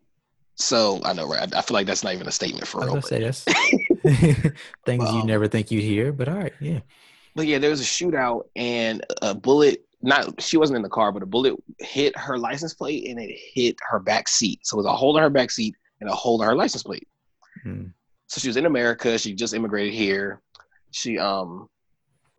So 0.56 1.00
I 1.04 1.14
know, 1.14 1.28
right? 1.28 1.54
I, 1.54 1.60
I 1.60 1.62
feel 1.62 1.76
like 1.76 1.88
that's 1.88 2.04
not 2.04 2.14
even 2.14 2.28
a 2.28 2.32
statement 2.32 2.68
for 2.68 2.82
real. 2.82 2.96
was 2.96 3.10
but- 3.10 3.20
gonna 3.20 3.34
say 3.34 3.54
that's 4.04 4.52
things 4.86 5.12
you 5.12 5.24
never 5.24 5.48
think 5.48 5.72
you'd 5.72 5.84
hear, 5.84 6.12
but 6.12 6.28
all 6.28 6.36
right, 6.38 6.54
yeah. 6.60 6.80
But 7.36 7.48
yeah, 7.48 7.60
there 7.60 7.70
was 7.70 7.82
a 7.82 7.86
shootout 7.86 8.44
and 8.56 9.06
a 9.22 9.34
bullet. 9.34 9.86
Not 10.02 10.42
she 10.42 10.58
wasn't 10.58 10.78
in 10.78 10.82
the 10.82 10.90
car, 10.90 11.12
but 11.12 11.24
a 11.24 11.28
bullet 11.28 11.56
hit 11.80 12.18
her 12.18 12.38
license 12.38 12.74
plate 12.74 13.08
and 13.08 13.20
it 13.20 13.38
hit 13.54 13.78
her 13.90 14.00
back 14.00 14.28
seat. 14.28 14.60
So 14.64 14.76
it 14.76 14.78
was 14.84 14.86
a 14.88 14.96
hole 14.96 15.16
in 15.16 15.24
her 15.24 15.30
back 15.30 15.52
seat 15.52 15.76
and 16.02 16.10
a 16.10 16.14
hole 16.14 16.42
in 16.42 16.48
her 16.48 16.56
license 16.56 16.84
plate. 16.84 17.08
Hmm. 17.64 17.86
So 18.28 18.40
she 18.40 18.48
was 18.48 18.58
in 18.58 18.66
America. 18.66 19.18
She 19.18 19.34
just 19.34 19.54
immigrated 19.54 19.94
here. 19.94 20.42
She 20.90 21.20
um 21.20 21.70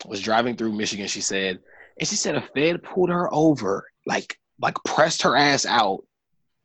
was 0.06 0.20
driving 0.20 0.56
through 0.56 0.72
Michigan. 0.72 1.06
She 1.06 1.20
said, 1.20 1.60
and 1.98 2.08
she 2.08 2.16
said 2.16 2.34
a 2.34 2.42
Fed 2.54 2.82
pulled 2.82 3.10
her 3.10 3.32
over, 3.32 3.84
like 4.06 4.38
like 4.60 4.76
pressed 4.84 5.22
her 5.22 5.36
ass 5.36 5.66
out, 5.66 6.04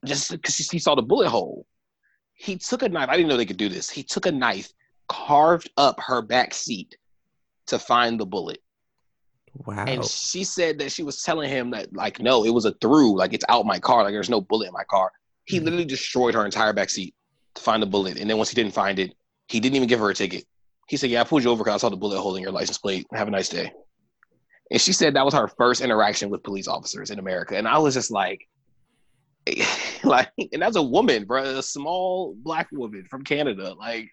just 0.06 0.32
because 0.32 0.56
she, 0.56 0.64
she 0.64 0.80
saw 0.80 0.96
the 0.96 1.02
bullet 1.02 1.30
hole. 1.30 1.66
He 2.34 2.58
took 2.58 2.84
a 2.84 2.90
knife. 2.90 3.10
I 3.10 3.18
didn't 3.18 3.30
know 3.30 3.38
they 3.38 3.46
could 3.46 3.58
do 3.58 3.70
this. 3.70 3.90
He 3.90 4.04
took 4.04 4.26
a 4.28 4.32
knife, 4.32 4.72
carved 5.08 5.72
up 5.78 6.00
her 6.02 6.22
back 6.22 6.54
seat 6.54 6.96
to 7.68 7.80
find 7.80 8.20
the 8.20 8.26
bullet. 8.26 8.60
Wow. 9.66 9.86
And 9.88 10.06
she 10.06 10.44
said 10.44 10.78
that 10.80 10.92
she 10.92 11.02
was 11.02 11.24
telling 11.24 11.50
him 11.50 11.72
that, 11.72 11.92
like, 11.94 12.20
no, 12.20 12.46
it 12.46 12.52
was 12.52 12.66
a 12.66 12.74
through, 12.74 13.18
like 13.18 13.34
it's 13.34 13.46
out 13.50 13.66
my 13.66 13.80
car, 13.80 14.04
like 14.04 14.14
there's 14.14 14.30
no 14.30 14.42
bullet 14.42 14.68
in 14.68 14.74
my 14.74 14.84
car. 14.84 15.12
He 15.46 15.60
Mhm. 15.60 15.64
literally 15.64 15.86
destroyed 15.86 16.36
her 16.36 16.46
entire 16.46 16.74
back 16.74 16.90
seat 16.90 17.16
to 17.56 17.62
find 17.62 17.82
the 17.82 17.88
bullet. 17.88 18.18
And 18.18 18.30
then 18.30 18.38
once 18.38 18.50
he 18.50 18.56
didn't 18.56 18.74
find 18.74 19.00
it, 19.00 19.14
he 19.48 19.60
didn't 19.60 19.76
even 19.76 19.88
give 19.88 20.00
her 20.00 20.10
a 20.10 20.14
ticket. 20.14 20.46
He 20.88 20.98
said, 20.98 21.10
Yeah, 21.10 21.22
I 21.22 21.24
pulled 21.24 21.44
you 21.44 21.50
over 21.50 21.64
because 21.64 21.76
I 21.76 21.82
saw 21.82 21.90
the 21.90 21.98
bullet 21.98 22.20
hole 22.22 22.36
in 22.36 22.44
your 22.44 22.52
license 22.52 22.78
plate. 22.78 23.08
Have 23.14 23.28
a 23.28 23.32
nice 23.32 23.50
day. 23.50 23.72
And 24.72 24.82
she 24.82 24.92
said 24.92 25.14
that 25.14 25.26
was 25.26 25.34
her 25.34 25.48
first 25.48 25.82
interaction 25.82 26.30
with 26.30 26.44
police 26.44 26.68
officers 26.68 27.10
in 27.10 27.20
America. 27.20 27.58
And 27.58 27.68
I 27.68 27.78
was 27.78 27.94
just 27.94 28.12
like, 28.12 28.48
like, 30.04 30.30
and 30.52 30.62
that's 30.62 30.76
a 30.76 30.84
woman, 30.84 31.26
bro, 31.26 31.44
a 31.44 31.64
small 31.64 32.36
black 32.38 32.68
woman 32.72 33.06
from 33.10 33.24
Canada. 33.24 33.74
Like, 33.74 34.10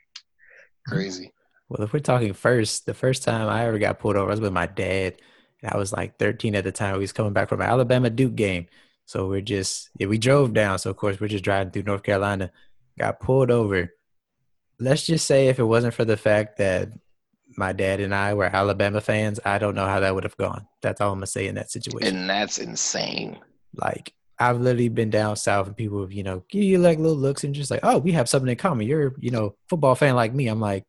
crazy. 0.86 1.32
Well, 1.68 1.82
if 1.82 1.92
we're 1.92 2.00
talking 2.00 2.32
first, 2.34 2.86
the 2.86 2.94
first 2.94 3.24
time 3.24 3.48
I 3.48 3.66
ever 3.66 3.78
got 3.78 3.98
pulled 3.98 4.16
over, 4.16 4.28
I 4.28 4.30
was 4.30 4.40
with 4.40 4.52
my 4.52 4.66
dad. 4.66 5.16
And 5.62 5.72
I 5.72 5.76
was 5.76 5.92
like 5.92 6.18
13 6.18 6.54
at 6.54 6.64
the 6.64 6.72
time. 6.72 6.94
We 6.94 7.00
was 7.00 7.12
coming 7.12 7.32
back 7.32 7.48
from 7.48 7.60
an 7.60 7.68
Alabama 7.68 8.10
Duke 8.10 8.34
game. 8.36 8.66
So 9.06 9.28
we're 9.28 9.40
just, 9.40 9.90
yeah, 9.98 10.06
we 10.06 10.18
drove 10.18 10.52
down. 10.52 10.78
So, 10.78 10.90
of 10.90 10.96
course, 10.96 11.20
we're 11.20 11.28
just 11.28 11.44
driving 11.44 11.72
through 11.72 11.82
North 11.82 12.02
Carolina. 12.02 12.50
Got 12.98 13.20
pulled 13.20 13.50
over. 13.50 13.92
Let's 14.78 15.06
just 15.06 15.26
say 15.26 15.48
if 15.48 15.58
it 15.58 15.64
wasn't 15.64 15.94
for 15.94 16.04
the 16.04 16.16
fact 16.16 16.58
that 16.58 16.90
my 17.56 17.72
dad 17.72 18.00
and 18.00 18.14
I 18.14 18.34
were 18.34 18.44
Alabama 18.44 19.00
fans, 19.00 19.40
I 19.44 19.58
don't 19.58 19.74
know 19.74 19.86
how 19.86 20.00
that 20.00 20.14
would 20.14 20.24
have 20.24 20.36
gone. 20.36 20.66
That's 20.82 21.00
all 21.00 21.12
I'm 21.12 21.20
to 21.20 21.26
say 21.26 21.46
in 21.46 21.54
that 21.56 21.70
situation. 21.70 22.16
And 22.16 22.30
that's 22.30 22.58
insane. 22.58 23.38
Like, 23.74 24.12
I've 24.38 24.60
literally 24.60 24.88
been 24.88 25.10
down 25.10 25.36
south 25.36 25.66
and 25.68 25.76
people, 25.76 26.12
you 26.12 26.22
know, 26.22 26.42
give 26.48 26.64
you 26.64 26.78
like 26.78 26.98
little 26.98 27.16
looks 27.16 27.44
and 27.44 27.54
just 27.54 27.70
like, 27.70 27.80
oh, 27.82 27.98
we 27.98 28.12
have 28.12 28.28
something 28.28 28.50
in 28.50 28.56
common. 28.56 28.86
You're, 28.86 29.14
you 29.18 29.30
know, 29.30 29.54
football 29.68 29.94
fan 29.94 30.16
like 30.16 30.34
me. 30.34 30.48
I'm 30.48 30.60
like, 30.60 30.84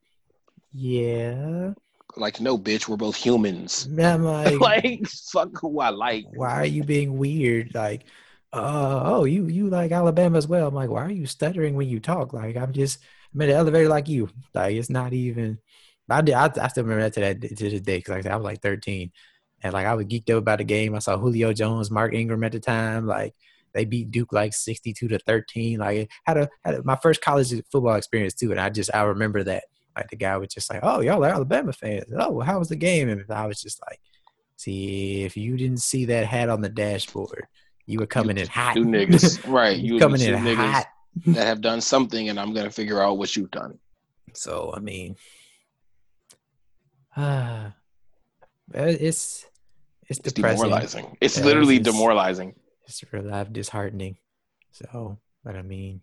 yeah. 0.74 1.74
Like, 2.18 2.42
no, 2.42 2.58
bitch, 2.58 2.88
we're 2.88 2.98
both 2.98 3.16
humans. 3.16 3.86
And 3.86 4.02
I'm 4.02 4.24
like, 4.24 4.60
like, 4.60 5.08
fuck 5.08 5.50
who 5.60 5.80
I 5.80 5.90
like. 5.90 6.26
why 6.34 6.54
are 6.54 6.66
you 6.66 6.84
being 6.84 7.18
weird? 7.18 7.76
Like, 7.76 8.06
uh, 8.54 9.02
oh, 9.04 9.26
you 9.26 9.48
you 9.48 9.70
like 9.70 9.92
Alabama 9.92 10.38
as 10.38 10.48
well. 10.48 10.68
I'm 10.68 10.74
like, 10.74 10.90
why 10.90 11.04
are 11.04 11.12
you 11.12 11.26
stuttering 11.26 11.76
when 11.76 11.90
you 11.90 12.00
talk? 12.00 12.32
Like, 12.32 12.56
I'm 12.56 12.72
just 12.72 13.00
I'm 13.34 13.42
in 13.42 13.50
the 13.50 13.56
elevator 13.56 13.90
like 13.90 14.08
you. 14.08 14.30
Like, 14.54 14.76
it's 14.76 14.90
not 14.90 15.14
even. 15.14 15.60
I 16.10 16.22
did. 16.22 16.36
I, 16.36 16.52
I 16.62 16.68
still 16.68 16.84
remember 16.84 17.04
that 17.04 17.14
to 17.14 17.20
that 17.22 17.42
to 17.42 17.70
this 17.70 17.82
day 17.82 17.98
because 17.98 18.12
like 18.12 18.20
I 18.20 18.24
said, 18.24 18.32
I 18.32 18.38
was 18.38 18.46
like 18.46 18.62
13, 18.62 19.12
and 19.64 19.74
like 19.74 19.86
I 19.86 19.94
was 19.96 20.06
geeked 20.06 20.30
up 20.30 20.38
about 20.38 20.60
the 20.60 20.64
game. 20.64 20.96
I 20.96 21.00
saw 21.00 21.18
Julio 21.18 21.54
Jones, 21.54 21.90
Mark 21.90 22.14
Ingram 22.14 22.44
at 22.44 22.52
the 22.52 22.60
time. 22.60 23.08
Like 23.08 23.34
they 23.74 23.86
beat 23.86 24.12
Duke 24.12 24.32
like 24.32 24.54
62 24.54 25.08
to 25.10 25.20
13. 25.20 25.80
Like 25.80 26.10
had 26.26 26.38
a 26.38 26.50
had 26.64 26.76
a, 26.76 26.84
my 26.84 26.96
first 26.96 27.22
college 27.22 27.54
football 27.72 27.96
experience 27.96 28.34
too, 28.34 28.52
and 28.52 28.60
I 28.60 28.70
just 28.70 28.90
I 28.94 29.04
remember 29.04 29.44
that. 29.44 29.66
Like 29.96 30.10
the 30.10 30.18
guy 30.18 30.36
was 30.36 30.50
just 30.50 30.70
like, 30.70 30.82
"Oh, 30.84 31.00
y'all 31.00 31.24
are 31.24 31.30
Alabama 31.30 31.72
fans. 31.72 32.12
Oh, 32.18 32.32
well, 32.32 32.46
how 32.46 32.60
was 32.60 32.68
the 32.68 32.76
game?" 32.76 33.08
And 33.08 33.24
I 33.32 33.48
was 33.48 33.62
just 33.62 33.82
like, 33.88 34.02
"See, 34.58 35.24
if 35.24 35.38
you 35.38 35.56
didn't 35.56 35.80
see 35.80 36.06
that 36.06 36.26
hat 36.26 36.50
on 36.50 36.60
the 36.60 36.68
dashboard, 36.68 37.48
you 37.86 38.00
were 38.00 38.06
coming 38.06 38.38
in 38.38 38.48
hot. 38.48 38.74
Two 38.74 38.84
niggas, 38.86 39.50
right? 39.50 39.78
you 39.78 39.94
You 39.94 40.00
coming 40.00 40.20
in 40.20 40.36
niggas 40.36 40.72
hot." 40.72 40.88
that 41.28 41.48
have 41.48 41.62
done 41.62 41.80
something, 41.80 42.28
and 42.28 42.38
I'm 42.38 42.54
gonna 42.54 42.72
figure 42.72 43.02
out 43.02 43.18
what 43.18 43.36
you've 43.38 43.52
done. 43.52 43.80
So 44.34 44.74
I 44.76 44.80
mean, 44.80 45.16
ah, 47.18 47.74
it's 48.74 49.46
it's 50.08 50.20
It's 50.20 50.34
depressing. 50.34 50.62
demoralizing. 50.64 51.18
It's 51.22 51.38
Yeah, 51.38 51.46
literally 51.46 51.78
it's 51.78 51.86
demoralizing. 51.90 52.56
It's 52.88 53.04
real 53.12 53.24
life 53.24 53.52
disheartening. 53.52 54.18
So, 54.72 55.18
but 55.44 55.56
I 55.56 55.62
mean, 55.62 56.02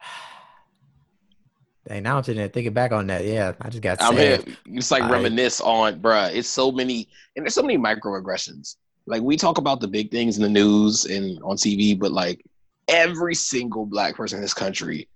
dang, 1.88 2.02
now 2.04 2.16
I'm 2.18 2.22
sitting 2.24 2.38
there 2.38 2.48
thinking 2.48 2.72
back 2.72 2.92
on 2.92 3.06
that. 3.08 3.24
Yeah, 3.24 3.52
I 3.60 3.68
just 3.68 3.82
got 3.82 4.00
sad. 4.00 4.14
here. 4.16 4.40
It's 4.66 4.90
like 4.90 5.02
I- 5.02 5.10
reminisce 5.10 5.60
on, 5.60 6.00
bruh. 6.00 6.32
It's 6.34 6.48
so 6.48 6.70
many, 6.72 7.08
and 7.36 7.44
there's 7.44 7.54
so 7.54 7.62
many 7.62 7.78
microaggressions. 7.78 8.76
Like 9.06 9.22
we 9.22 9.36
talk 9.36 9.58
about 9.58 9.80
the 9.80 9.88
big 9.88 10.10
things 10.12 10.36
in 10.36 10.42
the 10.42 10.48
news 10.48 11.04
and 11.06 11.42
on 11.42 11.56
TV, 11.56 11.98
but 11.98 12.12
like 12.12 12.44
every 12.88 13.34
single 13.34 13.84
black 13.84 14.14
person 14.14 14.36
in 14.38 14.42
this 14.42 14.54
country 14.54 15.08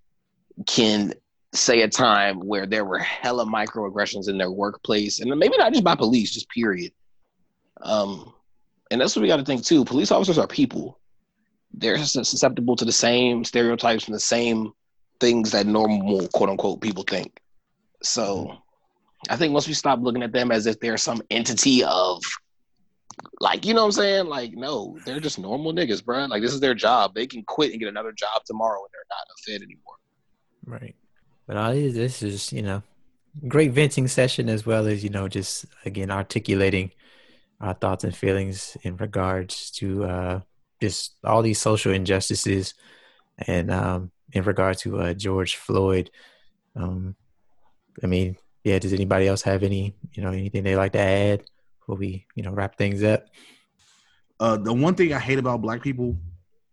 can 0.66 1.14
say 1.56 1.82
a 1.82 1.88
time 1.88 2.40
where 2.40 2.66
there 2.66 2.84
were 2.84 2.98
hella 2.98 3.46
microaggressions 3.46 4.28
in 4.28 4.38
their 4.38 4.50
workplace, 4.50 5.20
and 5.20 5.30
maybe 5.38 5.56
not 5.56 5.72
just 5.72 5.84
by 5.84 5.94
police, 5.94 6.32
just 6.32 6.48
period. 6.50 6.92
Um, 7.82 8.32
and 8.90 9.00
that's 9.00 9.16
what 9.16 9.22
we 9.22 9.28
got 9.28 9.36
to 9.38 9.44
think 9.44 9.64
too. 9.64 9.84
Police 9.84 10.10
officers 10.10 10.38
are 10.38 10.46
people. 10.46 11.00
They're 11.72 11.98
susceptible 11.98 12.76
to 12.76 12.84
the 12.84 12.92
same 12.92 13.44
stereotypes 13.44 14.06
and 14.06 14.14
the 14.14 14.20
same 14.20 14.72
things 15.20 15.50
that 15.52 15.66
normal 15.66 16.28
quote 16.28 16.48
unquote 16.48 16.80
people 16.80 17.02
think. 17.02 17.40
So 18.02 18.56
I 19.28 19.36
think 19.36 19.52
once 19.52 19.66
we 19.66 19.74
stop 19.74 20.00
looking 20.00 20.22
at 20.22 20.32
them 20.32 20.52
as 20.52 20.66
if 20.66 20.78
they're 20.80 20.96
some 20.96 21.22
entity 21.30 21.84
of 21.84 22.22
like, 23.40 23.64
you 23.64 23.74
know 23.74 23.80
what 23.82 23.86
I'm 23.86 23.92
saying? 23.92 24.26
Like, 24.26 24.52
no, 24.52 24.98
they're 25.04 25.20
just 25.20 25.38
normal 25.38 25.72
niggas, 25.72 26.04
bro. 26.04 26.26
Like 26.26 26.42
this 26.42 26.52
is 26.52 26.60
their 26.60 26.74
job. 26.74 27.14
They 27.14 27.26
can 27.26 27.42
quit 27.44 27.72
and 27.72 27.80
get 27.80 27.88
another 27.88 28.12
job 28.12 28.42
tomorrow 28.46 28.80
and 28.80 28.90
they're 28.92 29.02
not 29.10 29.26
a 29.26 29.42
fit 29.42 29.62
anymore. 29.62 29.96
Right. 30.64 30.94
But 31.46 31.56
all 31.56 31.72
this, 31.72 31.94
this 31.94 32.22
is, 32.22 32.52
you 32.52 32.62
know, 32.62 32.82
great 33.46 33.72
venting 33.72 34.08
session 34.08 34.48
as 34.48 34.64
well 34.66 34.86
as, 34.86 35.04
you 35.04 35.10
know, 35.10 35.28
just 35.28 35.66
again 35.84 36.10
articulating 36.10 36.90
our 37.60 37.74
thoughts 37.74 38.04
and 38.04 38.14
feelings 38.14 38.76
in 38.82 38.96
regards 38.96 39.70
to 39.72 40.04
uh 40.04 40.40
just 40.80 41.14
all 41.24 41.42
these 41.42 41.60
social 41.60 41.92
injustices 41.92 42.74
and 43.46 43.70
um 43.70 44.10
in 44.32 44.42
regard 44.44 44.76
to 44.78 44.98
uh 44.98 45.14
George 45.14 45.56
Floyd. 45.56 46.10
Um 46.74 47.14
I 48.02 48.06
mean, 48.06 48.36
yeah, 48.64 48.78
does 48.78 48.92
anybody 48.92 49.28
else 49.28 49.42
have 49.42 49.62
any, 49.62 49.94
you 50.12 50.22
know, 50.22 50.30
anything 50.30 50.64
they 50.64 50.76
like 50.76 50.92
to 50.92 50.98
add 50.98 51.44
before 51.80 51.96
we, 51.96 52.26
you 52.34 52.42
know, 52.42 52.50
wrap 52.50 52.76
things 52.76 53.02
up? 53.02 53.26
Uh, 54.38 54.56
the 54.56 54.72
one 54.72 54.94
thing 54.94 55.14
I 55.14 55.18
hate 55.18 55.38
about 55.38 55.62
black 55.62 55.82
people, 55.82 56.16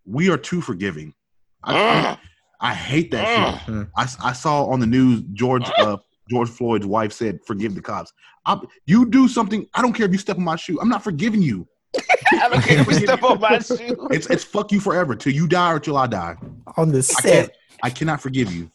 we 0.04 0.28
are 0.28 0.36
too 0.36 0.60
forgiving. 0.60 1.14
I, 1.62 1.72
Mm. 1.74 2.18
I 2.60 2.74
hate 2.74 3.10
that 3.10 3.26
shit. 3.66 3.74
Mm. 3.74 3.90
I, 3.96 4.02
s- 4.04 4.16
I 4.22 4.32
saw 4.32 4.64
on 4.66 4.80
the 4.80 4.86
news 4.86 5.22
George 5.32 5.68
uh, 5.78 5.96
George 6.30 6.48
Floyd's 6.48 6.86
wife 6.86 7.12
said, 7.12 7.40
"Forgive 7.46 7.74
the 7.74 7.82
cops." 7.82 8.12
i 8.46 8.58
you 8.86 9.06
do 9.06 9.26
something. 9.28 9.66
I 9.74 9.82
don't 9.82 9.92
care 9.92 10.06
if 10.06 10.12
you 10.12 10.18
step 10.18 10.36
on 10.36 10.44
my 10.44 10.56
shoe. 10.56 10.78
I'm 10.80 10.88
not 10.88 11.02
forgiving 11.02 11.42
you. 11.42 11.66
I 12.32 12.48
don't 12.48 12.62
care 12.62 12.80
if 12.80 12.86
you 12.86 12.94
step 12.94 13.22
on 13.22 13.40
my 13.40 13.58
shoe. 13.58 14.08
It's 14.10 14.26
it's 14.28 14.44
fuck 14.44 14.72
you 14.72 14.80
forever 14.80 15.14
till 15.14 15.32
you 15.32 15.46
die 15.46 15.72
or 15.72 15.80
till 15.80 15.96
I 15.96 16.06
die. 16.06 16.36
On 16.76 16.90
the 16.90 16.98
I 16.98 17.22
can't. 17.22 17.46
set. 17.46 17.56
I 17.82 17.90
cannot 17.90 18.20
forgive 18.20 18.52
you. 18.52 18.70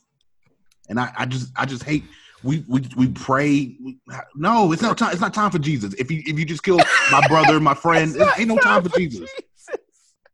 And 0.89 0.99
I, 0.99 1.11
I 1.17 1.25
just 1.25 1.51
I 1.55 1.65
just 1.65 1.83
hate. 1.83 2.03
We 2.43 2.63
we 2.67 2.81
we 2.95 3.07
pray. 3.09 3.75
We, 3.83 3.99
no, 4.35 4.71
it's 4.71 4.81
not 4.81 4.97
time. 4.97 5.11
It's 5.11 5.21
not 5.21 5.33
time 5.33 5.51
for 5.51 5.59
Jesus. 5.59 5.93
If 5.95 6.09
you 6.09 6.21
if 6.25 6.39
you 6.39 6.45
just 6.45 6.63
kill 6.63 6.77
my 7.11 7.27
brother, 7.27 7.59
my 7.59 7.73
friend, 7.85 8.15
it 8.15 8.39
ain't 8.39 8.47
no 8.47 8.57
time 8.57 8.83
for 8.83 8.89
Jesus. 8.89 9.29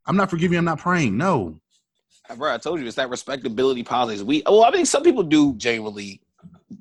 I'm 0.05 0.15
not 0.15 0.29
forgiving. 0.29 0.57
I'm 0.57 0.65
not 0.65 0.79
praying. 0.79 1.17
No. 1.17 1.59
Bro, 2.37 2.53
I 2.53 2.57
told 2.57 2.79
you 2.79 2.87
it's 2.87 2.95
that 2.95 3.09
respectability 3.09 3.83
politics. 3.83 4.23
We 4.23 4.43
well, 4.45 4.63
I 4.63 4.71
mean, 4.71 4.85
some 4.85 5.03
people 5.03 5.23
do 5.23 5.53
genuinely 5.55 6.21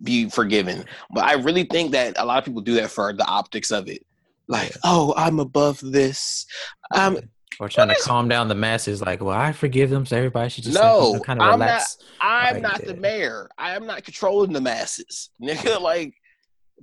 be 0.03 0.29
forgiven, 0.29 0.85
but 1.11 1.25
I 1.25 1.35
really 1.35 1.65
think 1.65 1.93
that 1.93 2.15
a 2.19 2.25
lot 2.25 2.39
of 2.39 2.45
people 2.45 2.61
do 2.63 2.75
that 2.75 2.91
for 2.91 3.13
the 3.13 3.25
optics 3.27 3.71
of 3.71 3.89
it. 3.89 4.05
Like, 4.49 4.73
oh, 4.85 5.15
I'm 5.17 5.41
above 5.41 5.81
this. 5.81 6.47
Um, 6.95 7.19
or 7.61 7.69
trying 7.69 7.89
to 7.89 7.95
is- 7.95 8.03
calm 8.05 8.29
down 8.29 8.49
the 8.49 8.55
masses, 8.55 9.01
like, 9.01 9.23
well, 9.23 9.37
I 9.37 9.53
forgive 9.53 9.91
them, 9.91 10.05
so 10.07 10.17
everybody 10.17 10.51
should 10.51 10.65
just 10.65 10.79
No, 10.79 11.11
like, 11.13 11.23
kind 11.23 11.41
of 11.41 11.49
I'm 11.49 11.59
not- 11.59 11.83
I'm 12.21 12.55
Like 12.55 12.63
not 12.63 12.85
the 12.85 12.95
mayor. 12.95 13.49
I 13.57 13.77
am 13.77 13.87
not 13.87 14.05
controlling 14.05 14.53
the 14.53 14.61
masses, 14.61 15.31
nigga. 15.43 15.81
Like, 15.81 16.15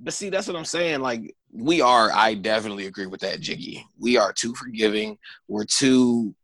but 0.00 0.14
see, 0.14 0.30
that's 0.30 0.46
what 0.46 0.56
I'm 0.56 0.64
saying. 0.64 1.00
Like, 1.00 1.34
we 1.52 1.80
are. 1.80 2.10
I 2.12 2.34
definitely 2.34 2.86
agree 2.86 3.06
with 3.06 3.20
that, 3.20 3.40
Jiggy. 3.40 3.84
We 3.98 4.16
are 4.16 4.32
too 4.32 4.54
forgiving. 4.54 5.18
We're 5.48 5.66
too. 5.66 6.34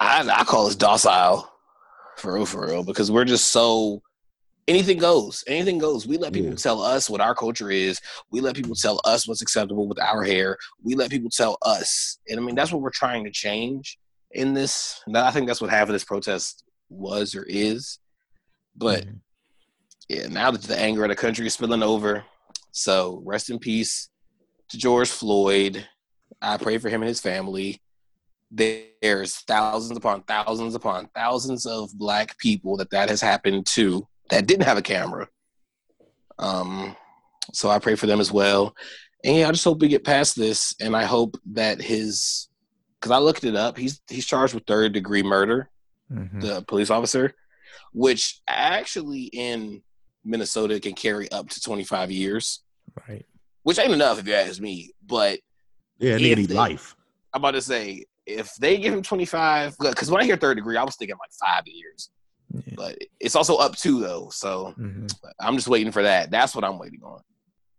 I, 0.00 0.28
I 0.28 0.44
call 0.44 0.66
us 0.66 0.76
docile, 0.76 1.50
for 2.16 2.34
real, 2.34 2.46
for 2.46 2.66
real, 2.66 2.84
because 2.84 3.10
we're 3.10 3.24
just 3.24 3.46
so. 3.50 4.02
Anything 4.68 4.98
goes. 4.98 5.44
Anything 5.46 5.78
goes. 5.78 6.08
We 6.08 6.18
let 6.18 6.32
people 6.32 6.50
Yeah. 6.50 6.56
tell 6.56 6.82
us 6.82 7.08
what 7.08 7.20
our 7.20 7.36
culture 7.36 7.70
is. 7.70 8.00
We 8.32 8.40
let 8.40 8.56
people 8.56 8.74
tell 8.74 9.00
us 9.04 9.28
what's 9.28 9.40
acceptable 9.40 9.86
with 9.86 10.00
our 10.00 10.24
hair. 10.24 10.58
We 10.82 10.96
let 10.96 11.08
people 11.10 11.30
tell 11.30 11.56
us, 11.62 12.18
and 12.28 12.40
I 12.40 12.42
mean 12.42 12.56
that's 12.56 12.72
what 12.72 12.82
we're 12.82 12.90
trying 12.90 13.22
to 13.24 13.30
change 13.30 13.96
in 14.32 14.54
this. 14.54 15.00
And 15.06 15.16
I 15.16 15.30
think 15.30 15.46
that's 15.46 15.60
what 15.60 15.70
half 15.70 15.88
of 15.88 15.92
this 15.92 16.04
protest 16.04 16.64
was 16.88 17.34
or 17.36 17.44
is. 17.48 18.00
But 18.74 19.06
Mhm. 19.06 19.20
yeah, 20.08 20.26
now 20.26 20.50
that 20.50 20.62
the 20.62 20.76
anger 20.78 21.04
of 21.04 21.10
the 21.10 21.16
country 21.16 21.46
is 21.46 21.54
spilling 21.54 21.84
over, 21.84 22.24
so 22.72 23.22
rest 23.24 23.50
in 23.50 23.60
peace 23.60 24.08
to 24.70 24.76
George 24.78 25.08
Floyd. 25.08 25.86
I 26.42 26.56
pray 26.56 26.78
for 26.78 26.88
him 26.88 27.02
and 27.02 27.08
his 27.08 27.20
family. 27.20 27.80
There's 28.50 29.36
thousands 29.40 29.96
upon 29.96 30.22
thousands 30.22 30.74
upon 30.74 31.08
thousands 31.14 31.66
of 31.66 31.90
black 31.98 32.38
people 32.38 32.76
that 32.76 32.90
that 32.90 33.08
has 33.08 33.20
happened 33.20 33.66
to 33.74 34.06
that 34.30 34.46
didn't 34.46 34.64
have 34.64 34.78
a 34.78 34.82
camera. 34.82 35.28
Um, 36.38 36.96
so 37.52 37.68
I 37.70 37.78
pray 37.78 37.94
for 37.94 38.06
them 38.06 38.20
as 38.20 38.30
well. 38.32 38.74
And 39.24 39.36
yeah, 39.36 39.48
I 39.48 39.52
just 39.52 39.64
hope 39.64 39.80
we 39.80 39.88
get 39.88 40.04
past 40.04 40.36
this, 40.36 40.74
and 40.80 40.94
I 40.94 41.04
hope 41.04 41.36
that 41.52 41.80
his, 41.80 42.48
because 43.00 43.10
I 43.10 43.18
looked 43.18 43.44
it 43.44 43.56
up, 43.56 43.76
he's 43.76 44.00
he's 44.08 44.26
charged 44.26 44.54
with 44.54 44.66
third 44.66 44.92
degree 44.92 45.22
murder 45.22 45.70
Mhm. 46.12 46.40
the 46.40 46.62
police 46.68 46.88
officer, 46.90 47.34
which 47.92 48.40
actually 48.46 49.22
in 49.32 49.82
Minnesota 50.24 50.78
can 50.78 50.92
carry 50.94 51.28
up 51.32 51.48
to 51.48 51.60
25 51.60 52.12
years, 52.12 52.62
right. 53.08 53.26
which 53.64 53.78
ain't 53.80 53.92
enough 53.92 54.20
if 54.20 54.28
you 54.28 54.34
ask 54.34 54.60
me. 54.60 54.92
But 55.04 55.40
Yeah, 55.98 56.14
If 56.14 56.20
nigga 56.22 56.36
need 56.36 56.50
life. 56.52 56.94
I'm 57.32 57.40
about 57.40 57.52
to 57.52 57.62
say 57.62 58.04
if 58.26 58.54
they 58.56 58.76
give 58.78 58.92
him 58.92 59.02
25, 59.02 59.76
because 59.78 60.10
when 60.10 60.20
I 60.22 60.24
hear 60.24 60.36
third 60.36 60.56
degree, 60.56 60.76
I 60.76 60.84
was 60.84 60.96
thinking 60.96 61.16
like 61.18 61.30
five 61.40 61.62
years. 61.66 62.10
Yeah. 62.52 62.74
But 62.76 62.98
it's 63.20 63.36
also 63.36 63.56
up 63.56 63.76
to 63.78 64.00
though, 64.00 64.28
so 64.30 64.74
Mhm. 64.78 65.12
I'm 65.40 65.56
just 65.56 65.68
waiting 65.68 65.92
for 65.92 66.02
that. 66.02 66.30
That's 66.30 66.54
what 66.54 66.64
I'm 66.64 66.78
waiting 66.78 67.02
on. 67.02 67.20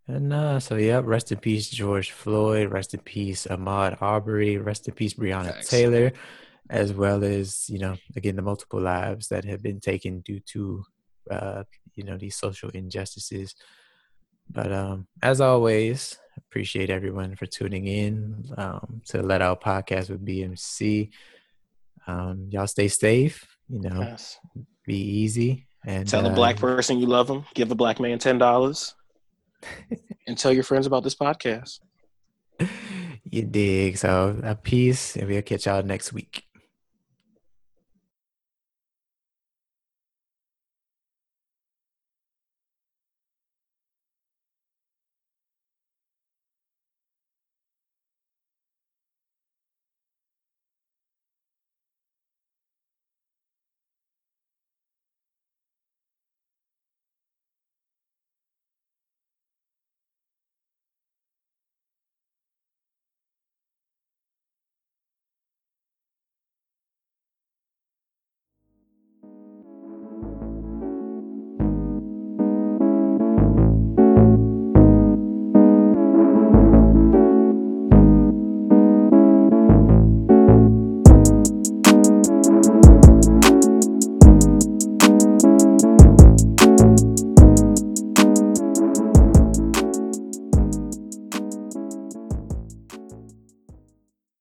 And 0.08 0.32
uh, 0.32 0.60
so 0.60 0.76
yeah, 0.76 1.02
rest 1.04 1.32
in 1.34 1.38
peace, 1.40 1.70
George 1.70 2.12
Floyd. 2.12 2.72
Rest 2.72 2.94
in 2.94 3.02
peace, 3.02 3.46
Ahmaud 3.46 4.02
Arbery. 4.02 4.58
Rest 4.58 4.88
in 4.88 4.94
peace, 4.94 5.14
Breonna 5.14 5.54
Facts. 5.54 5.68
Taylor, 5.70 6.14
as 6.70 6.94
well 6.94 7.24
as 7.26 7.70
you 7.70 7.80
know, 7.80 7.98
again, 8.16 8.38
the 8.38 8.42
multiple 8.42 8.80
lives 8.80 9.28
that 9.30 9.44
have 9.46 9.62
been 9.62 9.80
taken 9.82 10.22
due 10.22 10.40
to 10.54 10.84
uh, 11.30 11.64
you 11.96 12.04
know 12.06 12.18
these 12.18 12.38
social 12.38 12.70
injustices. 12.70 13.54
But 14.50 14.72
um, 14.72 15.08
as 15.22 15.42
always, 15.42 16.18
appreciate 16.38 16.90
everyone 16.90 17.36
for 17.36 17.46
tuning 17.46 17.88
in 17.88 18.46
um, 18.58 19.02
to 19.08 19.22
Let 19.22 19.42
Out 19.42 19.62
Podcast 19.62 20.10
with 20.10 20.26
BMC. 20.26 21.10
Um, 22.08 22.48
y'all 22.52 22.68
stay 22.68 22.88
safe. 22.88 23.46
You 23.70 23.82
know, 23.82 24.00
Yes. 24.02 24.38
be 24.86 24.98
easy. 24.98 25.68
And 25.86 26.08
Tell 26.08 26.26
a 26.26 26.30
uh, 26.30 26.36
black 26.36 26.58
person 26.58 27.00
you 27.00 27.06
love 27.08 27.28
them. 27.28 27.46
Give 27.54 27.70
a 27.72 27.76
black 27.76 28.00
man 28.00 28.20
ten 28.20 28.38
dollars, 28.38 28.96
and 30.28 30.38
tell 30.38 30.52
your 30.54 30.64
friends 30.64 30.86
about 30.86 31.04
this 31.04 31.16
podcast. 31.16 31.80
you 33.24 33.44
dig. 33.44 33.98
So, 33.98 34.40
a 34.44 34.56
peace, 34.56 35.16
and 35.16 35.28
we'll 35.28 35.42
catch 35.42 35.66
y'all 35.66 35.84
next 35.84 36.12
week. 36.14 36.44